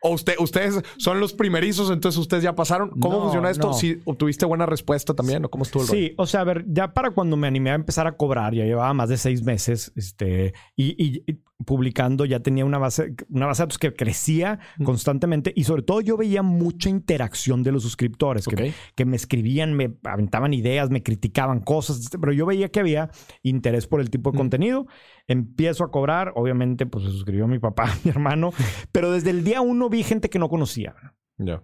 o 0.01 0.11
usted, 0.11 0.35
ustedes 0.39 0.81
son 0.97 1.19
los 1.19 1.33
primerizos, 1.33 1.91
entonces 1.91 2.19
ustedes 2.19 2.43
ya 2.43 2.55
pasaron. 2.55 2.89
¿Cómo 2.99 3.21
funciona 3.21 3.49
esto? 3.49 3.73
Si 3.73 3.99
obtuviste 4.05 4.45
buena 4.45 4.65
respuesta 4.65 5.13
también, 5.13 5.43
¿o 5.45 5.49
cómo 5.49 5.63
estuvo 5.63 5.83
el 5.83 5.89
Sí, 5.89 6.13
o 6.17 6.25
sea, 6.25 6.41
a 6.41 6.43
ver, 6.45 6.65
ya 6.67 6.93
para 6.93 7.11
cuando 7.11 7.35
me 7.35 7.47
animé 7.47 7.71
a 7.71 7.75
empezar 7.75 8.07
a 8.07 8.15
cobrar, 8.15 8.53
ya 8.53 8.63
llevaba 8.63 8.93
más 8.93 9.09
de 9.09 9.17
seis 9.17 9.43
meses, 9.43 9.91
este, 9.95 10.53
y, 10.75 11.23
publicando, 11.65 12.25
ya 12.25 12.39
tenía 12.39 12.65
una 12.65 12.77
base, 12.77 13.15
una 13.29 13.47
base 13.47 13.61
de 13.61 13.65
datos 13.65 13.77
que 13.77 13.93
crecía 13.93 14.59
constantemente, 14.83 15.51
y 15.55 15.65
sobre 15.65 15.81
todo 15.81 16.01
yo 16.01 16.17
veía 16.17 16.41
mucha 16.41 16.89
interacción 16.89 17.63
de 17.63 17.71
los 17.71 17.83
suscriptores, 17.83 18.45
que, 18.47 18.73
que 18.95 19.05
me 19.05 19.15
escribían, 19.15 19.73
me 19.73 19.95
aventaban 20.03 20.53
ideas, 20.53 20.89
me 20.89 21.03
criticaban 21.03 21.59
cosas, 21.59 22.09
pero 22.19 22.31
yo 22.31 22.45
veía 22.45 22.69
que 22.69 22.79
había 22.79 23.09
interés 23.43 23.87
por 23.87 24.01
el 24.01 24.09
tipo 24.09 24.31
de 24.31 24.37
contenido. 24.37 24.87
Empiezo 25.27 25.83
a 25.83 25.91
cobrar, 25.91 26.31
obviamente, 26.35 26.85
pues 26.85 27.05
se 27.05 27.11
suscribió 27.11 27.47
mi 27.47 27.59
papá, 27.59 27.93
mi 28.03 28.11
hermano, 28.11 28.51
pero 28.91 29.11
desde 29.11 29.31
el 29.31 29.43
día 29.43 29.61
uno 29.61 29.89
vi 29.89 30.03
gente 30.03 30.29
que 30.29 30.39
no 30.39 30.49
conocía. 30.49 30.95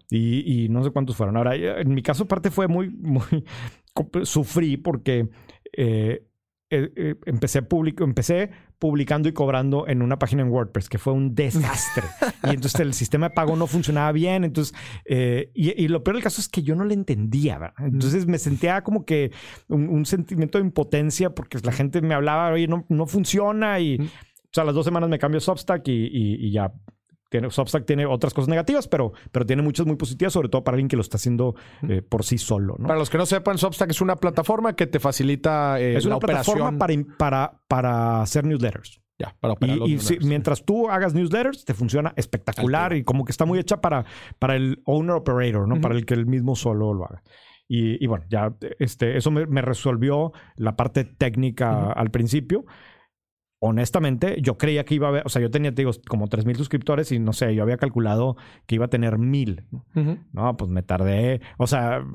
Y, 0.09 0.67
no 0.69 0.83
sé 0.83 0.91
cuántos 0.91 1.15
fueron. 1.15 1.37
Ahora, 1.37 1.55
en 1.55 1.93
mi 1.93 2.01
caso, 2.01 2.23
aparte 2.23 2.49
fue 2.49 2.67
muy, 2.67 2.89
muy, 2.89 3.23
sufrí 4.23 4.77
porque 4.77 5.29
eh, 5.73 6.25
eh, 6.69 6.91
eh, 6.95 7.15
empecé, 7.25 7.61
publico, 7.61 8.03
empecé 8.03 8.51
publicando 8.79 9.29
y 9.29 9.33
cobrando 9.33 9.87
en 9.87 10.01
una 10.01 10.19
página 10.19 10.41
en 10.41 10.49
WordPress, 10.49 10.89
que 10.89 10.97
fue 10.97 11.13
un 11.13 11.35
desastre. 11.35 12.03
y 12.43 12.49
entonces 12.49 12.79
el 12.79 12.93
sistema 12.93 13.29
de 13.29 13.35
pago 13.35 13.55
no 13.55 13.67
funcionaba 13.67 14.11
bien. 14.11 14.43
Entonces, 14.43 14.75
eh, 15.05 15.51
y, 15.53 15.87
lo 15.87 16.03
peor 16.03 16.17
del 16.17 16.23
caso 16.23 16.41
es 16.41 16.47
que 16.47 16.63
yo 16.63 16.75
no 16.75 16.85
le 16.85 16.93
entendía. 16.93 17.57
¿verdad? 17.57 17.75
Entonces 17.79 18.27
me 18.27 18.37
sentía 18.37 18.83
como 18.83 19.05
que 19.05 19.31
un, 19.67 20.05
sentimiento 20.05 20.57
de 20.57 20.65
impotencia 20.65 21.31
porque 21.31 21.57
la 21.63 21.71
gente 21.71 22.01
me 22.01 22.13
hablaba, 22.13 22.51
oye, 22.51 22.67
no, 22.67 22.85
no 22.89 23.07
funciona. 23.07 23.79
Y, 23.79 23.97
o 23.97 24.51
sea, 24.51 24.63
las 24.63 24.75
dos 24.75 24.85
semanas 24.85 25.09
me 25.09 25.19
cambió 25.19 25.39
Substack 25.39 25.87
y, 25.87 26.45
y 26.47 26.51
ya 26.51 26.71
tiene, 27.29 27.49
Substack 27.49 27.85
tiene 27.85 28.05
otras 28.05 28.33
cosas 28.33 28.49
negativas, 28.49 28.87
pero, 28.87 29.13
pero 29.31 29.45
tiene 29.45 29.61
muchas 29.61 29.85
muy 29.85 29.95
positivas, 29.95 30.33
sobre 30.33 30.49
todo 30.49 30.63
para 30.63 30.75
alguien 30.75 30.87
que 30.87 30.95
lo 30.95 31.01
está 31.01 31.17
haciendo 31.17 31.55
eh, 31.87 32.01
por 32.01 32.23
sí 32.23 32.37
solo. 32.37 32.75
Para 32.77 32.97
los 32.97 33.09
que 33.09 33.17
no 33.17 33.25
sepan, 33.25 33.57
Substack 33.57 33.89
es 33.91 34.01
una 34.01 34.15
plataforma 34.15 34.75
que 34.75 34.87
te 34.87 34.99
facilita 34.99 35.79
eh, 35.79 35.97
es 35.97 36.05
una 36.05 36.19
plataforma 36.19 36.77
para, 36.77 36.93
para, 37.17 37.61
para 37.67 38.21
hacer 38.21 38.45
newsletters. 38.45 39.01
Ya, 39.17 39.33
para 39.39 39.55
y, 39.61 39.97
mientras 40.23 40.65
tú 40.65 40.89
hagas 40.89 41.13
newsletters, 41.13 41.63
te 41.63 41.73
funciona 41.73 42.13
espectacular 42.17 42.93
y 42.93 43.05
como 43.05 43.23
que 43.23 43.31
está 43.31 43.45
muy 43.45 43.59
hecha 43.59 43.79
para, 43.79 44.03
para 44.39 44.57
el 44.57 44.81
owner 44.83 45.15
operator, 45.15 45.65
¿no? 45.67 45.79
Para 45.79 45.95
el 45.95 46.05
que 46.05 46.15
él 46.15 46.25
mismo 46.25 46.55
solo 46.57 46.93
lo 46.93 47.05
haga. 47.05 47.23
Y, 47.67 48.05
bueno, 48.05 48.25
ya 48.29 48.53
este, 48.77 49.17
eso 49.17 49.31
me, 49.31 49.61
resolvió 49.61 50.33
la 50.55 50.75
parte 50.75 51.03
técnica 51.03 51.91
al 51.91 52.11
principio 52.11 52.65
honestamente, 53.59 54.37
yo 54.41 54.57
creía 54.57 54.85
que 54.85 54.95
iba 54.95 55.07
a 55.07 55.09
haber, 55.09 55.23
o 55.25 55.29
sea, 55.29 55.41
yo 55.41 55.49
tenía, 55.49 55.71
te 55.73 55.81
digo, 55.81 55.91
como 56.07 56.27
3.000 56.27 56.55
suscriptores 56.55 57.11
y 57.11 57.19
no 57.19 57.33
sé, 57.33 57.55
yo 57.55 57.63
había 57.63 57.77
calculado 57.77 58.35
que 58.65 58.75
iba 58.75 58.85
a 58.85 58.89
tener 58.89 59.17
1.000. 59.17 60.25
No, 60.33 60.57
pues 60.57 60.69
me 60.69 60.83
tardé, 60.83 61.41
o 61.57 61.67
sea, 61.67 62.05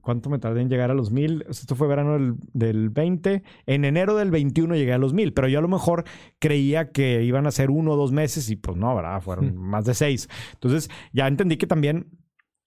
¿cuánto 0.00 0.30
me 0.30 0.38
tardé 0.38 0.62
en 0.62 0.68
llegar 0.68 0.90
a 0.90 0.94
los 0.94 1.12
1.000? 1.12 1.46
Esto 1.48 1.74
fue 1.74 1.88
verano 1.88 2.36
del, 2.52 2.90
20. 2.90 3.42
En 3.66 3.84
enero 3.84 4.16
del 4.16 4.30
21 4.30 4.76
llegué 4.76 4.92
a 4.92 4.98
los 4.98 5.14
1.000, 5.14 5.32
pero 5.34 5.48
yo 5.48 5.58
a 5.58 5.62
lo 5.62 5.68
mejor 5.68 6.04
creía 6.38 6.90
que 6.92 7.22
iban 7.22 7.46
a 7.46 7.50
ser 7.50 7.70
uno 7.70 7.92
o 7.92 7.96
dos 7.96 8.12
meses 8.12 8.50
y 8.50 8.56
pues 8.56 8.76
no, 8.76 8.94
¿verdad? 8.94 9.20
Fueron 9.20 9.56
más 9.56 9.84
de 9.84 9.94
seis. 9.94 10.28
Entonces, 10.54 10.90
ya 11.12 11.26
entendí 11.26 11.56
que 11.56 11.66
también 11.66 12.10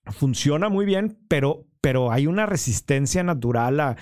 funciona 0.07 0.69
muy 0.69 0.85
bien, 0.85 1.17
pero, 1.27 1.65
pero 1.81 2.11
hay 2.11 2.27
una 2.27 2.45
resistencia 2.45 3.23
natural 3.23 3.79
a 3.79 3.97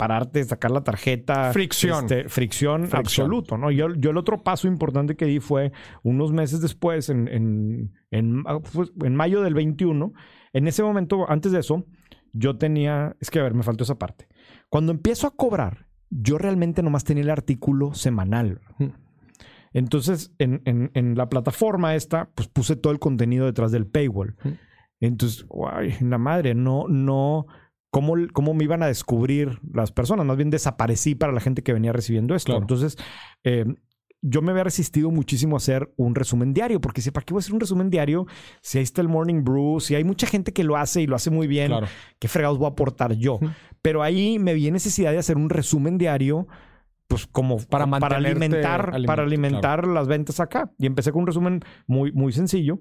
pararte, 0.00 0.42
sacar 0.44 0.70
la 0.70 0.82
tarjeta. 0.82 1.52
Fricción. 1.52 2.06
Este, 2.06 2.28
fricción, 2.30 2.88
absoluto, 2.92 3.58
¿no? 3.58 3.70
Yo, 3.70 3.94
yo 3.94 4.10
el 4.10 4.16
otro 4.16 4.42
paso 4.42 4.66
importante 4.66 5.14
que 5.14 5.26
di 5.26 5.40
fue 5.40 5.72
unos 6.02 6.32
meses 6.32 6.62
después, 6.62 7.10
en, 7.10 7.28
en, 7.28 7.92
en, 8.10 8.42
pues, 8.72 8.92
en 9.02 9.14
mayo 9.14 9.42
del 9.42 9.52
21. 9.52 10.12
En 10.54 10.68
ese 10.68 10.82
momento, 10.82 11.30
antes 11.30 11.52
de 11.52 11.60
eso, 11.60 11.84
yo 12.32 12.56
tenía, 12.56 13.14
es 13.20 13.30
que 13.30 13.40
a 13.40 13.42
ver, 13.42 13.52
me 13.52 13.62
faltó 13.62 13.84
esa 13.84 13.98
parte. 13.98 14.26
Cuando 14.70 14.90
empiezo 14.90 15.26
a 15.26 15.36
cobrar, 15.36 15.86
yo 16.08 16.38
realmente 16.38 16.82
nomás 16.82 17.04
tenía 17.04 17.24
el 17.24 17.30
artículo 17.30 17.92
semanal. 17.92 18.62
Entonces, 19.74 20.32
en, 20.38 20.62
en, 20.64 20.90
en, 20.94 21.14
la 21.14 21.28
plataforma 21.28 21.94
esta, 21.94 22.30
pues 22.34 22.48
puse 22.48 22.74
todo 22.74 22.92
el 22.94 22.98
contenido 22.98 23.44
detrás 23.44 23.70
del 23.70 23.86
paywall. 23.86 24.34
Entonces, 24.98 25.44
guay, 25.46 25.94
la 26.00 26.18
madre, 26.18 26.54
no, 26.54 26.88
no, 26.88 27.46
cómo, 27.90 28.14
cómo 28.32 28.54
me 28.54 28.64
iban 28.64 28.82
a 28.82 28.86
descubrir 28.86 29.58
las 29.72 29.92
personas. 29.92 30.24
Más 30.26 30.36
bien 30.36 30.50
desaparecí 30.50 31.14
para 31.14 31.32
la 31.32 31.40
gente 31.40 31.62
que 31.62 31.72
venía 31.72 31.92
recibiendo 31.92 32.34
esto. 32.34 32.56
Entonces, 32.56 32.96
eh, 33.44 33.64
yo 34.22 34.42
me 34.42 34.50
había 34.52 34.64
resistido 34.64 35.10
muchísimo 35.10 35.56
a 35.56 35.58
hacer 35.58 35.92
un 35.96 36.14
resumen 36.14 36.52
diario, 36.52 36.78
porque 36.80 37.00
si 37.00 37.10
¿para 37.10 37.24
qué 37.24 37.32
voy 37.32 37.38
a 37.38 37.42
hacer 37.42 37.54
un 37.54 37.60
resumen 37.60 37.88
diario? 37.88 38.26
Si 38.60 38.76
ahí 38.76 38.84
está 38.84 39.00
el 39.00 39.08
Morning 39.08 39.42
Brew, 39.44 39.80
si 39.80 39.94
hay 39.94 40.04
mucha 40.04 40.26
gente 40.26 40.52
que 40.52 40.62
lo 40.62 40.76
hace 40.76 41.00
y 41.00 41.06
lo 41.06 41.16
hace 41.16 41.30
muy 41.30 41.46
bien, 41.46 41.68
Claro. 41.68 41.86
¿qué 42.18 42.28
fregados 42.28 42.58
voy 42.58 42.66
a 42.66 42.70
aportar 42.70 43.14
yo? 43.14 43.38
Pero 43.80 44.02
ahí 44.02 44.38
me 44.38 44.52
vi 44.52 44.70
necesidad 44.70 45.10
de 45.12 45.18
hacer 45.18 45.38
un 45.38 45.48
resumen 45.48 45.96
diario, 45.96 46.46
pues 47.08 47.26
como 47.26 47.56
Para 47.58 47.86
para, 47.86 48.18
alimentar, 48.18 48.92
aliment- 48.92 49.06
para 49.06 49.22
alimentar 49.22 49.86
las 49.88 50.06
ventas 50.06 50.38
acá. 50.38 50.70
Y 50.78 50.84
empecé 50.86 51.12
con 51.12 51.22
un 51.22 51.26
resumen 51.26 51.60
muy, 51.86 52.12
muy 52.12 52.32
sencillo. 52.34 52.78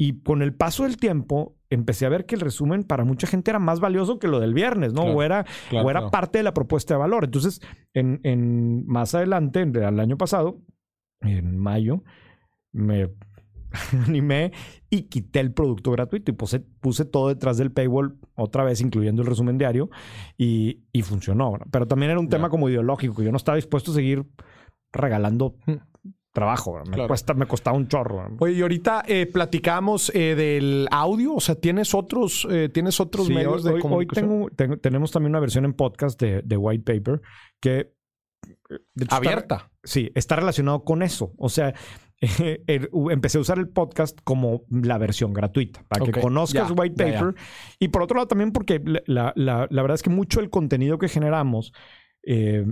Y 0.00 0.20
con 0.22 0.42
el 0.42 0.54
paso 0.54 0.84
del 0.84 0.96
tiempo, 0.96 1.56
empecé 1.70 2.06
a 2.06 2.08
ver 2.08 2.24
que 2.24 2.36
el 2.36 2.40
resumen 2.40 2.84
para 2.84 3.04
mucha 3.04 3.26
gente 3.26 3.50
era 3.50 3.58
más 3.58 3.80
valioso 3.80 4.18
que 4.20 4.28
lo 4.28 4.38
del 4.40 4.54
viernes, 4.54 4.92
¿no? 4.92 5.02
Claro, 5.02 5.16
o 5.18 5.22
era, 5.22 5.44
claro, 5.70 5.86
o 5.86 5.90
era 5.90 6.00
claro. 6.00 6.10
parte 6.12 6.38
de 6.38 6.44
la 6.44 6.54
propuesta 6.54 6.94
de 6.94 6.98
valor. 7.00 7.24
Entonces, 7.24 7.60
en, 7.94 8.20
en- 8.22 8.86
más 8.86 9.14
adelante, 9.14 9.60
en- 9.60 9.74
el 9.74 9.98
año 10.00 10.16
pasado, 10.16 10.60
en 11.20 11.58
mayo, 11.58 12.04
me 12.72 13.10
animé 14.06 14.52
y 14.88 15.02
quité 15.08 15.40
el 15.40 15.52
producto 15.52 15.90
gratuito 15.90 16.30
y 16.30 16.34
puse, 16.34 16.60
puse 16.60 17.04
todo 17.04 17.28
detrás 17.28 17.58
del 17.58 17.72
paywall 17.72 18.16
otra 18.36 18.62
vez, 18.64 18.80
incluyendo 18.80 19.22
el 19.22 19.28
resumen 19.28 19.58
diario, 19.58 19.90
y, 20.38 20.84
y 20.92 21.02
funcionó. 21.02 21.58
Pero 21.72 21.86
también 21.88 22.12
era 22.12 22.20
un 22.20 22.28
tema 22.28 22.50
como 22.50 22.68
ideológico, 22.68 23.16
que 23.16 23.24
yo 23.24 23.30
no 23.32 23.36
estaba 23.36 23.56
dispuesto 23.56 23.90
a 23.90 23.94
seguir 23.94 24.24
regalando 24.92 25.56
Mm. 25.66 25.72
Trabajo. 26.38 26.78
Me, 26.86 26.92
Claro. 26.92 27.08
cuesta, 27.08 27.34
me 27.34 27.46
costaba 27.46 27.76
un 27.76 27.88
chorro. 27.88 28.28
Oye, 28.38 28.54
y 28.54 28.62
ahorita 28.62 29.02
eh, 29.06 29.26
platicamos 29.26 30.10
eh, 30.14 30.34
del 30.34 30.86
audio, 30.90 31.34
o 31.34 31.40
sea, 31.40 31.54
tienes 31.54 31.94
otros, 31.94 32.46
eh, 32.50 32.68
tienes 32.68 33.00
otros 33.00 33.26
Sí, 33.26 33.34
medios 33.34 33.64
hoy, 33.64 33.68
de 33.70 33.74
hoy 33.74 33.80
comunicación 33.80 34.28
tengo- 34.28 34.50
tengo- 34.50 34.76
tenemos 34.78 35.10
también 35.10 35.30
una 35.32 35.40
versión 35.40 35.64
en 35.64 35.72
podcast 35.74 36.20
de, 36.20 36.42
de 36.42 36.56
White 36.56 36.84
Paper 36.94 37.20
que... 37.60 37.78
eh, 37.80 37.90
hecho, 38.70 38.78
está- 38.96 39.16
abierta. 39.16 39.70
Sí, 39.82 40.10
está 40.14 40.36
relacionado 40.36 40.84
con 40.84 41.02
eso. 41.02 41.32
O 41.38 41.48
sea, 41.48 41.74
el- 42.66 42.88
u- 42.92 43.10
empecé 43.10 43.38
a 43.38 43.40
usar 43.40 43.58
el 43.58 43.68
podcast 43.68 44.18
como 44.24 44.64
la 44.70 44.98
versión 44.98 45.32
gratuita, 45.32 45.84
para 45.88 46.04
que 46.04 46.12
conozcas 46.20 46.68
ya, 46.68 46.74
White 46.74 46.94
ya, 46.98 47.12
ya. 47.12 47.18
Paper. 47.20 47.34
Y 47.78 47.88
por 47.88 48.02
otro 48.02 48.16
lado 48.16 48.28
también 48.28 48.52
porque 48.52 48.82
la, 49.06 49.32
la- 49.36 49.66
verdad 49.70 49.94
es 49.94 50.02
que 50.02 50.10
mucho 50.10 50.40
del 50.40 50.50
contenido 50.50 50.98
que 50.98 51.08
generamos, 51.08 51.72
eh, 52.24 52.66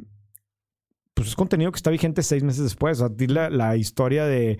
pues 1.16 1.28
es 1.28 1.34
contenido 1.34 1.72
que 1.72 1.76
está 1.78 1.88
vigente 1.90 2.22
seis 2.22 2.42
meses 2.42 2.62
después. 2.62 3.00
A 3.00 3.08
ti 3.08 3.26
la, 3.26 3.48
la 3.48 3.74
historia 3.76 4.26
de 4.26 4.58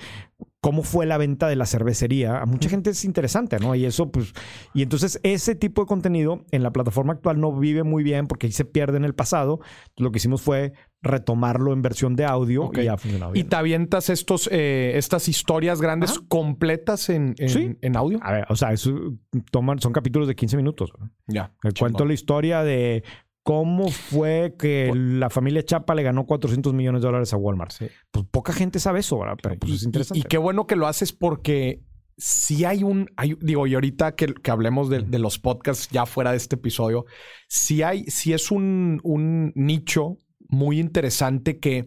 cómo 0.62 0.82
fue 0.82 1.04
la 1.06 1.18
venta 1.18 1.46
de 1.48 1.54
la 1.54 1.66
cervecería, 1.66 2.40
a 2.40 2.46
mucha 2.46 2.68
gente 2.68 2.90
es 2.90 3.04
interesante, 3.04 3.58
¿no? 3.60 3.74
Y 3.76 3.84
eso, 3.84 4.10
pues, 4.10 4.32
y 4.74 4.82
entonces 4.82 5.20
ese 5.22 5.54
tipo 5.54 5.82
de 5.82 5.86
contenido 5.86 6.44
en 6.50 6.64
la 6.64 6.72
plataforma 6.72 7.12
actual 7.12 7.40
no 7.40 7.52
vive 7.56 7.84
muy 7.84 8.02
bien 8.02 8.26
porque 8.26 8.46
ahí 8.46 8.52
se 8.52 8.64
pierde 8.64 8.96
en 8.96 9.04
el 9.04 9.14
pasado. 9.14 9.60
Entonces, 9.62 10.00
lo 10.02 10.10
que 10.10 10.16
hicimos 10.16 10.42
fue 10.42 10.72
retomarlo 11.02 11.72
en 11.72 11.82
versión 11.82 12.16
de 12.16 12.24
audio 12.24 12.64
Ok. 12.64 12.78
y 12.78 12.88
ha 12.88 12.96
funcionado 12.96 13.30
Y 13.32 13.34
bien. 13.34 13.48
te 13.48 13.54
avientas 13.56 14.10
estos, 14.10 14.48
eh, 14.50 14.92
estas 14.96 15.28
historias 15.28 15.80
grandes 15.80 16.12
Ajá. 16.12 16.20
completas 16.26 17.10
en, 17.10 17.36
en, 17.38 17.48
Sí. 17.48 17.76
en 17.80 17.96
audio. 17.96 18.18
A 18.22 18.32
ver, 18.32 18.46
o 18.48 18.56
sea, 18.56 18.72
eso, 18.72 18.92
toman, 19.52 19.78
son 19.78 19.92
capítulos 19.92 20.26
de 20.26 20.34
15 20.34 20.56
minutos. 20.56 20.90
¿no? 20.98 21.10
Ya. 21.28 21.52
Cuento 21.78 22.04
la 22.06 22.14
historia 22.14 22.64
de 22.64 23.04
cómo 23.46 23.90
fue 23.92 24.56
que 24.58 24.90
la 24.92 25.30
familia 25.30 25.62
Chapa 25.64 25.94
le 25.94 26.02
ganó 26.02 26.26
400 26.26 26.74
millones 26.74 27.00
de 27.00 27.06
dólares 27.06 27.32
a 27.32 27.36
Walmart. 27.36 27.70
Sí. 27.70 27.86
Pues 28.10 28.26
poca 28.28 28.52
gente 28.52 28.80
sabe 28.80 28.98
eso, 28.98 29.20
¿verdad? 29.20 29.36
Pero 29.40 29.56
pues 29.60 29.70
y, 29.70 29.74
es 29.76 29.82
interesante. 29.84 30.18
y 30.18 30.22
qué 30.24 30.36
bueno 30.36 30.66
que 30.66 30.74
lo 30.74 30.88
haces 30.88 31.12
porque 31.12 31.80
si 32.16 32.64
hay 32.64 32.82
un, 32.82 33.08
hay- 33.16 33.36
digo, 33.40 33.68
y 33.68 33.74
ahorita 33.74 34.16
que, 34.16 34.34
que 34.34 34.50
hablemos 34.50 34.90
de, 34.90 35.02
de 35.02 35.18
los 35.20 35.38
podcasts 35.38 35.88
ya 35.92 36.06
fuera 36.06 36.32
de 36.32 36.38
este 36.38 36.56
episodio, 36.56 37.04
si 37.46 37.84
hay, 37.84 38.02
si 38.06 38.32
es 38.32 38.50
un, 38.50 39.00
un 39.04 39.52
nicho 39.54 40.18
muy 40.48 40.80
interesante 40.80 41.60
que 41.60 41.86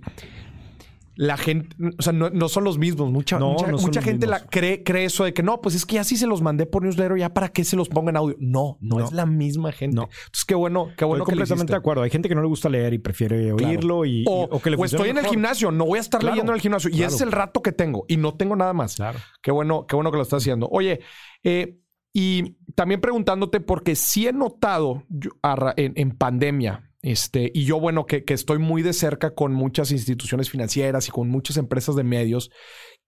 la 1.21 1.35
gente, 1.35 1.75
o 1.97 2.01
sea, 2.01 2.13
no, 2.13 2.29
no 2.29 2.47
son 2.47 2.63
los 2.63 2.77
mismos. 2.77 3.11
Mucha, 3.11 3.37
No, 3.39 3.51
mucha, 3.51 3.67
no 3.67 3.77
mucha 3.77 4.01
gente 4.01 4.25
la 4.25 4.39
cree, 4.39 4.83
cree 4.85 5.03
eso 5.03 5.25
de 5.25 5.33
que 5.33 5.43
no, 5.43 5.59
pues 5.59 5.75
es 5.75 5.85
que 5.85 5.95
ya 5.95 6.05
sí 6.05 6.15
se 6.15 6.25
los 6.27 6.41
mandé 6.41 6.65
por 6.65 6.81
newsletter, 6.83 7.17
ya 7.17 7.33
para 7.33 7.49
qué 7.49 7.65
se 7.65 7.75
los 7.75 7.89
pongo 7.89 8.09
en 8.09 8.15
audio. 8.15 8.37
No, 8.39 8.77
no, 8.79 9.03
es 9.03 9.11
la 9.11 9.25
misma 9.25 9.73
gente. 9.73 9.97
No. 9.97 10.03
Entonces, 10.03 10.45
qué 10.47 10.55
bueno, 10.55 10.91
qué 10.97 11.03
bueno 11.03 11.25
Estoy 11.25 11.33
que 11.33 11.39
completamente 11.39 11.73
de 11.73 11.77
acuerdo. 11.77 12.03
Hay 12.03 12.09
gente 12.09 12.29
que 12.29 12.35
no 12.35 12.41
le 12.41 12.47
gusta 12.47 12.69
leer 12.69 12.93
y 12.93 12.99
prefiere 12.99 13.51
oírlo 13.51 14.05
y, 14.05 14.21
y- 14.21 14.25
O, 14.29 14.43
o 14.49 14.61
que 14.61 14.69
le 14.69 14.77
o 14.77 14.85
estoy 14.85 15.09
en 15.09 15.17
el 15.17 15.25
gimnasio, 15.25 15.71
no 15.71 15.85
voy 15.85 15.97
a 15.97 16.01
estar 16.01 16.21
Claro, 16.21 16.35
leyendo 16.35 16.53
en 16.53 16.55
el 16.55 16.61
gimnasio. 16.61 16.89
Y 16.89 16.93
claro. 16.93 17.07
ese 17.07 17.15
es 17.17 17.21
el 17.21 17.33
rato 17.33 17.61
que 17.61 17.73
tengo 17.73 18.05
y 18.07 18.15
no 18.15 18.35
tengo 18.35 18.55
nada 18.55 18.71
más. 18.71 18.95
Claro. 18.95 19.19
Qué 19.41 19.51
bueno, 19.51 19.85
qué 19.87 19.97
bueno 19.97 20.11
que 20.11 20.17
lo 20.17 20.23
estás 20.23 20.41
haciendo. 20.41 20.69
Oye, 20.71 21.01
eh, 21.43 21.79
y 22.13 22.55
también 22.75 23.01
preguntándote, 23.01 23.59
porque 23.59 23.97
sí 23.97 24.25
he 24.25 24.31
notado 24.31 25.03
yo, 25.09 25.31
en 25.75 26.11
pandemia, 26.17 26.88
este, 27.01 27.51
y 27.53 27.65
yo, 27.65 27.79
bueno, 27.79 28.05
que, 28.05 28.23
que 28.25 28.33
estoy 28.33 28.59
muy 28.59 28.81
de 28.81 28.93
cerca 28.93 29.33
con 29.33 29.53
muchas 29.53 29.91
instituciones 29.91 30.49
financieras 30.49 31.07
y 31.07 31.11
con 31.11 31.29
muchas 31.29 31.57
empresas 31.57 31.95
de 31.95 32.03
medios, 32.03 32.51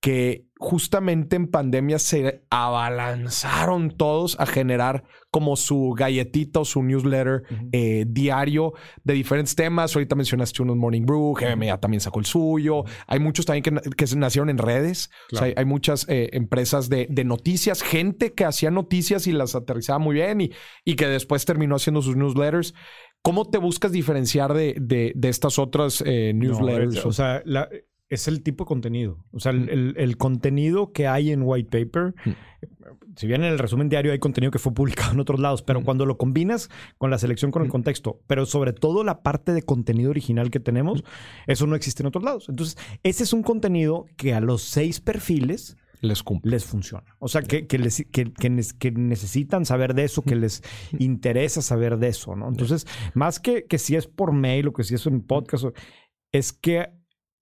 que 0.02 0.48
justamente 0.58 1.36
en 1.36 1.48
pandemia 1.48 2.00
se 2.00 2.44
abalanzaron 2.50 3.92
todos 3.96 4.40
a 4.40 4.46
generar 4.46 5.04
como 5.30 5.56
su 5.56 5.94
galletita 5.96 6.62
o 6.62 6.66
su 6.66 6.82
newsletter 6.84 7.44
eh, 7.72 8.06
diario 8.08 8.74
de 9.04 9.14
diferentes 9.14 9.56
temas. 9.56 9.96
Ahorita 9.96 10.16
mencionaste 10.16 10.62
unos 10.64 10.76
Morning 10.78 11.06
Brew, 11.06 11.34
GMA 11.34 11.66
ya 11.66 11.78
también 11.80 12.02
sacó 12.02 12.20
el 12.20 12.26
suyo. 12.26 12.84
Hay 13.08 13.20
muchos 13.20 13.46
también 13.46 13.64
que, 13.64 13.90
que 13.92 14.16
nacieron 14.16 14.50
en 14.50 14.58
redes. 14.58 15.10
O 15.32 15.38
sea, 15.38 15.40
Claro. 15.40 15.46
hay, 15.46 15.54
hay 15.58 15.66
muchas 15.66 16.06
eh, 16.10 16.30
empresas 16.34 16.90
de, 16.90 17.08
de 17.10 17.24
noticias, 17.24 17.84
gente 17.84 18.34
que 18.34 18.44
hacía 18.46 18.72
noticias 18.72 19.28
y 19.28 19.32
las 19.34 19.56
aterrizaba 19.56 20.00
muy 20.00 20.16
bien 20.16 20.42
y, 20.42 20.52
y 20.84 20.96
que 20.96 21.08
después 21.08 21.46
terminó 21.46 21.76
haciendo 21.76 22.02
sus 22.02 22.16
newsletters. 22.16 22.74
¿Cómo 23.22 23.46
te 23.46 23.58
buscas 23.60 23.92
diferenciar 23.92 24.54
de, 24.54 24.76
de- 24.80 25.14
de 25.16 25.30
estas 25.30 25.60
otras 25.60 26.04
eh, 26.06 26.34
No, 26.34 26.46
newsletters? 26.50 26.98
es- 26.98 27.06
o 27.06 27.12
sea, 27.12 27.42
la- 27.46 27.70
es 28.10 28.28
el 28.28 28.42
tipo 28.44 28.64
de 28.66 28.68
contenido. 28.68 29.24
O 29.32 29.40
sea, 29.40 29.52
el, 29.52 29.70
el- 29.70 29.94
el 29.98 30.18
contenido 30.18 30.92
que 30.92 31.08
hay 31.08 31.32
en 31.32 31.44
White 31.44 31.70
Paper, 31.86 32.14
Mm. 32.26 32.32
si 33.16 33.28
bien 33.28 33.44
en 33.44 33.52
el 33.54 33.60
resumen 33.60 33.88
diario 33.90 34.12
hay 34.12 34.20
contenido 34.20 34.52
que 34.52 34.60
fue 34.60 34.74
publicado 34.74 35.14
en 35.14 35.20
otros 35.20 35.40
lados, 35.40 35.62
pero 35.62 35.82
Mm. 35.82 35.84
cuando 35.86 36.06
lo 36.06 36.18
combinas 36.18 36.70
con 36.98 37.10
la 37.12 37.18
selección, 37.20 37.52
con 37.52 37.62
el 37.62 37.68
Mm. 37.70 37.72
contexto, 37.72 38.20
pero 38.28 38.46
sobre 38.46 38.74
todo 38.74 39.04
la 39.04 39.22
parte 39.22 39.54
de 39.54 39.62
contenido 39.62 40.10
original 40.10 40.50
que 40.50 40.60
tenemos, 40.60 41.04
eso 41.48 41.68
no 41.68 41.76
existe 41.76 42.04
en 42.04 42.08
otros 42.08 42.24
lados. 42.24 42.48
Entonces, 42.50 42.78
ese 43.04 43.24
es 43.24 43.34
un 43.34 43.44
contenido 43.44 44.06
que 44.18 44.34
a 44.34 44.42
los 44.42 44.62
seis 44.64 45.00
perfiles 45.00 45.78
les 46.02 46.24
cumple. 46.24 46.52
les 46.52 46.66
funciona. 46.66 47.06
O 47.20 47.28
sea, 47.28 47.42
que, 47.42 47.68
que, 47.68 47.78
les- 47.78 48.06
que- 48.12 48.34
que 48.34 48.92
necesitan 48.92 49.66
saber 49.66 49.94
de 49.94 50.04
eso, 50.04 50.22
que 50.24 50.36
les 50.36 50.62
interesa 51.00 51.62
saber 51.62 51.98
de 51.98 52.08
eso, 52.10 52.36
¿no? 52.36 52.48
Entonces, 52.50 52.86
más 53.14 53.40
que, 53.40 53.66
que 53.66 53.78
si 53.78 53.96
es 53.96 54.08
por 54.08 54.34
mail 54.34 54.68
o 54.68 54.74
que 54.74 54.84
si 54.84 54.96
es 54.96 55.06
en 55.08 55.22
podcast, 55.22 55.66
es 56.32 56.54
que 56.54 56.90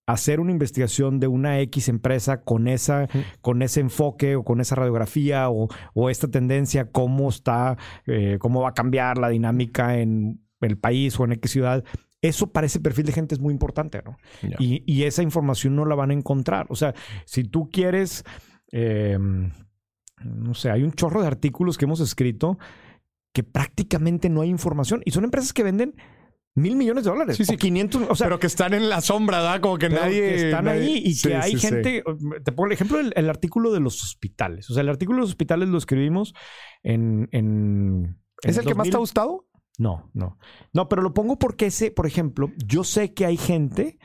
hacer 0.06 0.40
una 0.40 0.50
investigación 0.50 1.20
de 1.20 1.28
una 1.28 1.60
X 1.60 1.88
empresa 1.88 2.42
con, 2.42 2.66
esa, 2.66 3.08
con 3.40 3.62
ese 3.62 3.80
enfoque 3.80 4.34
o 4.34 4.42
con 4.44 4.60
esa 4.60 4.74
radiografía 4.74 5.48
o, 5.50 5.68
o 5.94 6.10
esta 6.10 6.28
tendencia, 6.28 6.90
cómo 6.90 7.28
está, 7.28 7.78
eh, 8.06 8.36
cómo 8.40 8.60
va 8.62 8.70
a 8.70 8.74
cambiar 8.74 9.18
la 9.18 9.28
dinámica 9.28 9.98
en 10.00 10.44
el 10.62 10.76
país 10.78 11.18
o 11.20 11.24
en 11.24 11.32
X 11.32 11.52
ciudad, 11.52 11.84
eso 12.22 12.50
para 12.52 12.66
ese 12.66 12.80
perfil 12.80 13.06
de 13.06 13.12
gente 13.12 13.34
es 13.36 13.40
muy 13.40 13.52
importante, 13.52 14.02
¿no? 14.04 14.16
Y, 14.58 14.82
y 14.84 15.04
esa 15.04 15.22
información 15.22 15.76
no 15.76 15.84
la 15.86 15.94
van 15.94 16.10
a 16.10 16.14
encontrar. 16.14 16.66
O 16.70 16.74
sea, 16.74 16.92
si 17.24 17.44
tú 17.44 17.70
quieres, 17.70 18.24
eh, 18.72 19.18
no 20.24 20.54
sé, 20.54 20.70
hay 20.70 20.82
un 20.82 20.92
chorro 20.92 21.20
de 21.22 21.26
artículos 21.26 21.78
que 21.78 21.84
hemos 21.86 22.00
escrito 22.00 22.58
que 23.32 23.42
prácticamente 23.42 24.28
no 24.28 24.40
hay 24.42 24.48
información 24.50 25.02
y 25.04 25.12
son 25.12 25.24
empresas 25.24 25.52
que 25.52 25.62
venden 25.62 25.94
mil 26.56 26.74
millones 26.76 27.04
de 27.04 27.10
dólares. 27.10 27.36
Sí, 27.36 27.44
sí. 27.44 27.54
o 27.54 27.56
500, 27.56 28.02
o 28.10 28.14
sea, 28.16 28.26
pero 28.26 28.38
que 28.40 28.48
están 28.48 28.74
en 28.74 28.88
la 28.88 29.00
sombra, 29.00 29.38
¿verdad? 29.38 29.60
Como 29.60 29.78
que 29.78 29.88
nadie. 29.88 30.20
que 30.20 30.46
están 30.46 30.64
nadie- 30.64 30.80
ahí 30.80 31.02
y 31.06 31.14
Sí, 31.14 31.28
que 31.28 31.36
hay 31.36 31.56
gente. 31.56 32.02
Te 32.44 32.52
pongo 32.52 32.66
el 32.66 32.72
ejemplo 32.72 32.98
el 32.98 33.30
artículo 33.30 33.72
de 33.72 33.80
los 33.80 34.02
hospitales. 34.02 34.68
O 34.68 34.74
sea, 34.74 34.82
el 34.82 34.88
artículo 34.88 35.18
de 35.18 35.20
los 35.22 35.30
hospitales 35.30 35.68
lo 35.68 35.78
escribimos 35.78 36.34
en. 36.82 37.28
en 37.32 38.18
¿Es 38.42 38.56
en 38.56 38.62
el 38.62 38.68
que 38.68 38.74
más 38.74 38.88
te 38.90 38.96
ha 38.96 38.98
2000. 38.98 39.00
gustado? 39.00 39.46
No, 39.78 40.10
no. 40.12 40.38
No, 40.74 40.88
pero 40.88 41.00
lo 41.02 41.14
pongo 41.14 41.38
porque 41.38 41.66
ese, 41.66 41.90
por 41.92 42.06
ejemplo, 42.06 42.50
yo 42.66 42.82
sé 42.84 43.14
que 43.14 43.26
hay 43.26 43.36
gente 43.36 43.98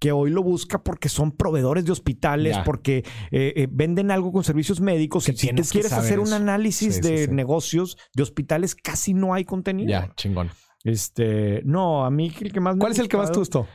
que 0.00 0.10
hoy 0.10 0.30
lo 0.30 0.42
busca 0.42 0.82
porque 0.82 1.08
son 1.08 1.30
proveedores 1.30 1.84
de 1.84 1.92
hospitales, 1.92 2.56
Ya. 2.56 2.64
porque 2.64 3.04
eh, 3.30 3.52
eh, 3.54 3.68
venden 3.70 4.10
algo 4.10 4.32
con 4.32 4.42
servicios 4.42 4.80
médicos. 4.80 5.26
Que 5.26 5.32
y 5.32 5.36
si 5.36 5.48
tú 5.54 5.62
quieres 5.70 5.92
hacer 5.92 6.18
un 6.18 6.32
análisis 6.32 6.96
Sí, 6.96 7.00
de 7.02 7.26
sí. 7.26 7.30
negocios 7.32 7.96
de 8.14 8.22
hospitales, 8.24 8.74
casi 8.74 9.14
no 9.14 9.34
hay 9.34 9.44
contenido. 9.44 9.88
Ya, 9.90 10.10
chingón. 10.16 10.50
Este, 10.82 11.62
no, 11.64 12.04
a 12.04 12.10
mí 12.10 12.32
el 12.40 12.52
que 12.52 12.60
más 12.60 12.74
me 12.74 12.80
¿Cuál 12.80 12.92
es 12.92 12.98
el 12.98 13.08
que 13.08 13.16
más 13.18 13.30
te 13.30 13.38
gustó? 13.38 13.66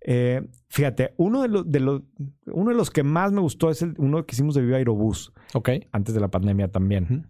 eh, 0.00 0.40
fíjate, 0.70 1.12
uno 1.18 1.42
de 1.42 1.48
los, 1.48 1.70
de 1.70 1.80
los, 1.80 2.02
uno 2.46 2.70
de 2.70 2.76
los 2.76 2.90
que 2.90 3.02
más 3.02 3.30
me 3.32 3.40
gustó 3.42 3.68
es 3.70 3.82
el, 3.82 3.94
uno 3.98 4.24
que 4.24 4.34
hicimos 4.34 4.54
de 4.54 4.62
Viva 4.62 4.78
Aerobús 4.78 5.32
Ok. 5.52 5.68
antes 5.92 6.14
de 6.14 6.20
la 6.20 6.28
pandemia 6.28 6.68
también. 6.68 7.28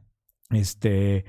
Este, 0.51 1.25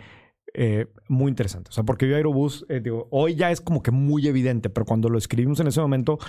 eh, 0.54 0.88
muy 1.08 1.30
interesante. 1.30 1.70
O 1.70 1.72
sea, 1.72 1.84
porque 1.84 2.06
Viva 2.06 2.18
Aerobús, 2.18 2.66
eh, 2.70 2.80
digo, 2.82 3.08
hoy 3.12 3.36
ya 3.36 3.52
es 3.52 3.62
como 3.62 3.82
que 3.82 3.92
muy 3.92 4.28
evidente, 4.28 4.70
pero 4.70 4.86
cuando 4.86 5.10
lo 5.10 5.18
escribimos 5.18 5.60
en 5.60 5.68
ese 5.68 5.82
momento, 5.82 6.20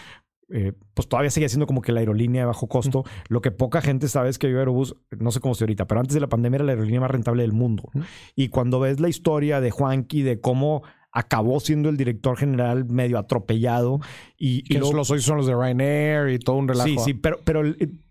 eh, 0.51 0.73
pues 0.95 1.09
todavía 1.09 1.31
seguía 1.31 1.49
siendo 1.49 1.67
como 1.67 1.83
que 1.83 1.93
la 1.93 2.01
aerolínea 2.01 2.43
de 2.43 2.47
bajo 2.47 2.69
costo. 2.69 3.05
Lo 3.29 3.41
que 3.41 3.51
poca 3.51 3.81
gente 3.81 4.09
sabe 4.09 4.29
es 4.29 4.39
que 4.39 4.47
Viva 4.47 4.61
Aerobús, 4.61 4.97
no 5.19 5.31
sé 5.31 5.41
cómo 5.41 5.55
se 5.55 5.65
ahorita, 5.65 5.87
pero 5.87 6.01
antes 6.01 6.15
de 6.15 6.21
la 6.21 6.29
pandemia 6.29 6.57
era 6.57 6.65
la 6.65 6.73
aerolínea 6.73 7.01
más 7.01 7.11
rentable 7.11 7.43
del 7.43 7.53
mundo. 7.53 7.91
Y 8.35 8.49
cuando 8.49 8.81
ves 8.81 9.01
la 9.01 9.09
historia 9.09 9.61
de 9.61 9.71
Juanqui, 9.71 10.23
de 10.23 10.41
cómo 10.41 10.83
acabó 11.13 11.59
siendo 11.61 11.89
el 11.89 11.97
director 11.97 12.37
general 12.37 12.85
medio 12.85 13.19
atropellado. 13.19 14.01
Y, 14.39 14.63
y 14.73 14.79
los, 14.79 14.93
los 14.93 15.09
son 15.09 15.39
los 15.39 15.47
de 15.47 15.55
Ryanair 15.55 16.31
y 16.31 16.39
todo 16.39 16.57
un 16.57 16.69
relajo. 16.69 16.89
Sí, 16.89 16.97
sí, 17.05 17.15
pero, 17.15 17.41
pero, 17.45 17.63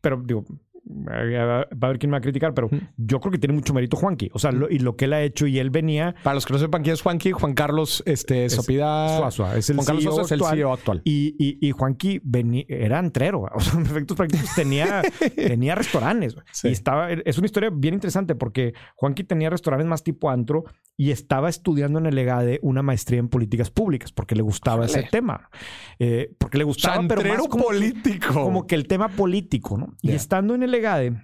pero 0.01 0.21
digo, 0.25 0.45
va 0.89 1.61
a 1.61 1.85
haber 1.85 1.99
quien 1.99 2.09
me 2.09 2.15
va 2.15 2.17
a 2.17 2.21
criticar, 2.21 2.53
pero 2.53 2.69
yo 2.97 3.19
creo 3.19 3.31
que 3.31 3.37
tiene 3.37 3.53
mucho 3.53 3.73
mérito 3.73 3.97
Juanqui. 3.97 4.29
O 4.33 4.39
sea, 4.39 4.51
y 4.69 4.79
lo 4.79 4.95
que 4.95 5.05
él 5.05 5.13
ha 5.13 5.21
hecho 5.21 5.47
y 5.47 5.59
él 5.59 5.69
venía. 5.69 6.15
Para 6.23 6.35
los 6.35 6.45
que 6.45 6.53
no 6.53 6.59
sepan 6.59 6.83
quién 6.83 6.93
es 6.93 7.01
Juanqui, 7.01 7.31
Juan 7.31 7.53
Carlos 7.53 8.03
este, 8.05 8.49
Sopida. 8.49 9.17
Suazua, 9.17 9.57
es 9.57 9.69
el, 9.69 9.77
Juan 9.77 9.85
Carlos 9.85 10.03
CEO, 10.03 10.21
es 10.21 10.31
el 10.31 10.43
CEO 10.43 10.73
actual. 10.73 11.01
Y, 11.03 11.35
y, 11.37 11.67
y 11.67 11.71
Juanqui 11.71 12.21
venía, 12.23 12.65
era 12.67 12.99
entrero. 12.99 13.47
O 13.53 13.59
sea, 13.59 13.79
en 13.79 13.85
efectos 13.85 14.17
prácticos 14.17 14.53
tenía, 14.55 15.01
tenía 15.35 15.75
restaurantes. 15.75 16.35
Y 16.63 16.69
estaba, 16.69 17.11
es 17.11 17.37
una 17.37 17.45
historia 17.45 17.69
bien 17.71 17.93
interesante 17.93 18.35
porque 18.35 18.73
Juanqui 18.95 19.23
tenía 19.23 19.49
restaurantes 19.49 19.87
más 19.87 20.03
tipo 20.03 20.29
antro 20.29 20.65
y 20.99 21.11
estaba 21.11 21.47
estudiando 21.47 21.97
en 21.97 22.07
el 22.07 22.17
EGADE 22.17 22.59
una 22.61 22.83
maestría 22.83 23.19
en 23.19 23.29
políticas 23.29 23.71
públicas 23.71 24.11
porque 24.11 24.35
le 24.35 24.41
gustaba 24.41 24.85
ese 24.85 25.03
tema. 25.03 25.49
Eh, 25.97 26.35
porque 26.37 26.57
le 26.57 26.65
gustaba, 26.65 27.01
pero 27.07 27.23
más 27.23 27.47
como 27.47 27.63
político. 27.63 28.33
como 28.33 28.67
que 28.67 28.75
el 28.75 28.85
tema 28.85 29.07
político, 29.07 29.77
¿no? 29.77 29.95
Y 30.01 30.11
estando 30.11 30.55
en 30.55 30.63
el 30.63 30.75
EGADE, 30.75 31.23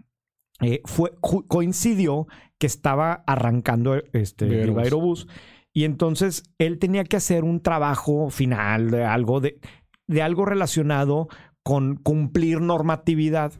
eh, 0.61 0.81
fue, 0.85 1.11
coincidió 1.19 2.25
que 2.57 2.67
estaba 2.67 3.25
arrancando 3.27 4.01
este 4.13 4.45
Viva 4.45 4.83
Aerobús. 4.83 5.27
Y 5.73 5.83
entonces 5.83 6.43
él 6.57 6.79
tenía 6.79 7.03
que 7.03 7.17
hacer 7.17 7.43
un 7.43 7.61
trabajo 7.61 8.29
final 8.29 8.91
de 8.91 9.03
algo 9.03 9.41
de, 9.41 9.59
de 10.07 10.21
algo 10.21 10.45
relacionado 10.45 11.27
con 11.65 11.95
cumplir 11.95 12.61
normatividad. 12.61 13.51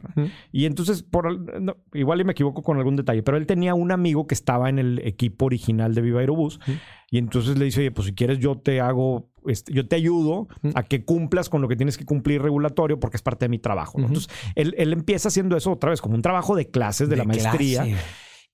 Y 0.52 0.66
entonces, 0.66 1.02
por, 1.02 1.40
igual 1.92 2.22
y 2.22 2.24
me 2.24 2.34
equivoco 2.34 2.62
con 2.62 2.78
algún 2.78 2.96
detalle, 2.96 3.24
pero 3.24 3.36
él 3.36 3.48
tenía 3.48 3.74
un 3.74 3.92
amigo 3.92 4.28
que 4.28 4.36
estaba 4.36 4.70
en 4.70 4.78
el 4.78 5.00
equipo 5.00 5.46
original 5.46 5.96
de 5.96 6.02
Viva 6.02 6.20
Aerobús. 6.20 6.60
Y 7.10 7.18
entonces 7.18 7.58
le 7.58 7.66
dice, 7.66 7.80
oye, 7.80 7.90
pues 7.90 8.06
si 8.06 8.14
quieres 8.14 8.38
yo 8.38 8.60
te 8.60 8.80
hago, 8.80 9.32
este, 9.48 9.74
yo 9.74 9.88
te 9.88 9.96
ayudo 9.96 10.48
a 10.76 10.84
que 10.84 11.04
cumplas 11.04 11.50
con 11.50 11.64
lo 11.64 11.68
que 11.68 11.76
tienes 11.76 11.98
que 11.98 12.06
cumplir 12.06 12.44
regulatorio 12.44 13.00
porque 13.00 13.18
es 13.18 13.24
parte 13.24 13.46
de 13.46 13.50
mi 13.50 13.58
trabajo. 13.58 13.98
Entonces, 13.98 14.30
él, 14.54 14.76
empieza 14.78 15.30
haciendo 15.30 15.58
eso 15.58 15.72
otra 15.72 15.90
vez 15.90 16.00
como 16.00 16.14
un 16.14 16.22
trabajo 16.22 16.56
de 16.56 16.70
clases 16.70 17.10
de, 17.10 17.16
la 17.16 17.24
maestría. 17.24 17.88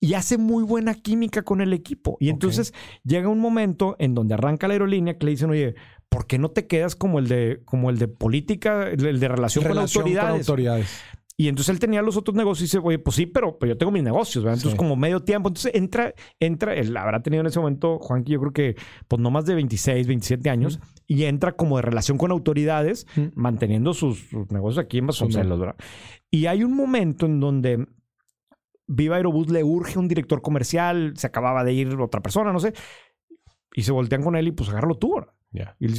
y 0.00 0.14
hace 0.14 0.38
muy 0.38 0.64
buena 0.64 0.94
química 0.94 1.42
con 1.42 1.60
el 1.60 1.74
equipo. 1.74 2.16
Y 2.20 2.30
entonces 2.30 2.72
llega 3.04 3.28
un 3.28 3.40
momento 3.40 3.96
en 3.98 4.14
donde 4.14 4.32
arranca 4.32 4.66
la 4.66 4.72
aerolínea 4.72 5.18
que 5.18 5.26
le 5.26 5.32
dicen, 5.32 5.50
oye, 5.50 5.74
¿por 6.12 6.26
qué 6.26 6.38
no 6.38 6.50
te 6.50 6.66
quedas 6.66 6.94
como 6.94 7.18
el 7.18 7.26
de, 7.26 7.62
como 7.64 7.88
el 7.88 7.98
de 7.98 8.06
política, 8.06 8.88
el 8.90 9.18
de 9.18 9.28
relación, 9.28 9.64
con, 9.64 9.78
autoridades? 9.78 10.46
Y 11.38 11.48
entonces 11.48 11.70
él 11.70 11.80
tenía 11.80 12.02
los 12.02 12.18
otros 12.18 12.36
negocios 12.36 12.60
y 12.60 12.76
dice, 12.76 12.86
oye, 12.86 12.98
pues 12.98 13.16
sí, 13.16 13.24
pero, 13.24 13.58
yo 13.66 13.78
tengo 13.78 13.90
mis 13.90 14.02
negocios, 14.02 14.44
¿verdad? 14.44 14.58
Entonces, 14.58 14.78
como 14.78 14.94
medio 14.94 15.20
tiempo. 15.20 15.48
Entonces 15.48 15.72
entra, 15.74 16.14
entra, 16.38 16.74
él 16.74 16.94
habrá 16.94 17.22
tenido 17.22 17.40
en 17.40 17.46
ese 17.46 17.58
momento, 17.58 17.98
Juan, 17.98 18.24
yo 18.24 18.38
creo 18.38 18.52
que, 18.52 18.76
pues 19.08 19.20
no 19.20 19.30
más 19.30 19.46
de 19.46 19.54
26, 19.54 20.06
27 20.06 20.50
años, 20.50 20.78
y 21.06 21.24
entra 21.24 21.52
como 21.52 21.76
de 21.76 21.82
relación 21.82 22.18
con 22.18 22.30
autoridades, 22.30 23.06
manteniendo 23.34 23.94
sus, 23.94 24.30
negocios 24.50 24.84
aquí 24.84 24.98
en 24.98 25.06
Vasconcelos, 25.06 25.58
¿verdad? 25.58 25.76
Y 26.30 26.46
hay 26.46 26.62
un 26.62 26.76
momento 26.76 27.24
en 27.24 27.40
donde 27.40 27.86
Viva 28.86 29.16
Aerobús 29.16 29.48
le 29.48 29.64
urge 29.64 29.98
un 29.98 30.08
director 30.08 30.42
comercial, 30.42 31.14
se 31.16 31.26
acababa 31.26 31.64
de 31.64 31.72
ir 31.72 31.96
otra 31.98 32.20
persona, 32.20 32.52
no 32.52 32.60
sé, 32.60 32.74
y 33.74 33.82
se 33.82 33.92
voltean 33.92 34.22
con 34.22 34.36
él 34.36 34.48
y 34.48 34.52
pues 34.52 34.68
agárralo 34.68 34.98
tú, 34.98 35.14
¿verdad? 35.14 35.32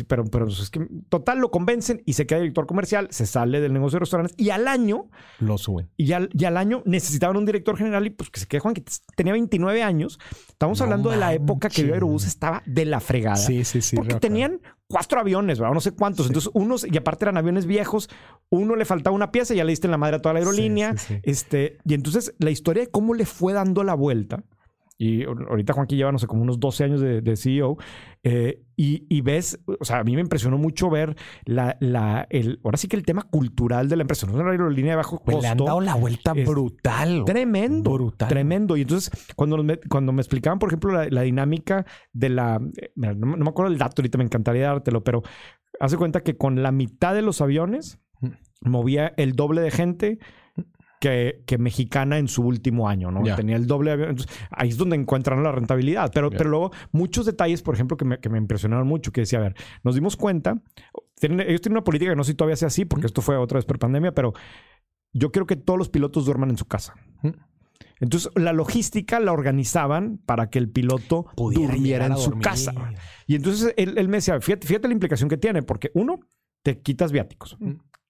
Pero, 0.08 0.26
pero 0.26 0.48
es 0.48 0.70
que 0.70 0.88
total 1.10 1.40
lo 1.40 1.52
convencen 1.52 2.02
y 2.06 2.14
se 2.14 2.26
queda 2.26 2.40
director 2.40 2.66
comercial, 2.66 3.08
se 3.12 3.26
sale 3.26 3.62
del 3.62 3.74
negocio 3.74 3.98
de 3.98 4.02
restaurantes 4.02 4.36
y 4.38 4.50
al 4.50 4.68
año 4.68 5.10
lo 5.40 5.58
suben. 5.58 5.90
Y 5.96 6.14
al, 6.14 6.30
al 6.46 6.58
año 6.58 6.82
necesitaban 6.86 7.38
un 7.38 7.46
director 7.46 7.78
general 7.78 8.06
y 8.08 8.10
pues 8.10 8.30
que 8.30 8.40
se 8.40 8.48
quede 8.48 8.62
Juan, 8.62 8.74
que 8.74 8.84
tenía 9.16 9.34
29 9.34 9.84
años. 9.84 10.20
Estamos 10.50 10.82
hablando 10.82 11.10
de 11.10 11.18
la 11.18 11.34
época 11.34 11.70
que 11.70 11.82
el 11.82 11.94
Aerobús 11.94 12.26
estaba 12.26 12.64
de 12.66 12.86
la 12.86 13.00
fregada. 13.00 13.36
Sí, 13.36 13.64
sí, 13.64 13.82
sí. 13.82 13.96
Porque 13.96 14.16
tenían 14.16 14.62
cuatro 14.88 15.20
aviones, 15.20 15.60
¿verdad? 15.60 15.74
no 15.74 15.82
sé 15.82 15.92
cuántos. 15.92 16.28
Entonces, 16.28 16.52
unos, 16.54 16.86
y 16.90 16.96
aparte 16.98 17.26
eran 17.26 17.38
aviones 17.38 17.66
viejos, 17.66 18.10
uno 18.50 18.76
le 18.76 18.86
faltaba 18.86 19.16
una 19.16 19.32
pieza 19.32 19.54
y 19.54 19.58
ya 19.58 19.64
le 19.64 19.72
diste 19.72 19.88
en 19.88 19.92
la 19.92 19.98
madre 19.98 20.18
a 20.18 20.22
toda 20.22 20.34
la 20.34 20.40
aerolínea. 20.40 20.96
este, 21.24 21.78
y 21.86 21.94
entonces 21.94 22.34
la 22.40 22.52
historia 22.52 22.84
de 22.84 22.90
cómo 22.90 23.14
le 23.14 23.26
fue 23.26 23.54
dando 23.54 23.84
la 23.84 23.94
vuelta 23.94 24.44
y 25.04 25.26
ahorita 25.26 25.74
Juanqui 25.74 25.98
lleva, 25.98 26.14
no 26.14 26.18
sé, 26.18 26.28
como 26.28 26.44
unos 26.44 26.62
12 26.62 26.84
años 26.86 27.02
de, 27.02 27.36
CEO. 27.36 27.78
Eh, 28.24 28.64
y, 28.78 29.20
ves, 29.20 29.60
o 29.68 29.84
sea, 29.84 30.00
a 30.00 30.04
mí 30.06 30.16
me 30.16 30.22
impresionó 30.22 30.58
mucho 30.58 30.90
ver 30.90 31.18
la, 31.44 31.76
la, 31.82 32.26
el, 32.30 32.62
ahora 32.64 32.78
sí 32.78 32.88
que 32.88 32.96
el 32.96 33.04
tema 33.04 33.24
cultural 33.24 33.90
de 33.90 33.98
la 33.98 34.04
empresa. 34.04 34.26
No 34.28 34.34
es 34.34 34.40
una 34.40 34.52
aerolínea 34.52 34.92
de 34.92 34.96
bajo 34.96 35.18
costo. 35.18 35.26
Pues 35.26 35.42
le 35.42 35.50
han 35.50 35.58
dado 35.58 35.82
la 35.82 35.96
vuelta 35.96 36.32
brutal. 36.34 37.24
Tremendo. 37.26 37.92
Brutal. 37.92 38.30
Tremendo. 38.30 38.78
Y 38.78 38.84
entonces, 38.84 39.12
cuando 39.36 39.62
me, 39.62 39.78
cuando 39.78 40.14
me 40.14 40.22
explicaban, 40.22 40.58
por 40.58 40.70
ejemplo, 40.70 41.04
la, 41.04 41.22
dinámica 41.22 41.86
de 42.14 42.30
la. 42.30 42.62
Eh, 42.82 42.92
no, 42.96 43.14
no, 43.14 43.36
me 43.36 43.50
acuerdo 43.50 43.74
el 43.74 43.78
dato, 43.78 44.02
ahorita 44.02 44.18
me 44.18 44.24
encantaría 44.24 44.68
dártelo, 44.68 45.04
pero 45.04 45.22
hace 45.82 45.98
cuenta 45.98 46.22
que 46.22 46.38
con 46.38 46.64
la 46.64 46.72
mitad 46.72 47.14
de 47.14 47.24
los 47.24 47.42
aviones 47.42 48.00
movía 48.62 49.14
el 49.18 49.34
doble 49.34 49.60
de 49.60 49.72
gente 49.72 50.20
que, 51.04 51.58
mexicana 51.58 52.18
en 52.18 52.30
su 52.30 52.44
último 52.44 52.88
año, 52.88 53.12
¿no? 53.12 53.24
Tenía 53.36 53.58
el 53.58 53.68
doble 53.68 53.92
avión. 53.92 54.16
ahí 54.52 54.70
es 54.70 54.78
donde 54.78 54.96
encuentran 54.96 55.44
la 55.44 55.52
rentabilidad. 55.52 56.12
Pero, 56.14 56.30
pero 56.30 56.50
luego, 56.50 56.72
muchos 56.94 57.26
detalles, 57.26 57.62
por 57.62 57.76
ejemplo, 57.76 57.98
que 57.98 58.06
me, 58.06 58.20
que 58.20 58.30
me, 58.30 58.38
impresionaron 58.38 58.88
mucho, 58.88 59.12
que 59.12 59.22
decía, 59.22 59.40
a 59.40 59.42
ver, 59.42 59.56
nos 59.84 59.96
dimos 59.96 60.16
cuenta, 60.16 60.62
ellos 61.22 61.62
tienen 61.62 61.74
una 61.74 61.84
política 61.84 62.12
que 62.12 62.16
no 62.16 62.24
sé 62.24 62.32
si 62.32 62.38
todavía 62.38 62.56
sea 62.56 62.68
así, 62.68 62.86
porque 62.86 63.08
esto 63.08 63.22
fue 63.22 63.36
otra 63.36 63.58
vez 63.58 63.66
por 63.66 63.80
pandemia, 63.80 64.14
pero 64.14 64.34
yo 65.12 65.32
quiero 65.32 65.46
que 65.46 65.58
todos 65.58 65.78
los 65.78 65.90
pilotos 65.90 66.26
duerman 66.26 66.50
en 66.52 66.58
su 66.58 66.66
casa. 66.66 66.94
Entonces, 68.00 68.32
la 68.36 68.54
logística 68.54 69.20
la 69.20 69.34
organizaban 69.34 70.20
para 70.26 70.50
que 70.50 70.60
el 70.60 70.70
piloto 70.70 71.26
durmiera 71.36 72.06
en 72.06 72.18
su 72.18 72.32
casa. 72.40 72.74
Y 73.28 73.36
entonces 73.36 73.74
él, 73.76 74.08
me 74.08 74.18
decía, 74.18 74.40
fíjate, 74.40 74.68
fíjate, 74.68 74.88
la 74.88 74.94
implicación 74.94 75.30
que 75.30 75.38
tiene, 75.38 75.64
porque 75.64 75.92
uno, 75.94 76.22
te 76.64 76.80
quitas 76.80 77.12
viáticos 77.12 77.58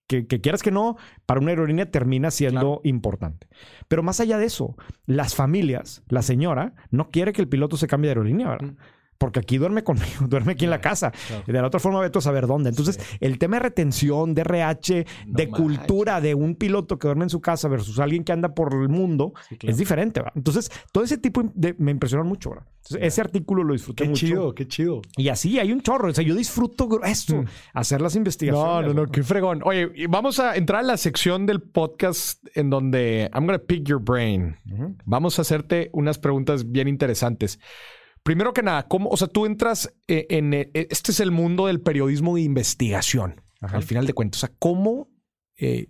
que, 0.08 0.28
quieras 0.28 0.62
que 0.62 0.72
no, 0.72 0.97
para 1.26 1.39
una 1.39 1.49
aerolínea 1.49 1.89
termina 1.89 2.32
siendo 2.32 2.82
importante. 2.84 3.47
Pero 3.88 4.04
más 4.04 4.20
allá 4.20 4.38
de 4.38 4.45
eso, 4.45 4.76
las 5.06 5.36
familias, 5.36 6.04
la 6.08 6.22
señora, 6.22 6.76
no 6.91 7.10
quiere 7.10 7.34
que 7.34 7.41
el 7.41 7.49
piloto 7.49 7.78
se 7.78 7.88
cambie 7.88 8.10
de 8.10 8.12
aerolínea, 8.12 8.49
¿verdad? 8.49 8.74
Mm 8.74 8.78
porque 9.24 9.39
aquí 9.39 9.57
duerme 9.57 9.86
conmigo, 9.86 10.05
duerme 10.28 10.51
aquí 10.51 10.65
en 10.65 10.69
la 10.69 10.82
casa. 10.82 11.13
Y 11.47 11.51
de 11.53 11.61
la 11.61 11.67
otra 11.67 11.80
forma, 11.80 12.01
vete 12.01 12.17
a 12.17 12.21
saber 12.21 12.45
dónde. 12.45 12.71
Entonces, 12.71 12.99
el 13.21 13.39
tema 13.39 13.55
de 13.55 13.61
retención, 13.61 14.34
de 14.34 14.41
RH, 14.41 15.05
de 15.28 15.47
cultura 15.47 16.19
de 16.19 16.36
un 16.36 16.55
piloto 16.55 16.99
que 16.99 17.07
duerme 17.07 17.24
en 17.24 17.30
su 17.30 17.39
casa 17.39 17.69
versus 17.69 17.99
alguien 17.99 18.26
que 18.26 18.34
anda 18.34 18.53
por 18.53 18.74
el 18.74 18.89
mundo 18.89 19.34
es 19.61 19.78
diferente. 19.78 20.19
¿verdad? 20.19 20.34
Entonces, 20.36 20.69
todo 20.91 21.05
ese 21.05 21.17
tipo 21.17 21.41
de, 21.53 21.74
me 21.78 21.91
impresionó 21.91 22.26
mucho. 22.26 22.49
¿verdad? 22.49 22.65
ese 22.99 23.21
artículo 23.21 23.63
lo 23.63 23.71
disfruté 23.71 24.03
mucho. 24.03 24.19
Qué 24.19 24.28
chido, 24.28 24.55
qué 24.55 24.67
chido. 24.67 25.01
Y 25.15 25.30
así 25.30 25.57
hay 25.57 25.71
un 25.71 25.80
chorro. 25.80 26.09
O 26.09 26.13
sea, 26.13 26.26
yo 26.26 26.36
disfruto 26.36 27.01
esto, 27.05 27.43
mm. 27.43 27.45
hacer 27.76 28.01
las 28.01 28.17
investigaciones. 28.17 28.88
No, 28.88 28.93
no, 28.93 29.05
no, 29.05 29.09
qué 29.09 29.24
fregón. 29.24 29.61
Oye, 29.63 29.89
vamos 30.09 30.41
a 30.41 30.57
entrar 30.57 30.82
a 30.82 30.84
la 30.84 30.97
sección 30.97 31.45
del 31.45 31.61
podcast 31.61 32.45
en 32.55 32.69
donde 32.69 33.30
I'm 33.34 33.45
going 33.45 33.57
to 33.57 33.65
pick 33.65 33.88
your 33.88 34.01
brain. 34.01 34.57
Vamos 35.05 35.39
a 35.39 35.43
hacerte 35.43 35.91
unas 35.93 36.19
preguntas 36.19 36.69
bien 36.69 36.89
interesantes. 36.89 37.57
Primero 38.24 38.53
que 38.53 38.63
nada, 38.63 38.88
¿cómo, 38.88 39.09
o 39.09 39.17
sea, 39.17 39.28
tú 39.28 39.45
entras 39.45 39.93
eh, 40.07 40.26
en, 40.30 40.53
eh, 40.53 40.71
este 40.74 41.11
es 41.11 41.19
el 41.19 41.32
mundo 41.32 41.67
del 41.67 41.82
periodismo 41.82 42.36
de 42.36 42.41
investigación, 42.41 43.41
al 43.59 43.84
final 43.84 44.07
de 44.07 44.13
cuentas. 44.13 44.43
O 44.43 44.47
sea, 44.47 44.55
¿cómo, 44.59 45.09
eh, 45.57 45.89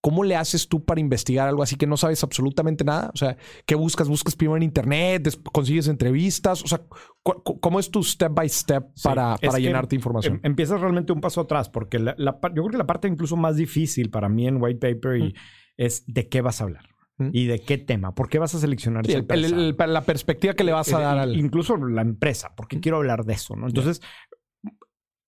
¿cómo 0.00 0.22
le 0.22 0.36
haces 0.36 0.68
tú 0.68 0.84
para 0.84 1.00
investigar 1.00 1.48
algo 1.48 1.64
así 1.64 1.74
que 1.74 1.88
no 1.88 1.96
sabes 1.96 2.22
absolutamente 2.22 2.84
nada? 2.84 3.10
O 3.12 3.16
sea, 3.16 3.36
¿qué 3.64 3.74
buscas? 3.74 4.08
¿Buscas 4.08 4.36
primero 4.36 4.56
en 4.56 4.62
internet? 4.62 5.28
¿Consigues 5.52 5.88
entrevistas? 5.88 6.62
O 6.62 6.68
sea, 6.68 6.82
¿cómo 7.22 7.80
es 7.80 7.90
tu 7.90 8.02
step 8.04 8.32
by 8.32 8.48
step 8.48 8.86
para, 9.02 9.36
para 9.36 9.58
llenarte 9.58 9.96
información? 9.96 10.34
Em, 10.34 10.50
empiezas 10.50 10.80
realmente 10.80 11.12
un 11.12 11.20
paso 11.20 11.40
atrás, 11.40 11.68
porque 11.68 11.98
la, 11.98 12.14
yo 12.16 12.38
creo 12.62 12.68
que 12.68 12.78
la 12.78 12.86
parte 12.86 13.08
incluso 13.08 13.36
más 13.36 13.56
difícil 13.56 14.10
para 14.10 14.28
mí 14.28 14.46
en 14.46 14.62
White 14.62 14.94
Paper 14.94 15.16
y, 15.16 15.34
es 15.76 16.04
de 16.06 16.28
qué 16.28 16.40
vas 16.40 16.60
a 16.60 16.64
hablar. 16.64 16.95
¿Y 17.18 17.46
de 17.46 17.60
qué 17.60 17.78
tema? 17.78 18.14
¿Por 18.14 18.28
qué 18.28 18.38
vas 18.38 18.54
a 18.54 18.58
seleccionar 18.58 19.08
esa 19.08 19.86
la 19.86 20.02
perspectiva 20.02 20.54
que 20.54 20.64
le 20.64 20.72
vas 20.72 20.92
a 20.92 21.00
dar 21.00 21.18
al... 21.18 21.36
Incluso 21.36 21.76
la 21.76 22.02
empresa. 22.02 22.54
¿Por 22.54 22.68
qué 22.68 22.78
quiero 22.80 22.98
hablar 22.98 23.24
de 23.24 23.32
eso? 23.32 23.56
¿no? 23.56 23.66
Entonces, 23.66 24.02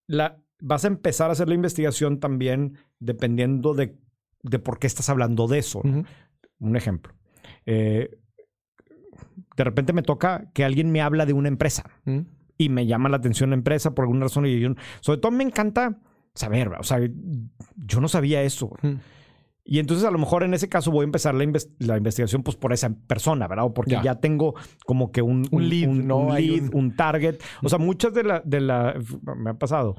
la, 0.07 0.43
vas 0.61 0.85
a 0.85 0.89
empezar 0.89 1.31
a 1.31 1.33
hacer 1.33 1.49
la 1.49 1.55
investigación 1.55 2.21
también 2.21 2.77
dependiendo 2.99 3.75
de, 3.75 3.97
por 4.59 4.79
qué 4.79 4.87
estás 4.87 5.09
hablando 5.09 5.47
de 5.47 5.59
eso. 5.59 5.81
Un 6.59 6.77
ejemplo. 6.77 7.15
Eh, 7.65 8.11
de 9.57 9.65
repente 9.65 9.93
me 9.93 10.03
toca 10.03 10.51
que 10.53 10.65
alguien 10.65 10.91
me 10.91 11.01
habla 11.01 11.27
de 11.27 11.33
una 11.33 11.49
empresa 11.49 11.91
y 12.57 12.69
me 12.69 12.87
llama 12.87 13.09
la 13.09 13.17
atención 13.17 13.51
la 13.51 13.57
empresa 13.57 13.95
por 13.95 14.05
alguna 14.05 14.25
razón. 14.25 14.47
Y 14.47 14.61
yo, 14.61 14.71
sobre 15.01 15.21
todo 15.21 15.33
me 15.33 15.45
encanta 15.45 15.99
saber, 16.35 16.69
o 16.69 16.83
sea, 16.83 17.01
yo 17.77 18.01
no 18.01 18.09
sabía 18.09 18.43
eso. 18.43 18.71
Y 19.71 19.81
entonces 19.81 20.07
a 20.07 20.11
lo 20.11 20.19
mejor 20.19 20.45
en 20.45 20.55
ese 20.55 20.71
caso 20.71 20.91
voy 20.91 21.03
a 21.03 21.05
empezar 21.05 21.35
la, 21.35 21.45
investigación 21.45 22.43
pues 22.43 22.57
por 22.57 22.73
esa 22.73 22.89
persona, 22.89 23.47
¿verdad? 23.47 23.67
O 23.67 23.75
porque 23.75 23.99
ya, 24.03 24.15
tengo 24.15 24.55
como 24.87 25.13
que 25.13 25.21
un, 25.21 25.47
lead, 25.53 25.91
un, 26.73 26.97
target. 26.97 27.37
O 27.63 27.69
sea, 27.69 27.79
muchas 27.79 28.15
de 28.15 28.25
la, 28.25 28.41
de 28.47 28.63
la... 28.63 28.99
Me 29.37 29.51
ha 29.51 29.55
pasado. 29.59 29.97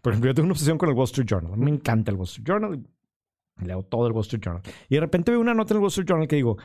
Por 0.00 0.14
ejemplo, 0.14 0.30
yo 0.30 0.34
tengo 0.34 0.46
una 0.46 0.54
obsesión 0.54 0.78
con 0.78 0.88
el 0.88 0.94
Wall 0.94 1.04
Street 1.04 1.26
Journal. 1.28 1.58
Me 1.58 1.70
encanta 1.70 2.10
el 2.10 2.16
Wall 2.16 2.24
Street 2.24 2.46
Journal. 2.46 2.82
Leo 3.62 3.82
todo 3.82 4.06
el 4.06 4.14
Wall 4.14 4.22
Street 4.22 4.42
Journal. 4.42 4.62
Y 4.88 4.94
de 4.94 5.00
repente 5.02 5.30
veo 5.30 5.40
una 5.42 5.52
nota 5.52 5.74
en 5.74 5.76
el 5.76 5.82
Wall 5.82 5.88
Street 5.88 6.08
Journal 6.08 6.26
que 6.26 6.36
digo, 6.36 6.56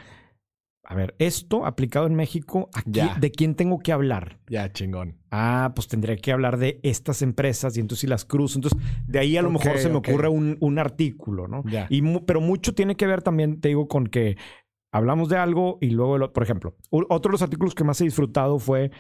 a 0.86 0.96
ver, 0.96 1.16
esto 1.18 1.66
aplicado 1.66 2.08
en 2.08 2.16
México, 2.16 2.70
aquí, 2.74 2.92
Ya. 2.92 3.16
¿de 3.20 3.32
quién 3.32 3.56
tengo 3.56 3.80
que 3.80 3.92
hablar? 3.94 4.40
Ya, 4.50 4.72
chingón. 4.72 5.18
Ah, 5.32 5.72
pues 5.76 5.88
tendría 5.88 6.16
que 6.18 6.32
hablar 6.32 6.58
de 6.58 6.80
estas 6.84 7.22
empresas 7.22 7.78
y 7.78 7.80
entonces 7.80 8.02
si 8.02 8.08
las 8.08 8.26
cruzo. 8.26 8.58
Entonces, 8.58 8.80
de 9.08 9.20
ahí 9.20 9.38
a 9.38 9.42
lo 9.42 9.50
mejor 9.50 9.78
se 9.78 9.90
me 9.90 9.96
ocurre 9.98 10.28
un, 10.28 10.58
un 10.60 10.80
artículo, 10.80 11.48
¿no? 11.48 11.64
Ya. 11.66 11.88
Y 11.90 12.02
pero 12.20 12.42
mucho 12.42 12.74
tiene 12.76 12.96
que 12.98 13.08
ver 13.08 13.22
también, 13.22 13.62
te 13.62 13.70
digo, 13.70 13.88
con 13.88 14.08
que 14.08 14.38
hablamos 14.92 15.30
de 15.30 15.38
algo 15.38 15.78
y 15.82 15.90
luego, 15.92 16.18
lo- 16.18 16.34
por 16.34 16.44
ejemplo, 16.44 16.76
otro 16.92 17.30
de 17.30 17.34
los 17.34 17.42
artículos 17.42 17.74
que 17.76 17.84
más 17.84 18.00
he 18.02 18.04
disfrutado 18.04 18.60
fue 18.60 18.92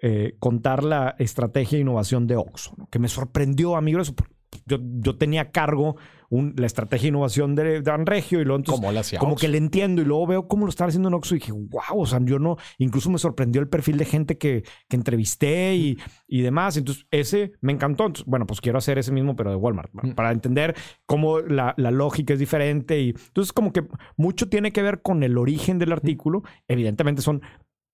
eh, 0.00 0.36
contar 0.38 0.82
la 0.84 1.14
estrategia 1.18 1.76
de 1.76 1.82
innovación 1.82 2.26
de 2.26 2.36
Oxxo, 2.36 2.74
¿no? 2.78 2.88
que 2.88 2.98
me 2.98 3.08
sorprendió, 3.08 3.76
amigo. 3.76 4.00
Eso, 4.00 4.14
yo, 4.64 4.78
yo 4.80 5.18
tenía 5.18 5.50
cargo 5.50 5.96
un- 6.32 6.54
la 6.56 6.64
estrategia 6.66 7.02
de 7.04 7.08
innovación 7.10 7.54
de, 7.54 7.82
de 7.82 7.90
Banregio 7.90 8.40
y 8.40 8.44
luego 8.44 8.56
entonces 8.60 8.80
¿Cómo 8.80 8.90
le 8.90 9.00
hacía 9.00 9.18
como 9.18 9.36
que 9.36 9.48
le 9.48 9.58
entiendo 9.58 10.00
y 10.00 10.04
luego 10.06 10.26
veo 10.26 10.48
cómo 10.48 10.64
lo 10.64 10.70
estaba 10.70 10.88
haciendo 10.88 11.08
en 11.08 11.14
Oxxo 11.14 11.34
y 11.34 11.38
dije, 11.40 11.52
wow, 11.52 12.00
o 12.00 12.06
sea, 12.06 12.20
yo 12.22 12.38
no, 12.38 12.56
incluso 12.78 13.10
me 13.10 13.18
sorprendió 13.18 13.60
el 13.60 13.68
perfil 13.68 13.98
de 13.98 14.06
gente 14.06 14.38
que, 14.38 14.62
que 14.88 14.96
entrevisté 14.96 15.74
y, 15.76 15.98
y 16.26 16.40
demás. 16.40 16.76
Entonces, 16.78 17.06
ese 17.10 17.52
me 17.60 17.72
encantó. 17.72 18.06
Entonces, 18.06 18.24
bueno, 18.26 18.46
pues 18.46 18.60
quiero 18.62 18.78
hacer 18.78 18.96
ese 18.98 19.12
mismo, 19.12 19.36
pero 19.36 19.50
de 19.50 19.56
Walmart. 19.56 19.90
Mm. 19.92 20.12
para 20.12 20.32
entender 20.32 20.74
cómo 21.04 21.40
la, 21.40 21.74
la 21.76 21.90
lógica 21.90 22.32
es 22.32 22.38
diferente. 22.38 22.98
Y 23.00 23.10
entonces, 23.10 23.52
como 23.52 23.72
que 23.72 23.84
mucho 24.16 24.48
tiene 24.48 24.72
que 24.72 24.82
ver 24.82 25.02
con 25.02 25.22
el 25.22 25.36
origen 25.36 25.78
del 25.78 25.92
artículo. 25.92 26.42
Evidentemente 26.66 27.20
son 27.20 27.42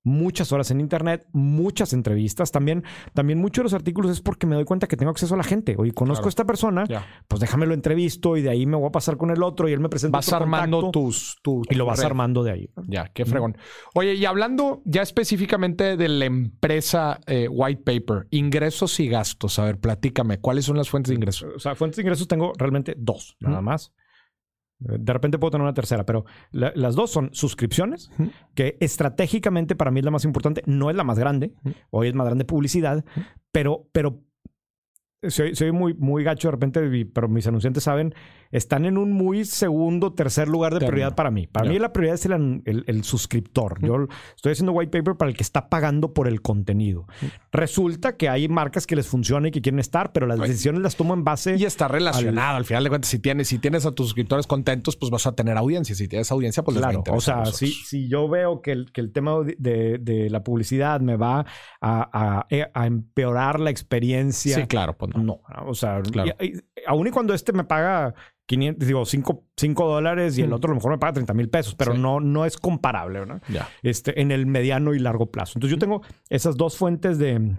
muchas 0.08 0.50
horas 0.52 0.70
en 0.70 0.80
internet, 0.80 1.26
muchas 1.32 1.92
entrevistas. 1.92 2.50
También, 2.50 2.82
también 3.14 3.38
muchos 3.38 3.62
de 3.62 3.64
los 3.64 3.74
artículos 3.74 4.10
es 4.10 4.20
porque 4.20 4.46
me 4.46 4.54
doy 4.56 4.64
cuenta 4.64 4.86
que 4.88 4.96
tengo 4.96 5.10
acceso 5.10 5.34
a 5.34 5.36
la 5.36 5.44
gente. 5.44 5.76
Oye, 5.78 5.92
conozco 5.92 6.22
Claro. 6.22 6.26
a 6.26 6.30
esta 6.30 6.44
persona, 6.44 6.84
Ya. 6.88 7.06
pues 7.28 7.40
déjame 7.40 7.66
lo 7.66 7.74
entrevisto 7.74 8.36
y 8.36 8.42
de 8.42 8.50
ahí 8.50 8.66
me 8.66 8.76
voy 8.76 8.88
a 8.88 8.92
pasar 8.92 9.16
con 9.16 9.30
el 9.30 9.42
otro 9.42 9.68
y 9.68 9.72
él 9.72 9.80
me 9.80 9.88
presenta 9.88 10.18
Vas 10.18 10.28
otro 10.28 10.38
armando 10.38 10.80
contacto 10.80 11.00
tus, 11.00 11.38
tus. 11.42 11.66
y 11.70 11.74
lo 11.74 11.86
vas 11.86 11.98
red. 11.98 12.06
armando 12.06 12.42
de 12.42 12.50
ahí. 12.52 12.70
Ya, 12.86 13.06
qué 13.12 13.24
fregón. 13.24 13.56
Oye, 13.94 14.14
y 14.14 14.24
hablando 14.24 14.82
ya 14.84 15.02
específicamente 15.02 15.96
de 15.96 16.08
la 16.08 16.24
empresa 16.24 17.20
eh, 17.26 17.48
White 17.48 17.82
Paper, 17.84 18.26
ingresos 18.30 18.98
y 19.00 19.08
gastos. 19.08 19.58
A 19.58 19.64
ver, 19.64 19.78
platícame, 19.78 20.38
¿cuáles 20.38 20.64
son 20.64 20.76
las 20.76 20.88
fuentes 20.88 21.10
de 21.10 21.14
ingresos? 21.16 21.48
O 21.54 21.58
sea, 21.58 21.74
fuentes 21.74 21.96
de 21.96 22.02
ingresos 22.02 22.26
tengo 22.28 22.52
realmente 22.56 22.94
dos, 22.96 23.36
nada 23.40 23.60
más. 23.60 23.92
De 24.80 25.12
repente 25.12 25.38
puedo 25.38 25.50
tener 25.50 25.62
una 25.64 25.74
tercera, 25.74 26.06
pero 26.06 26.24
la- 26.52 26.72
las 26.76 26.94
dos 26.94 27.10
son 27.10 27.30
suscripciones, 27.32 28.10
Ujú. 28.18 28.30
que 28.54 28.76
estratégicamente 28.80 29.74
para 29.74 29.90
mí 29.90 29.98
es 30.00 30.04
la 30.04 30.12
más 30.12 30.24
importante, 30.24 30.62
no 30.66 30.88
es 30.90 30.94
la 30.96 31.02
más 31.04 31.18
grande, 31.18 31.52
Ujú. 31.64 31.74
hoy 31.90 32.08
es 32.08 32.14
más 32.14 32.26
grande 32.26 32.44
publicidad, 32.44 33.04
pero, 33.50 33.88
pero 33.92 34.20
soy, 35.28 35.56
soy 35.56 35.72
muy, 35.72 35.94
muy 35.94 36.22
gacho 36.22 36.46
de 36.46 36.52
repente, 36.52 37.06
pero 37.12 37.28
mis 37.28 37.44
anunciantes 37.48 37.82
saben, 37.82 38.14
están 38.50 38.84
en 38.84 38.98
un 38.98 39.12
muy 39.12 39.44
segundo, 39.44 40.12
tercer 40.14 40.48
lugar 40.48 40.72
de 40.74 40.80
prioridad 40.80 41.14
para 41.14 41.30
mí. 41.30 41.46
Para 41.46 41.68
mí 41.68 41.78
la 41.78 41.92
prioridad 41.92 42.14
es 42.14 42.24
el, 42.26 42.62
el- 42.64 42.84
el 42.86 43.04
suscriptor. 43.04 43.78
Yo 43.84 44.06
estoy 44.36 44.52
haciendo 44.52 44.72
white 44.72 44.96
paper 44.98 45.16
para 45.16 45.30
el 45.30 45.36
que 45.36 45.42
está 45.42 45.68
pagando 45.68 46.12
por 46.14 46.28
el 46.28 46.40
contenido. 46.42 47.06
Resulta 47.52 48.16
que 48.16 48.28
hay 48.28 48.48
marcas 48.48 48.86
que 48.86 48.96
les 48.96 49.06
funciona 49.06 49.48
y 49.48 49.50
que 49.50 49.60
quieren 49.60 49.78
estar, 49.78 50.12
pero 50.12 50.26
las 50.26 50.38
decisiones 50.40 50.80
las 50.82 50.96
tomo 50.96 51.14
en 51.14 51.24
base... 51.24 51.56
Y 51.56 51.64
está 51.64 51.88
relacionado. 51.88 52.56
Al 52.56 52.64
final 52.64 52.84
de 52.84 52.90
cuentas, 52.90 53.10
si 53.10 53.18
tienes, 53.18 53.48
si 53.48 53.58
tienes 53.58 53.86
a 53.86 53.92
tus 53.92 54.06
suscriptores 54.08 54.46
contentos, 54.46 54.96
pues 54.96 55.10
vas 55.10 55.26
a 55.26 55.32
tener 55.32 55.56
audiencia. 55.56 55.94
Si 55.94 56.08
tienes 56.08 56.30
audiencia, 56.30 56.62
pues 56.62 56.76
les 56.76 56.84
va 56.84 56.88
a 56.88 56.92
Claro, 56.92 57.12
o 57.14 57.18
a 57.18 57.20
sea, 57.20 57.44
si, 57.46 57.68
si 57.68 58.08
yo 58.08 58.28
veo 58.28 58.60
que 58.62 58.72
el, 58.72 58.92
que 58.92 59.00
el 59.00 59.12
tema 59.12 59.40
de, 59.40 59.56
de- 59.58 59.98
de 59.98 60.30
la 60.30 60.42
publicidad 60.42 61.00
me 61.00 61.16
va 61.16 61.40
a, 61.80 62.42
a- 62.42 62.46
a 62.74 62.86
empeorar 62.86 63.60
la 63.60 63.70
experiencia, 63.70 64.56
Sí, 64.56 64.66
claro, 64.66 64.96
pues 64.96 65.14
no. 65.14 65.22
no. 65.22 65.40
O 65.66 65.74
sea, 65.74 66.00
Claro. 66.02 66.32
y- 66.40 66.46
y- 66.46 66.52
aun 66.86 67.06
y 67.06 67.10
cuando 67.10 67.34
este 67.34 67.52
me 67.52 67.64
paga 67.64 68.14
500, 68.48 68.86
digo, 68.88 69.04
5, 69.04 69.44
dólares 69.86 70.38
y 70.38 70.42
el 70.42 70.48
Mm. 70.48 70.52
otro 70.54 70.70
a 70.70 70.72
lo 70.72 70.76
mejor 70.76 70.92
me 70.92 70.98
paga 70.98 71.12
30 71.12 71.34
mil 71.34 71.50
pesos, 71.50 71.74
pero 71.74 71.92
Sí. 71.94 72.00
no, 72.00 72.18
no 72.18 72.46
es 72.46 72.56
comparable, 72.56 73.26
¿no? 73.26 73.40
Este, 73.82 74.20
en 74.22 74.30
el 74.32 74.46
mediano 74.46 74.94
y 74.94 74.98
largo 74.98 75.30
plazo. 75.30 75.52
Entonces 75.56 75.76
yo 75.76 75.78
tengo 75.78 76.00
esas 76.30 76.56
dos 76.56 76.76
fuentes 76.78 77.18
de, 77.18 77.56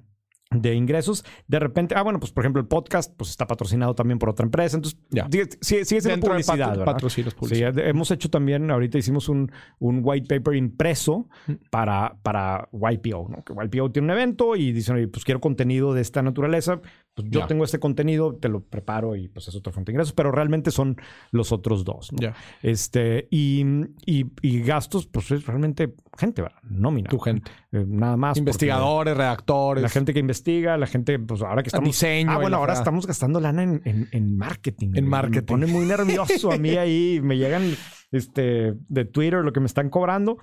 de 0.51 0.73
ingresos. 0.73 1.23
De 1.47 1.59
repente, 1.59 1.93
ah, 1.95 2.01
bueno, 2.01 2.19
pues 2.19 2.31
por 2.31 2.43
ejemplo 2.43 2.59
el 2.59 2.67
podcast 2.67 3.13
pues 3.15 3.29
está 3.29 3.45
patrocinado 3.45 3.93
también 3.93 4.17
por 4.17 4.29
otra 4.29 4.45
empresa. 4.45 4.77
Entonces, 4.77 4.99
Ya. 5.11 5.27
sigue, 5.61 5.85
siendo 5.85 6.09
Dentro 6.09 6.33
de 6.33 6.39
publicidad, 6.43 6.57
patro- 6.69 6.79
¿verdad? 6.79 6.85
patrocinios 6.93 7.33
Sí, 7.35 7.39
publicidad. 7.39 7.73
de- 7.75 7.87
hemos 7.87 8.09
hecho 8.09 8.31
también, 8.31 8.71
ahorita 8.71 8.97
hicimos 8.97 9.29
un, 9.29 9.51
un 9.77 10.01
white 10.03 10.25
paper 10.39 10.55
impreso 10.55 11.27
Mm. 11.45 11.53
para, 11.69 12.17
para 12.23 12.67
YPO, 12.73 13.27
¿no? 13.29 13.43
Que 13.43 13.53
YPO 13.53 13.91
tiene 13.91 14.07
un 14.07 14.11
evento 14.11 14.55
y 14.55 14.71
dicen, 14.71 14.95
oye, 14.95 15.07
pues 15.07 15.23
quiero 15.23 15.39
contenido 15.39 15.93
de 15.93 16.01
esta 16.01 16.23
naturaleza. 16.23 16.81
Pues 17.21 17.31
yo 17.31 17.39
Ya. 17.41 17.47
tengo 17.47 17.63
este 17.63 17.79
contenido, 17.79 18.35
te 18.35 18.49
lo 18.49 18.61
preparo 18.63 19.15
y 19.15 19.27
pues 19.27 19.47
es 19.47 19.55
otra 19.55 19.71
fuente 19.71 19.91
de 19.91 19.95
ingresos, 19.95 20.13
pero 20.13 20.31
realmente 20.31 20.71
son 20.71 20.97
los 21.31 21.51
otros 21.51 21.83
dos, 21.85 22.11
¿no? 22.11 22.33
Este, 22.61 23.27
y, 23.31 23.63
y, 24.05 24.25
y 24.41 24.61
gastos, 24.61 25.07
pues 25.07 25.31
es 25.31 25.45
realmente 25.45 25.93
gente, 26.17 26.41
¿verdad? 26.41 26.57
Nómina. 26.63 27.09
Tu 27.09 27.19
gente. 27.19 27.51
Eh, 27.71 27.85
nada 27.87 28.17
más. 28.17 28.37
Investigadores, 28.37 29.15
redactores. 29.15 29.81
La 29.81 29.89
gente 29.89 30.13
que 30.13 30.19
investiga, 30.19 30.77
la 30.77 30.87
gente, 30.87 31.19
pues 31.19 31.41
ahora 31.41 31.61
que 31.63 31.69
estamos. 31.69 31.87
diseño 31.87 32.31
Ah, 32.31 32.37
bueno, 32.37 32.57
ahora 32.57 32.73
estamos 32.73 33.05
gastando 33.07 33.39
lana 33.39 33.63
en, 33.63 33.81
en, 33.85 34.07
en 34.11 34.37
marketing. 34.37 34.87
En 34.87 34.91
güey. 34.91 35.03
marketing. 35.03 35.35
Me 35.35 35.41
pone 35.43 35.67
muy 35.67 35.85
nervioso 35.85 36.51
a 36.51 36.57
mí 36.57 36.69
ahí. 36.77 37.19
Me 37.21 37.37
llegan 37.37 37.63
este, 38.11 38.73
de 38.87 39.05
Twitter 39.05 39.43
lo 39.43 39.53
que 39.53 39.59
me 39.59 39.65
están 39.67 39.89
cobrando. 39.89 40.37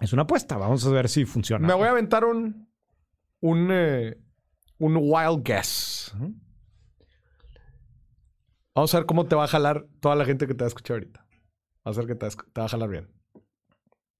Es 0.00 0.12
una 0.12 0.22
apuesta. 0.22 0.56
Vamos 0.56 0.86
a 0.86 0.90
ver 0.90 1.08
si 1.08 1.24
funciona. 1.24 1.66
Me 1.66 1.74
voy 1.74 1.86
a 1.86 1.90
aventar 1.90 2.24
un, 2.24 2.68
un, 3.40 3.68
eh, 3.72 4.18
un 4.78 4.96
wild 4.96 5.42
guess. 5.44 6.14
Vamos 8.74 8.94
a 8.94 8.98
ver 8.98 9.06
cómo 9.06 9.26
te 9.26 9.36
va 9.36 9.44
a 9.44 9.48
jalar 9.48 9.86
toda 10.00 10.14
la 10.16 10.24
gente 10.24 10.46
que 10.46 10.54
te 10.54 10.64
va 10.64 10.66
a 10.66 10.68
escuchar 10.68 10.94
ahorita. 10.96 11.26
Vamos 11.84 11.98
a 11.98 12.00
ver 12.02 12.08
que 12.08 12.14
te, 12.16 12.26
va 12.26 12.28
a 12.28 12.32
esc- 12.32 12.52
te 12.52 12.60
va 12.60 12.64
a 12.66 12.68
jalar 12.68 12.88
bien. 12.90 13.08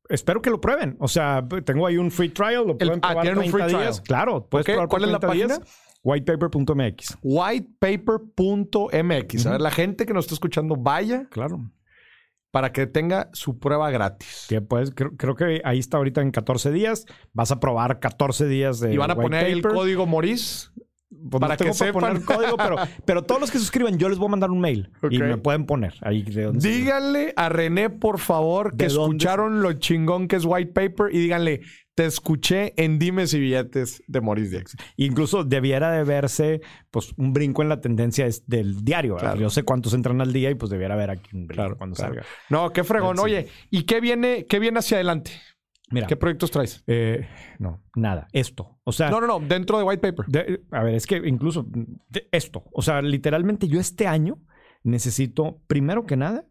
Espero 0.09 0.41
que 0.41 0.49
lo 0.51 0.61
prueben. 0.61 0.97
O 1.01 1.09
sea, 1.09 1.47
tengo 1.65 1.87
ahí 1.87 1.99
un 1.99 2.11
free 2.11 2.31
trial. 2.31 2.67
Lo 2.67 2.79
pueden 2.79 3.01
ah, 3.03 3.09
probar 3.09 3.23
tienen 3.25 3.45
un 3.45 3.51
30 3.51 3.69
free 3.69 3.79
días. 3.79 4.03
trial. 4.03 4.07
Claro. 4.07 4.49
Puedes 4.49 4.65
probar 4.65 4.89
por 4.89 5.01
¿cuál 5.01 5.05
es 5.05 5.11
la 5.13 5.19
30 5.19 5.35
días. 5.35 5.59
página? 5.59 5.77
Whitepaper.mx. 6.05 7.19
Whitepaper.mx. 7.23 9.47
A 9.47 9.51
ver, 9.51 9.61
la 9.61 9.71
gente 9.73 10.07
que 10.07 10.15
nos 10.15 10.25
está 10.27 10.35
escuchando, 10.35 10.77
vaya 10.77 11.27
Claro. 11.31 11.59
Para 12.57 12.73
que 12.73 12.87
tenga 12.87 13.29
su 13.35 13.59
prueba 13.59 13.91
gratis. 13.91 14.47
Que 14.49 14.63
puedes, 14.63 14.91
creo, 14.91 15.15
creo 15.15 15.35
que 15.35 15.61
ahí 15.63 15.79
está 15.79 15.99
ahorita 15.99 16.23
en 16.23 16.31
14 16.31 16.71
días. 16.71 17.05
Vas 17.35 17.51
a 17.51 17.61
probar 17.61 18.01
14 18.01 18.49
días 18.49 18.81
de 18.81 18.95
Y 18.95 18.97
van 18.97 19.11
a 19.11 19.15
poner 19.15 19.45
el 19.45 19.61
código 19.61 20.07
Moris. 20.07 20.73
Pues 21.09 21.41
Para 21.41 21.55
no 21.55 21.57
tengo 21.59 21.73
que 21.73 21.79
para 21.79 21.93
poner 21.93 22.19
sepan. 22.21 22.37
código, 22.37 22.57
pero, 22.57 22.77
pero 23.05 23.23
todos 23.23 23.41
los 23.41 23.51
que 23.51 23.59
suscriban, 23.59 23.97
yo 23.99 24.09
les 24.09 24.19
voy 24.19 24.27
a 24.27 24.31
mandar 24.31 24.51
un 24.51 24.61
mail 24.61 24.91
y 25.09 25.19
me 25.19 25.37
pueden 25.39 25.65
poner 25.65 25.95
ahí 26.03 26.23
de 26.23 26.43
dónde 26.45 26.61
se- 26.61 26.69
Díganle 26.69 27.33
a 27.37 27.49
René, 27.49 27.91
por 27.91 28.19
favor, 28.19 28.77
que 28.77 28.87
¿De 28.89 28.93
dónde 28.93 29.17
escucharon 29.17 29.63
lo 29.63 29.73
chingón 29.75 30.27
que 30.29 30.37
es 30.37 30.45
White 30.45 30.73
Paper 30.73 31.15
y 31.15 31.19
díganle, 31.21 31.61
te 31.95 32.05
escuché 32.07 32.75
en 32.77 32.99
Dimes 32.99 33.33
y 33.35 33.41
Billetes 33.41 34.03
de 34.07 34.21
Moris 34.21 34.51
Dix. 34.51 34.77
Incluso 34.97 35.45
debiera 35.45 35.93
de 35.93 36.05
verse 36.05 36.61
pues 36.91 37.13
un 37.17 37.33
brinco 37.33 37.63
en 37.63 37.69
la 37.71 37.81
tendencia 37.81 38.29
del 38.47 38.85
diario. 38.85 39.17
Yo 39.39 39.49
sé 39.49 39.63
cuántos 39.63 39.95
entran 39.95 40.21
al 40.21 40.33
día 40.33 40.51
y 40.51 40.57
pues 40.57 40.71
debiera 40.71 40.93
haber 40.95 41.11
aquí 41.11 41.31
un 41.35 41.47
brinco 41.47 41.63
Claro, 41.63 41.79
cuando 41.79 41.97
claro. 41.97 42.15
salga. 42.15 42.27
No, 42.51 42.71
qué 42.73 42.85
fregón. 42.85 43.19
Oye, 43.21 43.47
¿y 43.71 43.85
qué 43.85 44.01
viene, 44.01 44.45
qué 44.47 44.59
viene 44.59 44.81
hacia 44.81 44.97
adelante? 44.99 45.31
Mira, 45.89 46.07
¿Qué 46.09 46.17
proyectos 46.17 46.51
traes? 46.51 46.83
eh, 46.89 47.29
no, 47.61 47.83
nada, 47.95 48.27
esto. 48.33 48.79
O 48.85 48.91
sea, 48.93 49.09
No, 49.11 49.21
no, 49.21 49.27
no, 49.27 49.41
dentro 49.41 49.79
de 49.79 49.85
White 49.85 50.01
Paper. 50.01 50.27
de- 50.27 50.63
a 50.73 50.83
ver, 50.83 50.95
es 50.97 51.07
que 51.07 51.17
incluso 51.17 51.65
de- 51.69 52.29
esto, 52.33 52.65
o 52.73 52.83
sea, 52.83 53.01
literalmente 53.03 53.69
yo 53.69 53.79
este 53.79 54.07
año 54.09 54.39
necesito, 54.83 55.63
primero 55.69 56.05
que 56.07 56.17
nada, 56.17 56.45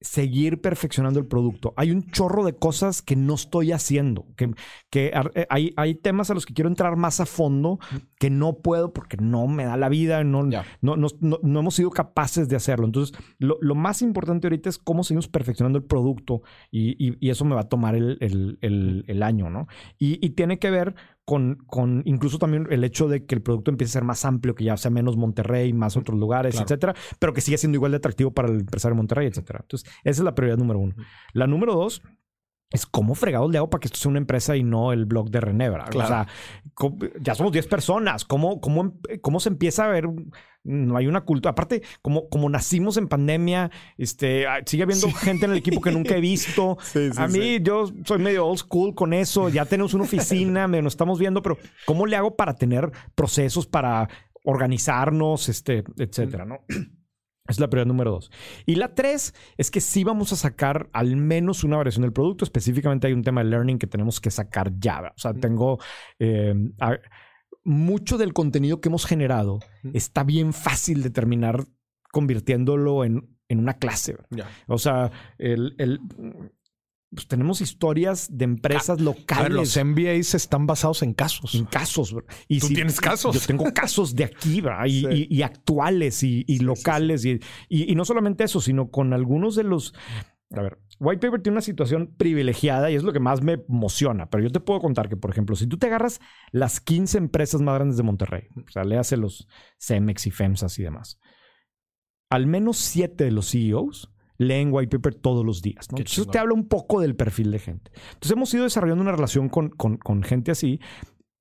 seguir 0.00 0.60
perfeccionando 0.62 1.20
el 1.20 1.26
producto. 1.26 1.74
Hay 1.76 1.90
un 1.90 2.10
chorro 2.10 2.44
de 2.44 2.54
cosas 2.56 3.02
que 3.02 3.16
no 3.16 3.34
estoy 3.34 3.72
haciendo, 3.72 4.26
que, 4.36 4.50
que 4.88 5.12
eh, 5.34 5.46
hay, 5.50 5.74
hay 5.76 5.94
temas 5.94 6.30
a 6.30 6.34
los 6.34 6.46
que 6.46 6.54
quiero 6.54 6.68
entrar 6.70 6.96
más 6.96 7.20
a 7.20 7.26
fondo 7.26 7.78
que 8.20 8.28
no 8.28 8.58
puedo 8.58 8.92
porque 8.92 9.16
no 9.16 9.46
me 9.48 9.64
da 9.64 9.78
la 9.78 9.88
vida, 9.88 10.22
no, 10.24 10.42
no, 10.44 10.62
no, 10.82 10.96
no- 11.20 11.40
no 11.42 11.60
hemos 11.60 11.74
sido 11.74 11.88
capaces 11.90 12.48
de 12.50 12.54
hacerlo. 12.56 12.84
Entonces, 12.84 13.16
lo, 13.38 13.56
lo 13.62 13.74
más 13.74 14.02
importante 14.02 14.46
ahorita 14.46 14.68
es 14.68 14.76
cómo 14.76 15.02
seguimos 15.04 15.26
perfeccionando 15.26 15.78
el 15.78 15.84
producto 15.86 16.42
y, 16.70 16.90
y- 17.04 17.16
y 17.18 17.30
eso 17.30 17.46
me 17.46 17.54
va 17.54 17.62
a 17.62 17.68
tomar 17.70 17.94
el, 17.94 18.18
el- 18.20 18.58
el- 18.60 19.04
el 19.08 19.22
año, 19.22 19.48
¿no? 19.48 19.68
Y, 19.98 20.24
y 20.24 20.30
tiene 20.30 20.58
que 20.58 20.70
ver 20.70 20.94
con, 21.24 21.64
con 21.66 22.02
incluso 22.04 22.38
también 22.38 22.66
el 22.70 22.84
hecho 22.84 23.08
de 23.08 23.24
que 23.24 23.34
el 23.36 23.40
producto 23.40 23.70
empiece 23.70 23.92
a 23.92 23.94
ser 24.00 24.04
más 24.04 24.24
amplio, 24.26 24.54
que 24.54 24.64
ya 24.64 24.76
sea 24.76 24.90
menos 24.90 25.16
Monterrey, 25.16 25.72
más 25.72 25.96
otros 25.96 26.18
lugares, 26.18 26.52
Claro. 26.56 26.64
etcétera, 26.66 26.94
pero 27.18 27.32
que 27.32 27.40
siga 27.40 27.56
siendo 27.56 27.76
igual 27.76 27.92
de 27.92 27.98
atractivo 27.98 28.32
para 28.32 28.48
el 28.48 28.60
empresario 28.60 28.94
de 28.94 28.98
Monterrey, 28.98 29.28
etcétera. 29.28 29.60
Entonces, 29.62 29.88
esa 30.04 30.20
es 30.20 30.24
la 30.24 30.34
prioridad 30.34 30.58
número 30.58 30.78
uno. 30.80 30.94
La 31.32 31.46
número 31.46 31.74
dos 31.74 32.02
es 32.70 32.86
cómo 32.86 33.14
fregados 33.14 33.50
le 33.50 33.58
hago 33.58 33.68
para 33.68 33.80
que 33.80 33.86
esto 33.88 33.98
sea 33.98 34.10
una 34.10 34.18
empresa 34.20 34.56
y 34.56 34.62
no 34.62 34.92
el 34.92 35.04
blog 35.04 35.30
de 35.30 35.40
René, 35.40 35.68
¿verdad? 35.70 35.90
Claro. 35.90 36.04
O 36.04 36.08
sea, 36.08 36.28
¿cómo- 36.74 36.98
ya 37.20 37.34
somos 37.34 37.52
10 37.52 37.66
personas. 37.66 38.24
¿Cómo, 38.24 38.60
cómo, 38.60 38.80
em- 38.82 38.92
¿Cómo 39.20 39.40
se 39.40 39.48
empieza 39.48 39.84
a 39.84 39.88
ver? 39.88 40.08
No 40.62 40.96
hay 40.96 41.06
una 41.06 41.22
cultura. 41.22 41.50
Aparte, 41.50 41.82
como, 42.02 42.28
como 42.28 42.48
nacimos 42.48 42.96
en 42.96 43.08
pandemia, 43.08 43.70
este, 43.98 44.46
ah, 44.46 44.60
sigue 44.64 44.82
habiendo 44.84 45.10
gente 45.10 45.46
en 45.46 45.52
el 45.52 45.56
equipo 45.58 45.80
que 45.80 45.90
nunca 45.90 46.16
he 46.16 46.20
visto. 46.20 46.76
Sí, 46.82 47.10
sí, 47.12 47.20
a 47.20 47.26
mí, 47.28 47.58
yo 47.62 47.86
soy 48.04 48.18
medio 48.18 48.46
old 48.46 48.58
school 48.58 48.94
con 48.94 49.14
eso. 49.14 49.48
Ya 49.48 49.64
tenemos 49.64 49.94
una 49.94 50.04
oficina, 50.04 50.68
nos 50.68 50.92
estamos 50.92 51.18
viendo, 51.18 51.42
pero 51.42 51.58
¿cómo 51.86 52.06
le 52.06 52.14
hago 52.16 52.36
para 52.36 52.54
tener 52.54 52.92
procesos, 53.14 53.66
para 53.66 54.08
organizarnos, 54.44 55.48
este, 55.48 55.82
etcétera, 55.98 56.44
¿no? 56.44 56.60
Es 57.48 57.58
la 57.58 57.68
prioridad 57.68 57.88
número 57.88 58.12
dos. 58.12 58.30
Y 58.66 58.76
la 58.76 58.94
tres 58.94 59.34
es 59.56 59.70
que 59.70 59.80
sí 59.80 60.04
vamos 60.04 60.32
a 60.32 60.36
sacar 60.36 60.88
al 60.92 61.16
menos 61.16 61.64
una 61.64 61.76
variación 61.76 62.02
del 62.02 62.12
producto. 62.12 62.44
Específicamente 62.44 63.06
hay 63.06 63.12
un 63.12 63.24
tema 63.24 63.42
de 63.42 63.50
learning 63.50 63.78
que 63.78 63.86
tenemos 63.86 64.20
que 64.20 64.30
sacar 64.30 64.72
ya. 64.78 65.12
O 65.16 65.18
sea, 65.18 65.34
tengo 65.34 65.78
eh, 66.18 66.54
mucho 67.64 68.18
del 68.18 68.32
contenido 68.32 68.80
que 68.80 68.88
hemos 68.88 69.04
generado. 69.04 69.58
Está 69.92 70.22
bien 70.22 70.52
fácil 70.52 71.02
de 71.02 71.10
terminar 71.10 71.66
convirtiéndolo 72.12 73.04
en, 73.04 73.36
una 73.48 73.74
clase. 73.74 74.16
O 74.68 74.78
sea, 74.78 75.10
el, 75.38 75.74
pues 77.12 77.26
tenemos 77.26 77.60
historias 77.60 78.28
de 78.30 78.44
empresas 78.44 79.00
locales. 79.00 79.52
los 79.52 79.84
MBAs 79.84 80.34
están 80.34 80.66
basados 80.66 81.02
en 81.02 81.12
casos. 81.12 81.54
En 81.56 81.64
casos. 81.64 82.14
Y 82.46 82.60
¿Tú 82.60 82.68
tienes 82.68 83.00
casos? 83.00 83.34
Yo 83.34 83.46
tengo 83.46 83.72
casos 83.74 84.14
de 84.14 84.24
aquí, 84.24 84.62
y, 84.86 85.42
actuales 85.42 86.22
y, 86.22 86.58
locales. 86.60 87.24
y, 87.24 87.94
no 87.94 88.04
solamente 88.04 88.44
eso, 88.44 88.60
sino 88.60 88.90
con 88.90 89.12
algunos 89.12 89.56
de 89.56 89.64
los... 89.64 89.92
A 90.52 90.62
ver, 90.62 90.78
White 90.98 91.24
Paper 91.24 91.42
tiene 91.42 91.54
una 91.54 91.62
situación 91.62 92.14
privilegiada 92.16 92.90
y 92.90 92.96
es 92.96 93.04
lo 93.04 93.12
que 93.12 93.20
más 93.20 93.42
me 93.42 93.64
emociona. 93.68 94.28
Pero 94.30 94.44
yo 94.44 94.50
te 94.50 94.60
puedo 94.60 94.80
contar 94.80 95.08
que, 95.08 95.16
por 95.16 95.30
ejemplo, 95.30 95.56
si 95.56 95.66
tú 95.66 95.78
te 95.78 95.86
agarras 95.86 96.20
las 96.52 96.80
15 96.80 97.18
empresas 97.18 97.60
más 97.60 97.76
grandes 97.76 97.96
de 97.96 98.02
Monterrey, 98.02 98.48
o 98.56 98.70
sea, 98.70 98.84
le 98.84 98.98
hace 98.98 99.16
los 99.16 99.48
CEMEX 99.80 100.26
y 100.26 100.30
FEMSAS 100.30 100.78
y 100.78 100.82
demás, 100.82 101.20
al 102.30 102.46
menos 102.46 102.78
7 102.78 103.24
de 103.24 103.30
los 103.30 103.50
CEOs 103.50 104.12
leen 104.40 104.70
white 104.72 104.96
paper 104.96 105.14
todos 105.14 105.44
los 105.44 105.60
días. 105.60 105.86
Entonces, 105.90 106.18
eso 106.18 106.24
te 106.24 106.38
habla 106.38 106.54
un 106.54 106.66
poco 106.66 107.00
del 107.00 107.14
perfil 107.14 107.50
de 107.50 107.58
gente. 107.58 107.92
Entonces, 108.14 108.32
hemos 108.32 108.52
ido 108.54 108.64
desarrollando 108.64 109.02
una 109.02 109.12
relación 109.12 109.50
con, 109.50 110.22
gente 110.22 110.50
así 110.50 110.80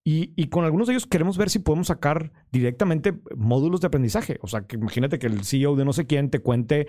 y, 0.04 0.34
y, 0.36 0.48
con 0.48 0.66
algunos 0.66 0.88
de 0.88 0.94
ellos 0.94 1.08
queremos 1.08 1.38
ver 1.38 1.50
si 1.50 1.60
podemos 1.60 1.88
sacar 1.88 2.34
directamente 2.52 3.18
módulos 3.38 3.80
de 3.80 3.88
aprendizaje. 3.88 4.38
O 4.42 4.48
sea, 4.48 4.68
que 4.68 4.76
imagínate 4.76 5.18
que 5.18 5.28
el 5.28 5.46
CEO 5.46 5.78
de 5.78 5.86
no 5.86 5.94
sé 5.94 6.08
quién 6.08 6.30
te 6.30 6.40
cuente 6.40 6.88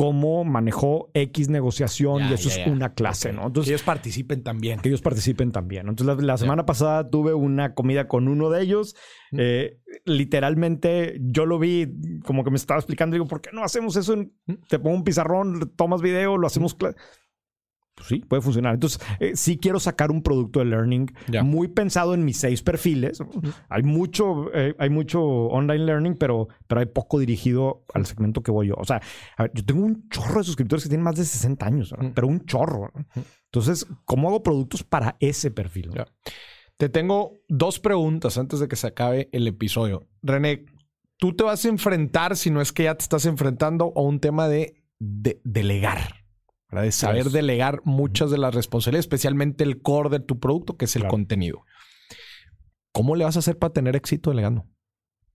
cómo 0.00 0.44
manejó 0.44 1.10
X 1.12 1.50
negociación 1.50 2.22
y 2.22 2.32
eso 2.32 2.48
es 2.48 2.66
una 2.66 2.94
clase, 2.94 3.34
¿no? 3.34 3.48
Entonces, 3.48 3.68
que 3.68 3.74
ellos 3.74 3.82
participen 3.82 4.42
también. 4.42 4.80
Que 4.80 4.88
ellos 4.88 5.02
participen 5.02 5.52
también. 5.52 5.88
Entonces, 5.90 6.24
la, 6.24 6.38
semana 6.38 6.64
pasada 6.64 7.10
tuve 7.10 7.34
una 7.34 7.74
comida 7.74 8.08
con 8.08 8.26
uno 8.26 8.48
de 8.48 8.62
ellos. 8.62 8.96
Eh, 9.32 9.78
literalmente, 10.06 11.18
yo 11.20 11.44
lo 11.44 11.58
vi 11.58 11.86
como 12.24 12.44
que 12.44 12.50
me 12.50 12.56
estaba 12.56 12.80
explicando. 12.80 13.12
Digo, 13.12 13.26
¿por 13.26 13.42
qué 13.42 13.50
no 13.52 13.62
hacemos 13.62 13.94
eso? 13.96 14.16
te 14.70 14.78
pongo 14.78 14.96
un 14.96 15.04
pizarrón, 15.04 15.70
tomas 15.76 16.00
video, 16.00 16.38
lo 16.38 16.46
hacemos 16.46 16.74
pues 18.00 18.08
sí, 18.08 18.20
puede 18.20 18.40
funcionar. 18.40 18.72
Entonces, 18.72 18.98
eh, 19.18 19.32
sí 19.34 19.58
quiero 19.58 19.78
sacar 19.78 20.10
un 20.10 20.22
producto 20.22 20.60
de 20.60 20.64
learning 20.64 21.12
muy 21.44 21.68
pensado 21.68 22.14
en 22.14 22.24
mis 22.24 22.38
seis 22.38 22.62
perfiles. 22.62 23.22
Hay 23.68 23.82
mucho, 23.82 24.50
eh, 24.54 24.74
hay 24.78 24.88
mucho 24.88 25.22
online 25.22 25.84
learning, 25.84 26.16
pero, 26.16 26.48
pero 26.66 26.80
hay 26.80 26.86
poco 26.86 27.18
dirigido 27.18 27.84
al 27.92 28.06
segmento 28.06 28.42
que 28.42 28.50
voy 28.50 28.68
yo. 28.68 28.74
O 28.78 28.84
sea, 28.86 29.02
yo 29.52 29.64
tengo 29.66 29.84
un 29.84 30.08
chorro 30.08 30.38
de 30.38 30.44
suscriptores 30.44 30.82
que 30.82 30.88
tienen 30.88 31.04
más 31.04 31.16
de 31.16 31.26
60 31.26 31.66
años, 31.66 31.94
pero 32.14 32.26
un 32.26 32.46
chorro. 32.46 32.90
Entonces, 33.44 33.86
¿cómo 34.06 34.28
hago 34.28 34.42
productos 34.42 34.82
para 34.82 35.16
ese 35.20 35.50
perfil? 35.50 35.90
Te 36.78 36.88
tengo 36.88 37.42
dos 37.48 37.80
preguntas 37.80 38.38
antes 38.38 38.60
de 38.60 38.68
que 38.68 38.76
se 38.76 38.86
acabe 38.86 39.28
el 39.32 39.46
episodio. 39.46 40.08
René, 40.22 40.64
tú 41.18 41.36
te 41.36 41.44
vas 41.44 41.66
a 41.66 41.68
enfrentar, 41.68 42.34
si 42.34 42.50
no 42.50 42.62
es 42.62 42.72
que 42.72 42.84
ya 42.84 42.94
te 42.94 43.02
estás 43.02 43.26
enfrentando, 43.26 43.92
a 43.94 44.00
un 44.00 44.20
tema 44.20 44.48
de 44.48 44.82
delegar 44.98 46.19
de 46.70 46.92
saber 46.92 47.30
delegar 47.30 47.80
muchas 47.84 48.30
de 48.30 48.38
las 48.38 48.54
responsabilidades, 48.54 49.06
especialmente 49.06 49.64
el 49.64 49.82
core 49.82 50.08
de 50.10 50.20
tu 50.20 50.38
producto, 50.38 50.76
que 50.76 50.84
es 50.84 50.96
el 50.96 51.06
contenido. 51.08 51.64
¿Cómo 52.92 53.16
le 53.16 53.24
vas 53.24 53.36
a 53.36 53.40
hacer 53.40 53.58
para 53.58 53.72
tener 53.72 53.96
éxito 53.96 54.30
delegando? 54.30 54.66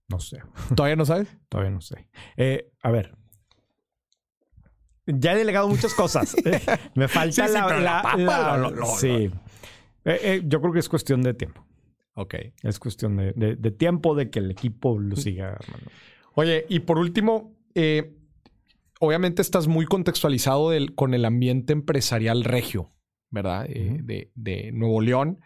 No 0.08 0.18
sé. 0.20 0.40
¿Todavía 0.74 0.96
no 0.96 1.04
sabes? 1.04 1.28
Todavía 1.48 1.70
no 1.70 1.80
sé. 1.80 2.08
Eh, 2.36 2.70
a 2.82 2.90
ver. 2.90 3.14
Ya 5.06 5.34
he 5.34 5.36
delegado 5.36 5.68
muchas 5.68 5.94
cosas. 5.94 6.34
Me 6.94 7.06
falta 7.08 7.46
la, 7.48 8.86
Sí. 8.98 9.30
yo 10.44 10.60
creo 10.60 10.72
que 10.72 10.80
es 10.80 10.88
cuestión 10.88 11.22
de 11.22 11.34
tiempo. 11.34 11.64
Ok. 12.14 12.34
Es 12.62 12.78
cuestión 12.78 13.16
de, 13.16 13.70
tiempo 13.72 14.14
de 14.14 14.30
que 14.30 14.40
el 14.40 14.50
equipo 14.50 14.98
lo 14.98 15.16
siga. 15.16 15.58
Oye, 16.34 16.66
y 16.68 16.80
por 16.80 16.98
último, 16.98 17.54
eh, 17.74 18.16
obviamente 19.00 19.42
estás 19.42 19.68
muy 19.68 19.86
contextualizado 19.86 20.70
con 20.94 21.14
el 21.14 21.24
ambiente 21.24 21.72
empresarial 21.72 22.44
regio, 22.44 22.92
¿verdad? 23.30 23.66
Eh, 23.68 24.30
de, 24.34 24.72
Nuevo 24.72 25.00
León. 25.00 25.40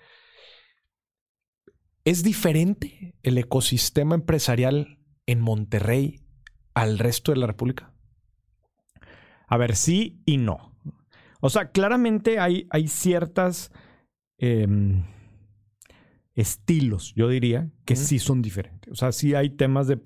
¿Es 2.05 2.23
diferente 2.23 3.15
el 3.23 3.39
ecosistema 3.39 4.15
empresarial 4.15 4.99
en 5.27 5.41
Monterrey 5.41 6.21
al 6.75 6.99
resto 6.99 7.33
de 7.33 7.39
la 7.39 7.47
República? 7.47 7.93
A 9.47 9.57
ver, 9.57 9.77
sí 9.77 10.23
y 10.25 10.39
no. 10.39 10.79
O 11.41 11.51
sea, 11.51 11.73
claramente 11.73 12.39
hay, 12.39 12.67
hay 12.71 12.89
ciertas 12.89 13.73
em, 14.39 15.05
estilos, 16.35 17.13
yo 17.15 17.29
diría, 17.29 17.71
que 17.85 17.97
sí 17.97 18.19
son 18.19 18.43
diferentes. 18.43 18.93
O 18.93 18.95
sea, 18.95 19.13
sí 19.13 19.35
hay 19.35 19.51
temas 19.51 19.87
de 19.87 19.97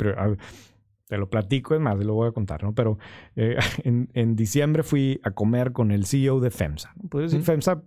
te 1.06 1.18
lo 1.18 1.28
platico, 1.28 1.74
es 1.74 1.80
más, 1.80 1.98
lo 1.98 2.14
voy 2.14 2.28
a 2.28 2.32
contar, 2.32 2.62
¿no? 2.62 2.74
Pero 2.74 2.98
eh, 3.36 3.56
en, 3.84 4.36
diciembre 4.36 4.82
fui 4.82 5.20
a 5.22 5.32
comer 5.32 5.72
con 5.72 5.90
el 5.90 6.06
CEO 6.06 6.40
de 6.40 6.50
FEMSA. 6.50 6.92
¿no? 6.96 7.08
Puedes 7.08 7.32
decir, 7.32 7.44
FEMSA, 7.44 7.82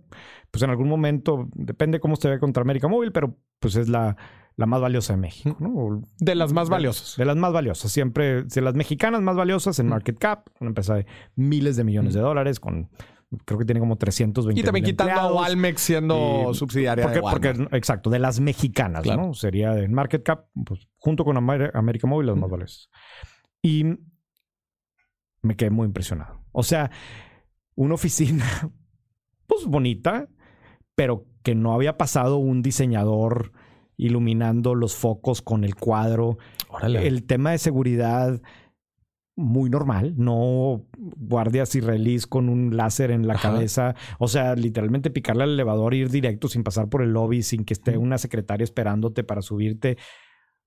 pues 0.50 0.62
en 0.62 0.70
algún 0.70 0.88
momento, 0.88 1.48
depende 1.54 2.00
cómo 2.00 2.16
se 2.16 2.28
ve 2.28 2.38
contra 2.38 2.62
América 2.62 2.88
Móvil, 2.88 3.12
pero 3.12 3.36
pues 3.58 3.76
es 3.76 3.88
la, 3.88 4.16
la 4.56 4.66
más 4.66 4.80
valiosa 4.80 5.14
de 5.14 5.20
México, 5.20 5.56
¿no? 5.60 6.02
De 6.18 6.34
las 6.34 6.52
más 6.52 6.68
valiosas. 6.68 7.16
De, 7.16 7.24
las 7.24 7.36
más 7.36 7.52
valiosas. 7.52 7.92
Siempre, 7.92 8.42
de 8.42 8.60
las 8.60 8.74
mexicanas 8.74 9.22
más 9.22 9.36
valiosas 9.36 9.78
en 9.78 9.88
market 9.88 10.18
cap, 10.18 10.48
una 10.60 10.68
empresa 10.68 10.94
de 10.94 11.06
miles 11.36 11.76
de 11.76 11.84
millones 11.84 12.14
de 12.14 12.20
dólares 12.20 12.60
con 12.60 12.88
creo 13.44 13.58
que 13.58 13.64
tiene 13.64 13.80
como 13.80 13.96
320 13.96 14.60
Y 14.60 14.64
también 14.64 14.84
quitando 14.84 15.20
a 15.20 15.32
Walmex 15.32 15.80
siendo 15.80 16.52
subsidiaria 16.54 17.04
porque, 17.04 17.20
Porque, 17.20 17.76
exacto, 17.76 18.10
de 18.10 18.18
las 18.18 18.40
mexicanas, 18.40 19.04
¿no? 19.06 19.34
Sería 19.34 19.76
en 19.78 19.92
market 19.92 20.22
cap, 20.22 20.46
pues, 20.64 20.88
junto 20.96 21.24
con 21.24 21.36
América 21.36 22.06
Móvil, 22.06 22.28
las 22.28 22.36
más 22.36 22.50
valiosas. 22.50 22.90
Y 23.62 23.84
me 25.42 25.56
quedé 25.56 25.70
muy 25.70 25.86
impresionado. 25.86 26.42
O 26.52 26.62
sea, 26.62 26.90
una 27.74 27.94
oficina, 27.94 28.44
pues 29.46 29.66
bonita, 29.66 30.28
pero 30.94 31.26
que 31.42 31.54
no 31.54 31.72
había 31.72 31.96
pasado 31.96 32.38
un 32.38 32.62
diseñador 32.62 33.52
iluminando 33.96 34.74
los 34.74 34.94
focos 34.94 35.42
con 35.42 35.64
el 35.64 35.74
cuadro. 35.74 36.38
El 36.82 37.24
tema 37.24 37.50
de 37.50 37.58
seguridad 37.58 38.40
muy 39.38 39.70
normal, 39.70 40.14
no 40.16 40.84
guardias 40.98 41.74
israelíes 41.74 42.26
con 42.26 42.48
un 42.48 42.76
láser 42.76 43.12
en 43.12 43.26
la 43.26 43.36
cabeza, 43.36 43.94
o 44.18 44.26
sea, 44.26 44.56
literalmente 44.56 45.10
picarle 45.10 45.44
al 45.44 45.50
elevador, 45.50 45.94
ir 45.94 46.10
directo 46.10 46.48
sin 46.48 46.64
pasar 46.64 46.88
por 46.88 47.02
el 47.02 47.12
lobby, 47.12 47.42
sin 47.42 47.64
que 47.64 47.72
esté 47.72 47.96
una 47.96 48.18
secretaria 48.18 48.64
esperándote 48.64 49.22
para 49.22 49.40
subirte. 49.40 49.96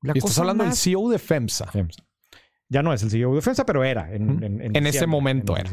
y 0.02 0.18
estás 0.18 0.40
hablando 0.40 0.64
del 0.64 0.74
CEO 0.74 1.10
de 1.10 1.20
FEMSA. 1.20 1.70
Ya 2.70 2.82
no 2.82 2.94
es 2.94 3.04
el 3.04 3.12
CEO 3.12 3.36
de 3.36 3.42
FEMSA, 3.42 3.66
pero 3.66 3.84
era 3.84 4.14
en, 4.14 4.62
en, 4.76 4.88
ese 4.88 5.06
momento. 5.06 5.58
era. 5.58 5.70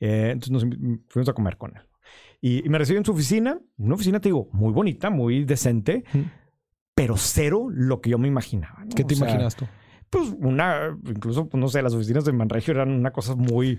Eh, 0.00 0.30
entonces 0.32 0.50
nos 0.50 0.98
fuimos 1.08 1.28
a 1.28 1.34
comer 1.34 1.58
con 1.58 1.76
él. 1.76 1.82
Y, 2.40 2.68
me 2.68 2.78
recibió 2.78 2.98
en 2.98 3.04
su 3.04 3.12
oficina, 3.12 3.60
una 3.76 3.94
oficina, 3.94 4.18
te 4.18 4.30
digo, 4.30 4.48
muy 4.52 4.72
bonita, 4.72 5.10
muy 5.10 5.44
decente, 5.44 6.04
pero 6.94 7.16
cero 7.16 7.68
lo 7.70 8.00
que 8.00 8.10
yo 8.10 8.18
me 8.18 8.26
imaginaba. 8.26 8.84
¿Qué 8.96 9.04
te 9.04 9.14
imaginas 9.14 9.54
tú? 9.54 9.66
Pues 10.12 10.28
una, 10.40 10.94
incluso, 11.06 11.48
pues, 11.48 11.58
no 11.58 11.68
sé, 11.68 11.80
las 11.80 11.94
oficinas 11.94 12.26
de 12.26 12.32
Manregio 12.32 12.74
eran 12.74 12.90
una 12.90 13.12
cosa 13.12 13.34
muy 13.34 13.78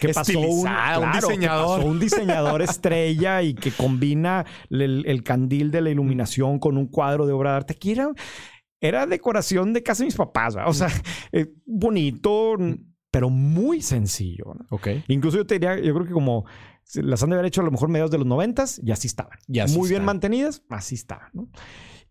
que 0.00 0.10
pasó 0.10 0.38
un, 0.38 0.64
diseñador, 1.12 1.80
un 1.80 1.98
diseñador 1.98 2.62
estrella 2.62 3.42
y 3.42 3.54
que 3.54 3.72
combina 3.72 4.46
el, 4.70 5.24
candil 5.24 5.72
de 5.72 5.80
la 5.80 5.90
iluminación 5.90 6.60
con 6.60 6.76
un 6.76 6.86
cuadro 6.86 7.26
de 7.26 7.32
obra 7.32 7.50
de 7.50 7.56
arte. 7.56 7.72
Aquí 7.72 7.90
era, 7.90 8.12
era 8.80 9.08
decoración 9.08 9.72
de 9.72 9.82
casa 9.82 10.04
de 10.04 10.06
mis 10.06 10.14
papás, 10.14 10.54
o 10.64 10.72
sea, 10.72 10.86
eh, 11.32 11.52
bonito, 11.66 12.56
pero 13.10 13.28
muy 13.28 13.82
sencillo. 13.82 14.54
Ok. 14.70 14.88
Incluso 15.08 15.38
yo 15.38 15.46
te 15.46 15.54
diría, 15.54 15.80
yo 15.80 15.92
creo 15.94 16.06
que 16.06 16.12
como 16.12 16.44
las 16.94 17.24
han 17.24 17.30
de 17.30 17.34
haber 17.34 17.46
hecho 17.46 17.62
a 17.62 17.64
lo 17.64 17.72
mejor 17.72 17.88
mediados 17.88 18.12
de 18.12 18.18
los 18.18 18.26
noventas 18.28 18.80
y 18.84 18.92
así 18.92 19.08
estaban. 19.08 19.36
muy 19.74 19.88
bien 19.88 20.04
mantenidas, 20.04 20.62
así 20.68 20.94
estaban, 20.94 21.30
¿no? 21.32 21.48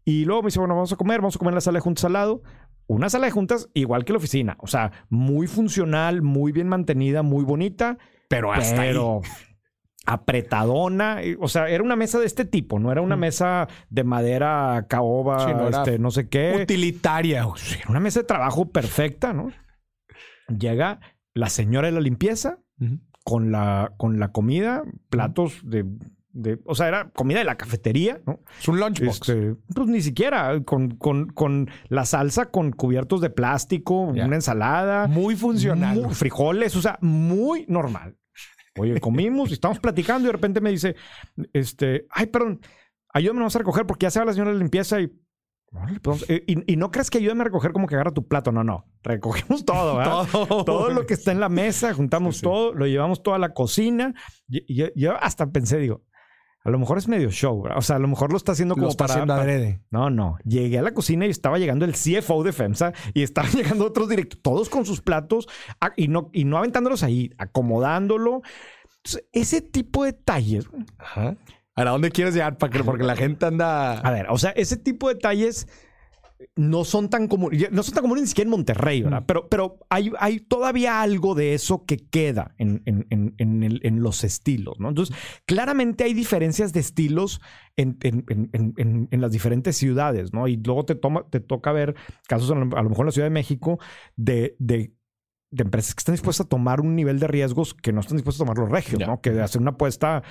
Y 0.04 0.26
luego 0.26 0.44
me 0.44 0.48
dice, 0.48 0.60
bueno, 0.60 0.76
vamos 0.76 0.92
a 0.92 0.98
comer, 0.98 1.22
vamos 1.22 1.38
a 1.38 1.40
comer 1.40 1.54
en 1.54 1.56
la 1.56 1.62
sala 1.62 1.78
de 1.78 1.82
juntos 1.82 2.04
al 2.04 2.14
lado 2.14 2.44
una 2.88 3.10
sala 3.10 3.26
de 3.26 3.32
juntas 3.32 3.70
igual 3.74 4.06
que 4.06 4.14
la 4.14 4.18
oficina. 4.18 4.58
O 4.60 4.68
sea, 4.68 4.92
muy 5.10 5.48
funcional, 5.48 6.22
muy 6.22 6.52
bien 6.52 6.68
mantenida, 6.68 7.24
muy 7.24 7.44
bonita. 7.44 7.98
Pero 8.30 8.52
hasta 8.54 8.82
pero 8.82 9.22
apretadona. 10.06 11.20
O 11.40 11.48
sea, 11.48 11.68
era 11.70 11.84
una 11.84 11.96
mesa 11.96 12.20
de 12.20 12.26
este 12.26 12.46
tipo. 12.46 12.80
No 12.80 12.92
era 12.92 13.02
una 13.02 13.16
mesa 13.16 13.68
de 13.90 14.04
madera, 14.04 14.86
caoba, 14.88 15.52
no, 15.54 15.70
este, 15.70 16.00
no 16.00 16.12
sé 16.12 16.30
qué. 16.30 16.60
Utilitaria. 16.64 17.40
Era 17.40 17.90
una 17.90 18.00
mesa 18.00 18.22
de 18.22 18.28
trabajo 18.28 18.70
perfecta, 18.70 19.34
¿no? 19.34 19.52
Llega 20.48 21.00
la 21.34 21.50
señora 21.50 21.88
de 21.88 21.94
la 21.94 22.02
limpieza 22.02 22.60
con, 23.24 23.52
la, 23.52 23.94
con 23.98 24.20
la 24.20 24.32
comida, 24.32 24.84
platos 25.10 25.62
de 25.64 25.86
de, 26.38 26.60
o 26.66 26.76
sea, 26.76 26.88
era 26.90 27.10
comida 27.12 27.40
de 27.40 27.46
la 27.46 27.56
cafetería, 27.58 28.20
¿no? 28.28 28.42
Es 28.60 28.68
un 28.68 28.80
lunchbox. 28.80 29.30
Este, 29.30 29.56
pues 29.74 29.88
ni 29.88 30.02
siquiera, 30.02 30.62
con, 30.64 30.92
con, 30.98 31.28
con 31.28 31.70
la 31.88 32.06
salsa 32.06 32.52
con 32.52 32.72
cubiertos 32.74 33.22
de 33.22 33.30
plástico, 33.30 34.02
una 34.02 34.36
ensalada. 34.36 35.08
Muy 35.08 35.36
funcional. 35.36 35.96
muy- 36.02 36.14
frijoles, 36.14 36.76
o 36.76 36.82
sea, 36.82 36.98
muy 37.02 37.66
normal. 37.70 38.18
Oye, 38.78 39.00
comimos 39.00 39.50
y 39.52 39.54
estamos 39.54 39.80
platicando 39.80 40.24
y 40.24 40.28
de 40.28 40.34
repente 40.34 40.60
me 40.60 40.70
dice, 40.72 40.96
este, 41.54 42.06
ay, 42.10 42.26
perdón, 42.26 42.60
ayúdame 43.14 43.40
vamos 43.40 43.56
a 43.56 43.60
recoger 43.60 43.86
porque 43.86 44.04
ya 44.06 44.12
se 44.12 44.20
va 44.20 44.26
la 44.26 44.34
señora 44.34 44.52
de 44.52 44.58
limpieza 44.60 45.00
y... 45.00 45.10
pues, 46.02 46.26
y, 46.30 46.74
y 46.74 46.76
no 46.76 46.92
crees 46.92 47.10
que 47.10 47.20
ayúdame 47.20 47.42
a 47.42 47.46
recoger 47.46 47.72
como 47.72 47.88
que 47.88 47.96
agarra 47.96 48.12
tu 48.12 48.28
plato, 48.28 48.52
no, 48.52 48.66
no, 48.66 48.86
recogemos 49.04 49.64
todo, 49.64 49.96
¿verdad? 49.98 50.28
Todo. 50.32 50.66
todo 50.66 50.90
lo 50.90 51.06
que 51.06 51.14
está 51.14 51.32
en 51.32 51.40
la 51.40 51.48
mesa, 51.48 51.94
juntamos 51.94 52.36
Sí, 52.36 52.40
sí. 52.40 52.44
todo, 52.44 52.74
lo 52.74 52.86
llevamos 52.86 53.24
toda 53.24 53.38
a 53.38 53.40
la 53.40 53.54
cocina. 53.54 54.14
Y, 54.50 54.66
y- 54.84 54.92
yo 55.00 55.16
hasta 55.22 55.50
pensé, 55.52 55.78
digo, 55.78 56.04
a 56.66 56.70
lo 56.72 56.80
mejor 56.80 56.98
es 56.98 57.08
medio 57.08 57.30
show, 57.32 57.62
¿verdad? 57.62 57.78
o 57.78 57.82
sea, 57.82 57.96
a 57.96 58.00
lo 58.00 58.08
mejor 58.08 58.32
lo 58.32 58.38
está 58.38 58.52
haciendo 58.54 58.74
como 58.76 58.88
Lo 58.88 58.92
está 58.92 59.06
para, 59.06 59.14
haciendo 59.14 59.34
adrede. 59.36 59.82
No, 59.92 60.10
no. 60.10 60.38
Llegué 60.44 60.80
a 60.80 60.82
la 60.82 60.94
cocina 60.94 61.26
y 61.26 61.30
estaba 61.30 61.58
llegando 61.60 61.86
el 61.86 61.94
CFO 61.94 62.44
de 62.44 62.52
FEMSA 62.52 62.92
y 63.14 63.22
estaban 63.24 63.52
llegando 63.54 63.86
otros 63.86 64.10
directos, 64.10 64.42
todos 64.42 64.68
con 64.70 64.86
sus 64.86 65.00
platos 65.02 65.48
a- 65.80 65.94
y, 65.96 66.08
no, 66.08 66.30
y 66.34 66.44
no 66.44 66.58
aventándolos 66.58 67.04
ahí, 67.04 67.32
acomodándolo. 67.38 68.42
Entonces, 68.98 69.26
ese 69.32 69.62
tipo 69.62 70.04
de 70.04 70.12
detalles. 70.14 70.68
Ajá. 70.98 71.38
¿A 71.76 71.84
dónde 71.84 72.10
quieres 72.10 72.34
llegar? 72.34 72.58
Para 72.58 72.72
que, 72.72 72.84
porque 72.84 73.04
la 73.04 73.16
gente 73.16 73.46
anda. 73.46 74.00
A 74.00 74.12
ver, 74.12 74.28
o 74.30 74.38
sea, 74.38 74.52
ese 74.52 74.78
tipo 74.78 75.08
de 75.10 75.16
detalles 75.16 75.68
no 76.56 76.84
son 76.84 77.10
tan 77.10 77.28
comunes, 77.28 77.72
no 77.72 77.84
son 77.84 77.94
tan 77.96 78.02
comunes 78.04 78.24
ni 78.24 78.28
siquiera 78.28 78.48
en 78.48 78.52
Monterrey, 78.52 79.02
¿verdad? 79.02 79.22
Mm. 79.22 79.26
Pero, 79.26 79.50
pero 79.50 79.80
hay, 79.90 80.12
hay 80.20 80.40
todavía 80.40 81.02
algo 81.02 81.36
de 81.36 81.54
eso 81.54 81.86
que 81.86 81.98
queda 81.98 82.54
en, 82.58 82.82
en- 82.86 83.08
en- 83.10 83.36
en 83.38 83.64
el- 83.64 83.80
en 83.84 84.02
los 84.02 84.24
estilos, 84.24 84.80
¿no? 84.80 84.90
Entonces, 84.90 85.16
claramente 85.46 86.04
hay 86.04 86.14
diferencias 86.14 86.74
de 86.74 86.80
estilos 86.80 87.42
en, 87.78 87.98
en- 88.02 89.22
las 89.22 89.32
diferentes 89.32 89.76
ciudades, 89.78 90.34
¿no? 90.34 90.48
Y 90.48 90.58
luego 90.58 90.86
te, 90.86 90.96
toma, 90.96 91.26
te 91.30 91.40
toca 91.40 91.72
ver 91.72 91.96
casos, 92.28 92.52
a 92.52 92.56
lo 92.56 92.66
mejor 92.90 93.04
en 93.04 93.06
la 93.08 93.12
Ciudad 93.12 93.26
de 93.28 93.32
México, 93.32 93.80
de, 94.16 94.56
de 94.60 94.94
de 95.52 95.64
empresas 95.64 95.96
que 95.96 96.00
están 96.02 96.16
dispuestas 96.16 96.48
a 96.48 96.50
tomar 96.50 96.82
un 96.82 96.98
nivel 96.98 97.18
de 97.18 97.28
riesgos 97.28 97.74
que 97.74 97.94
no 97.94 98.02
están 98.02 98.18
dispuestos 98.18 98.42
a 98.42 98.46
tomar 98.46 98.58
los 98.58 98.70
regios. 98.70 99.00
¿no? 99.08 99.22
Que 99.22 99.30
hacer 99.40 99.62
una 99.62 99.72
apuesta 99.72 100.22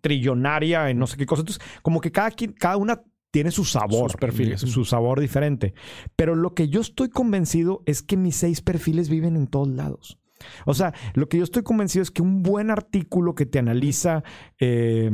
trillonaria 0.00 0.88
en 0.90 0.98
no 0.98 1.06
sé 1.06 1.16
qué 1.16 1.26
cosa. 1.26 1.40
Entonces, 1.42 1.62
como 1.82 2.00
que 2.00 2.10
cada, 2.12 2.30
quien- 2.30 2.52
cada 2.52 2.76
una 2.76 3.02
tiene 3.32 3.50
su 3.50 3.64
sabor, 3.64 4.12
Sus 4.12 4.20
perfiles. 4.20 4.60
su 4.60 4.84
sabor 4.84 5.18
diferente. 5.18 5.74
Pero 6.14 6.36
lo 6.36 6.54
que 6.54 6.68
yo 6.68 6.80
estoy 6.80 7.08
convencido 7.08 7.82
es 7.86 8.02
que 8.02 8.16
mis 8.16 8.36
seis 8.36 8.60
perfiles 8.60 9.08
viven 9.08 9.34
en 9.34 9.48
todos 9.48 9.66
lados. 9.68 10.20
O 10.66 10.74
sea, 10.74 10.92
lo 11.14 11.28
que 11.28 11.38
yo 11.38 11.44
estoy 11.44 11.62
convencido 11.64 12.02
es 12.02 12.10
que 12.10 12.20
un 12.22 12.42
buen 12.42 12.70
artículo 12.70 13.34
que 13.34 13.46
te 13.46 13.58
analiza 13.58 14.22
eh, 14.60 15.10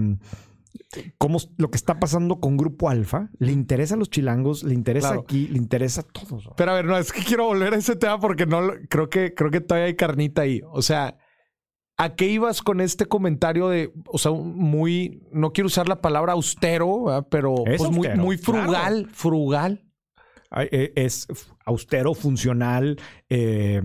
cómo 1.19 1.39
lo 1.59 1.71
que 1.71 1.77
está 1.77 2.01
pasando 2.01 2.41
con 2.41 2.57
Grupo 2.57 2.89
Alfa, 2.89 3.31
le 3.39 3.53
interesa 3.53 3.95
a 3.95 3.99
los 3.99 4.11
chilangos, 4.11 4.63
le 4.65 4.75
interesa 4.75 5.09
Claro. 5.09 5.21
aquí, 5.23 5.47
le 5.49 5.59
interesa 5.59 6.01
a 6.01 6.05
todos. 6.05 6.49
Pero 6.57 6.71
a 6.71 6.75
ver, 6.75 6.87
no, 6.87 6.97
es 6.97 7.13
que 7.13 7.23
quiero 7.23 7.45
volver 7.45 7.75
a 7.75 7.77
ese 7.77 7.97
tema 7.97 8.19
porque 8.19 8.47
no 8.47 8.71
creo 8.89 9.09
que 9.09 9.35
creo 9.35 9.51
que 9.51 9.61
todavía 9.61 9.87
hay 9.87 9.97
carnita 9.97 10.43
ahí. 10.43 10.61
O 10.73 10.83
sea, 10.83 11.19
¿a 11.99 12.15
qué 12.15 12.27
ibas 12.29 12.63
con 12.63 12.81
este 12.81 13.07
comentario 13.07 13.69
de, 13.69 13.93
o 14.07 14.19
sea, 14.19 14.33
muy, 14.33 15.23
no 15.33 15.53
quiero 15.53 15.67
usar 15.67 15.89
la 15.89 16.01
palabra 16.01 16.33
austero, 16.33 17.05
¿verdad? 17.05 17.27
pero 17.31 17.55
Es 17.67 17.79
pues 17.79 17.91
muy, 17.91 18.07
austero, 18.07 18.23
muy 18.23 18.37
frugal, 18.39 19.09
frugal. 19.13 19.85
Eh, 20.57 20.93
Es 20.97 21.27
austero, 21.67 22.15
funcional, 22.15 22.99
eh, 23.29 23.83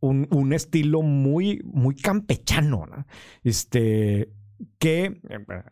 un, 0.00 0.28
un 0.30 0.52
estilo 0.52 1.02
muy, 1.02 1.60
muy 1.64 1.96
campechano, 1.96 2.86
¿no? 2.86 3.06
Este, 3.44 4.30
que, 4.78 5.20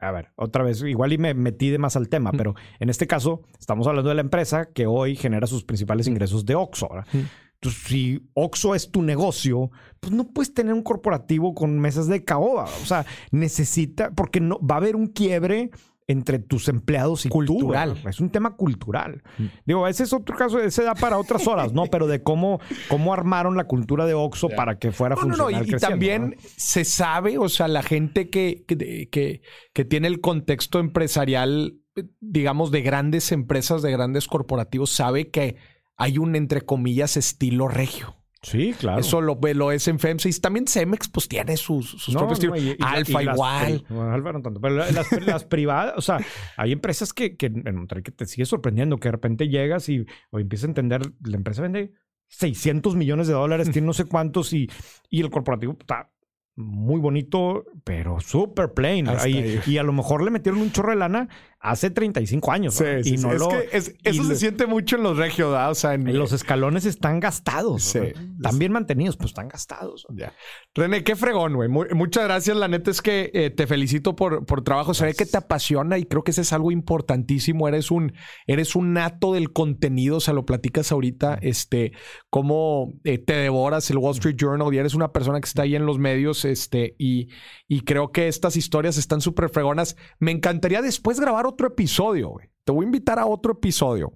a 0.00 0.10
ver, 0.10 0.28
otra 0.36 0.62
vez, 0.64 0.82
igual 0.82 1.12
y 1.12 1.18
me 1.18 1.32
metí 1.32 1.70
de 1.70 1.78
más 1.78 1.96
al 1.96 2.08
tema, 2.08 2.32
Mm. 2.32 2.36
pero 2.36 2.54
en 2.80 2.90
este 2.90 3.06
caso 3.06 3.42
estamos 3.58 3.86
hablando 3.86 4.08
de 4.10 4.16
la 4.16 4.20
empresa 4.20 4.66
que 4.74 4.86
hoy 4.86 5.16
genera 5.16 5.46
sus 5.46 5.64
principales 5.64 6.06
ingresos 6.06 6.44
de 6.44 6.54
Oxxo. 6.54 6.88
Mm. 7.12 7.18
Entonces, 7.64 7.82
si 7.84 8.20
Oxxo 8.34 8.74
es 8.74 8.90
tu 8.90 9.00
negocio, 9.00 9.70
pues 10.00 10.12
no 10.12 10.24
puedes 10.24 10.52
tener 10.52 10.74
un 10.74 10.82
corporativo 10.82 11.54
con 11.54 11.78
mesas 11.78 12.08
de 12.08 12.22
caoba. 12.22 12.64
O 12.82 12.84
sea, 12.84 13.06
necesita, 13.30 14.10
porque 14.10 14.40
no 14.40 14.58
va 14.60 14.74
a 14.74 14.78
haber 14.78 14.96
un 14.96 15.06
quiebre 15.06 15.70
entre 16.06 16.38
tus 16.38 16.68
empleados 16.68 17.24
y 17.24 17.30
Cultural. 17.30 17.96
es 18.06 18.20
un 18.20 18.28
tema 18.28 18.56
cultural. 18.56 19.22
Mm. 19.38 19.44
Digo, 19.64 19.88
ese 19.88 20.02
es 20.02 20.12
otro 20.12 20.36
caso, 20.36 20.60
ese 20.60 20.82
da 20.82 20.94
para 20.94 21.16
otras 21.16 21.46
horas, 21.46 21.72
¿no? 21.72 21.86
Pero 21.86 22.06
de 22.06 22.22
cómo, 22.22 22.60
cómo 22.88 23.14
armaron 23.14 23.56
la 23.56 23.64
cultura 23.64 24.04
de 24.04 24.12
Oxxo 24.12 24.50
para 24.50 24.78
que 24.78 24.92
fuera 24.92 25.16
No, 25.16 25.24
no, 25.24 25.36
no. 25.36 25.50
Y, 25.50 25.64
también 25.78 26.34
¿no? 26.36 26.48
se 26.58 26.84
sabe, 26.84 27.38
o 27.38 27.48
sea, 27.48 27.68
la 27.68 27.82
gente 27.82 28.28
que, 28.28 28.66
que, 28.68 29.08
que, 29.10 29.40
que 29.72 29.84
tiene 29.86 30.08
el 30.08 30.20
contexto 30.20 30.80
empresarial, 30.80 31.78
digamos, 32.20 32.70
de 32.70 32.82
grandes 32.82 33.32
empresas, 33.32 33.80
de 33.80 33.90
grandes 33.90 34.26
corporativos, 34.26 34.90
sabe 34.90 35.30
que 35.30 35.56
hay 35.96 36.18
un, 36.18 36.36
entre 36.36 36.62
comillas, 36.62 37.16
estilo 37.16 37.68
regio. 37.68 38.16
Sí, 38.42 38.74
claro. 38.78 39.00
Eso 39.00 39.22
lo, 39.22 39.38
lo 39.54 39.72
es 39.72 39.88
en 39.88 39.98
FEMSA. 39.98 40.28
Y 40.28 40.32
también 40.32 40.66
Cemex, 40.66 41.08
pues 41.08 41.28
tiene 41.28 41.56
sus, 41.56 41.92
sus 41.92 42.12
No, 42.12 42.20
propios 42.28 42.44
no, 42.44 42.56
y- 42.56 42.72
y 42.72 42.76
Alfa 42.80 43.22
y 43.22 43.24
las 43.24 43.36
igual. 43.36 43.84
bueno, 43.88 44.12
Alfa 44.12 44.32
no 44.34 44.42
tanto, 44.42 44.60
pero 44.60 44.74
la- 44.74 44.90
las, 44.90 45.10
las 45.26 45.44
privadas, 45.44 45.94
o 45.96 46.02
sea, 46.02 46.18
hay 46.58 46.72
empresas 46.72 47.14
que, 47.14 47.36
que 47.38 47.46
en 47.46 47.74
Monterrey 47.74 48.02
que 48.02 48.12
te 48.12 48.26
sigue 48.26 48.44
sorprendiendo, 48.44 48.98
que 48.98 49.08
de 49.08 49.12
repente 49.12 49.48
llegas 49.48 49.88
y 49.88 50.04
o 50.30 50.38
empiezas 50.38 50.64
a 50.64 50.70
entender, 50.72 51.00
la 51.24 51.36
empresa 51.38 51.62
vende 51.62 51.94
600 52.28 52.96
millones 52.96 53.28
de 53.28 53.32
dólares, 53.32 53.70
tiene 53.70 53.86
no 53.86 53.94
sé 53.94 54.04
cuántos 54.04 54.52
y, 54.52 54.68
y 55.08 55.22
el 55.22 55.30
corporativo 55.30 55.76
está 55.80 56.10
muy 56.56 57.00
bonito, 57.00 57.64
pero 57.82 58.20
súper 58.20 58.74
plain. 58.74 59.08
Y, 59.26 59.58
y 59.72 59.78
a 59.78 59.82
lo 59.82 59.92
mejor 59.92 60.22
le 60.22 60.30
metieron 60.30 60.60
un 60.60 60.70
chorro 60.70 60.90
de 60.90 60.96
lana 60.96 61.28
hace 61.64 61.90
35 61.90 62.52
años. 62.52 62.74
Sí, 62.74 62.84
¿no? 62.84 63.02
sí, 63.02 63.14
y 63.14 63.16
sí. 63.18 63.22
no 63.24 63.32
Es 63.32 63.40
lo- 63.40 63.48
que 63.48 63.68
es- 63.72 63.94
y 64.04 64.08
eso 64.10 64.24
se 64.24 64.36
siente 64.36 64.66
mucho 64.66 64.96
en 64.96 65.02
los 65.02 65.16
regios, 65.16 65.50
¿verdad? 65.50 65.70
O 65.70 65.74
sea, 65.74 65.94
en, 65.94 66.16
los 66.16 66.32
escalones 66.32 66.84
están 66.84 67.20
gastados. 67.20 67.82
Sí. 67.82 67.98
¿no? 67.98 68.04
Están 68.36 68.58
bien 68.58 68.72
mantenidos, 68.72 69.16
pues 69.16 69.30
están 69.30 69.48
gastados. 69.48 70.06
Ya. 70.14 70.32
René, 70.74 71.02
qué 71.02 71.16
fregón, 71.16 71.54
güey. 71.54 71.68
Mu- 71.68 71.86
Muchas 71.94 72.24
gracias. 72.24 72.56
La 72.56 72.68
neta 72.68 72.90
es 72.90 73.00
que 73.00 73.30
eh, 73.32 73.50
te 73.50 73.66
felicito 73.66 74.14
por, 74.14 74.44
por 74.44 74.62
trabajo. 74.62 74.92
Se 74.94 75.06
ve 75.06 75.14
que 75.14 75.24
te 75.26 75.36
apasiona 75.38 75.96
y 75.98 76.04
creo 76.04 76.22
que 76.22 76.32
ese 76.32 76.42
es 76.42 76.52
algo 76.52 76.70
importantísimo. 76.70 77.66
Eres 77.66 77.90
un, 77.90 78.12
eres 78.46 78.76
un 78.76 78.92
nato 78.92 79.32
del 79.32 79.52
contenido. 79.52 80.18
O 80.18 80.20
sea, 80.20 80.34
lo 80.34 80.44
platicas 80.44 80.92
ahorita, 80.92 81.38
este, 81.40 81.92
cómo 82.30 82.92
eh, 83.04 83.18
te 83.18 83.32
devoras 83.34 83.88
el 83.90 83.98
Wall 83.98 84.12
Street 84.14 84.36
Journal 84.36 84.72
y 84.74 84.78
eres 84.78 84.94
una 84.94 85.12
persona 85.12 85.40
que 85.40 85.46
está 85.48 85.62
ahí 85.62 85.76
en 85.76 85.86
los 85.86 85.98
medios, 85.98 86.44
este, 86.44 86.94
y, 86.98 87.28
y 87.68 87.80
creo 87.82 88.12
que 88.12 88.28
estas 88.28 88.56
historias 88.56 88.98
están 88.98 89.20
súper 89.20 89.48
fregonas. 89.48 89.96
Me 90.18 90.30
encantaría 90.30 90.82
después 90.82 91.18
grabar 91.20 91.46
otro 91.46 91.53
episodio, 91.62 92.28
güey. 92.30 92.48
Te 92.64 92.72
voy 92.72 92.84
a 92.84 92.86
invitar 92.86 93.18
a 93.18 93.26
otro 93.26 93.52
episodio 93.52 94.12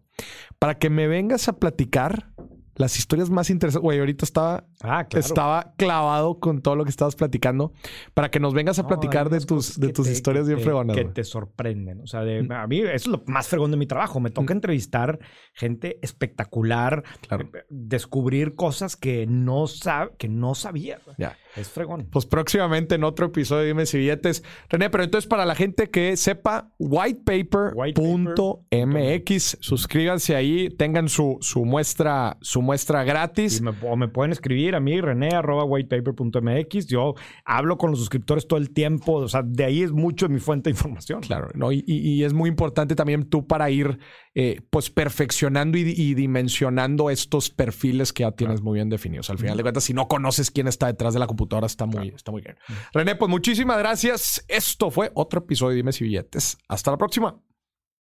para 0.58 0.78
que 0.78 0.88
me 0.90 1.06
vengas 1.06 1.48
a 1.48 1.58
platicar 1.58 2.30
las 2.76 2.96
historias 2.96 3.28
más 3.28 3.50
interesantes. 3.50 3.82
Güey, 3.82 3.98
ahorita 3.98 4.24
estaba 4.24 4.64
Ah, 4.82 5.06
claro. 5.08 5.26
estaba 5.26 5.74
clavado 5.76 6.38
con 6.38 6.62
todo 6.62 6.76
lo 6.76 6.84
que 6.84 6.90
estabas 6.90 7.16
platicando 7.16 7.72
para 8.14 8.30
que 8.30 8.38
nos 8.38 8.54
vengas 8.54 8.78
a 8.78 8.82
No, 8.82 8.88
platicar 8.88 9.30
de 9.30 9.40
tus, 9.40 9.80
de 9.80 9.92
tus 9.92 10.06
te- 10.06 10.12
historias 10.12 10.46
bien 10.46 10.60
fregonas. 10.60 10.96
Que 10.96 11.04
te 11.04 11.24
sorprenden. 11.24 12.00
O 12.02 12.06
sea, 12.06 12.20
de- 12.22 12.46
a 12.54 12.66
mí 12.68 12.78
eso 12.80 12.90
es 12.94 13.06
lo 13.08 13.24
más 13.26 13.48
fregón 13.48 13.72
de 13.72 13.76
mi 13.78 13.86
trabajo. 13.86 14.20
Me 14.20 14.30
toca 14.30 14.52
entrevistar 14.54 15.18
gente 15.54 15.98
espectacular, 16.02 17.02
Claro. 17.26 17.50
eh, 17.52 17.64
descubrir 17.68 18.54
cosas 18.54 18.96
que 18.96 19.26
no, 19.26 19.66
sab 19.66 20.16
que 20.16 20.28
no 20.28 20.54
sabía. 20.54 21.00
Ya. 21.18 21.36
Es 21.58 21.68
fregón. 21.68 22.08
Pues 22.10 22.26
próximamente 22.26 22.94
en 22.94 23.04
otro 23.04 23.26
episodio 23.26 23.62
de 23.62 23.68
Dime 23.68 23.86
si 23.86 23.98
billetes. 23.98 24.42
René, 24.68 24.90
pero 24.90 25.04
entonces 25.04 25.28
para 25.28 25.44
la 25.44 25.54
gente 25.54 25.90
que 25.90 26.16
sepa, 26.16 26.70
whitepaper.mx, 26.78 29.58
suscríbanse 29.60 30.36
ahí, 30.36 30.68
tengan 30.70 31.08
su, 31.08 31.38
su 31.40 31.64
muestra, 31.64 32.36
su 32.40 32.62
muestra 32.62 33.04
gratis. 33.04 33.60
Y 33.60 33.62
me, 33.62 33.72
o 33.82 33.96
me 33.96 34.08
pueden 34.08 34.32
escribir 34.32 34.74
a 34.74 34.80
mí, 34.80 35.00
rené, 35.00 35.28
arroba 35.34 35.64
whitepaper.mx. 35.64 36.86
Yo 36.86 37.14
hablo 37.44 37.78
con 37.78 37.90
los 37.90 37.98
suscriptores 37.98 38.46
todo 38.46 38.58
el 38.58 38.70
tiempo. 38.70 39.14
O 39.14 39.28
sea, 39.28 39.42
de 39.44 39.64
ahí 39.64 39.82
es 39.82 39.92
mucho 39.92 40.28
de 40.28 40.34
mi 40.34 40.40
fuente 40.40 40.70
de 40.70 40.74
información. 40.74 41.20
Claro, 41.20 41.48
¿no? 41.54 41.72
Y, 41.72 41.84
y- 41.86 42.08
y 42.08 42.24
es 42.24 42.32
muy 42.32 42.48
importante 42.48 42.94
también 42.94 43.28
tú 43.28 43.46
para 43.46 43.70
ir 43.70 43.98
eh, 44.34 44.60
pues 44.70 44.90
perfeccionando 44.90 45.78
y, 45.78 45.82
y 45.96 46.14
dimensionando 46.14 47.10
estos 47.10 47.50
perfiles 47.50 48.12
que 48.12 48.22
ya 48.22 48.32
tienes 48.32 48.62
muy 48.62 48.76
bien 48.76 48.88
definidos. 48.88 49.30
Al 49.30 49.38
final 49.38 49.56
de 49.56 49.62
cuentas, 49.62 49.84
si 49.84 49.94
no 49.94 50.08
conoces 50.08 50.50
quién 50.50 50.68
está 50.68 50.86
detrás 50.86 51.12
de 51.14 51.20
la 51.20 51.26
computadora, 51.26 51.47
está 51.66 51.86
muy, 51.86 52.08
está 52.08 52.30
muy 52.30 52.42
bien. 52.42 52.56
René, 52.92 53.16
pues 53.16 53.30
muchísimas 53.30 53.78
gracias. 53.78 54.44
Esto 54.48 54.90
fue 54.90 55.10
otro 55.14 55.40
episodio 55.40 55.70
de 55.70 55.76
Dime 55.76 55.92
si 55.92 56.04
billetes. 56.04 56.58
Hasta 56.68 56.90
la 56.90 56.96
próxima. 56.98 57.38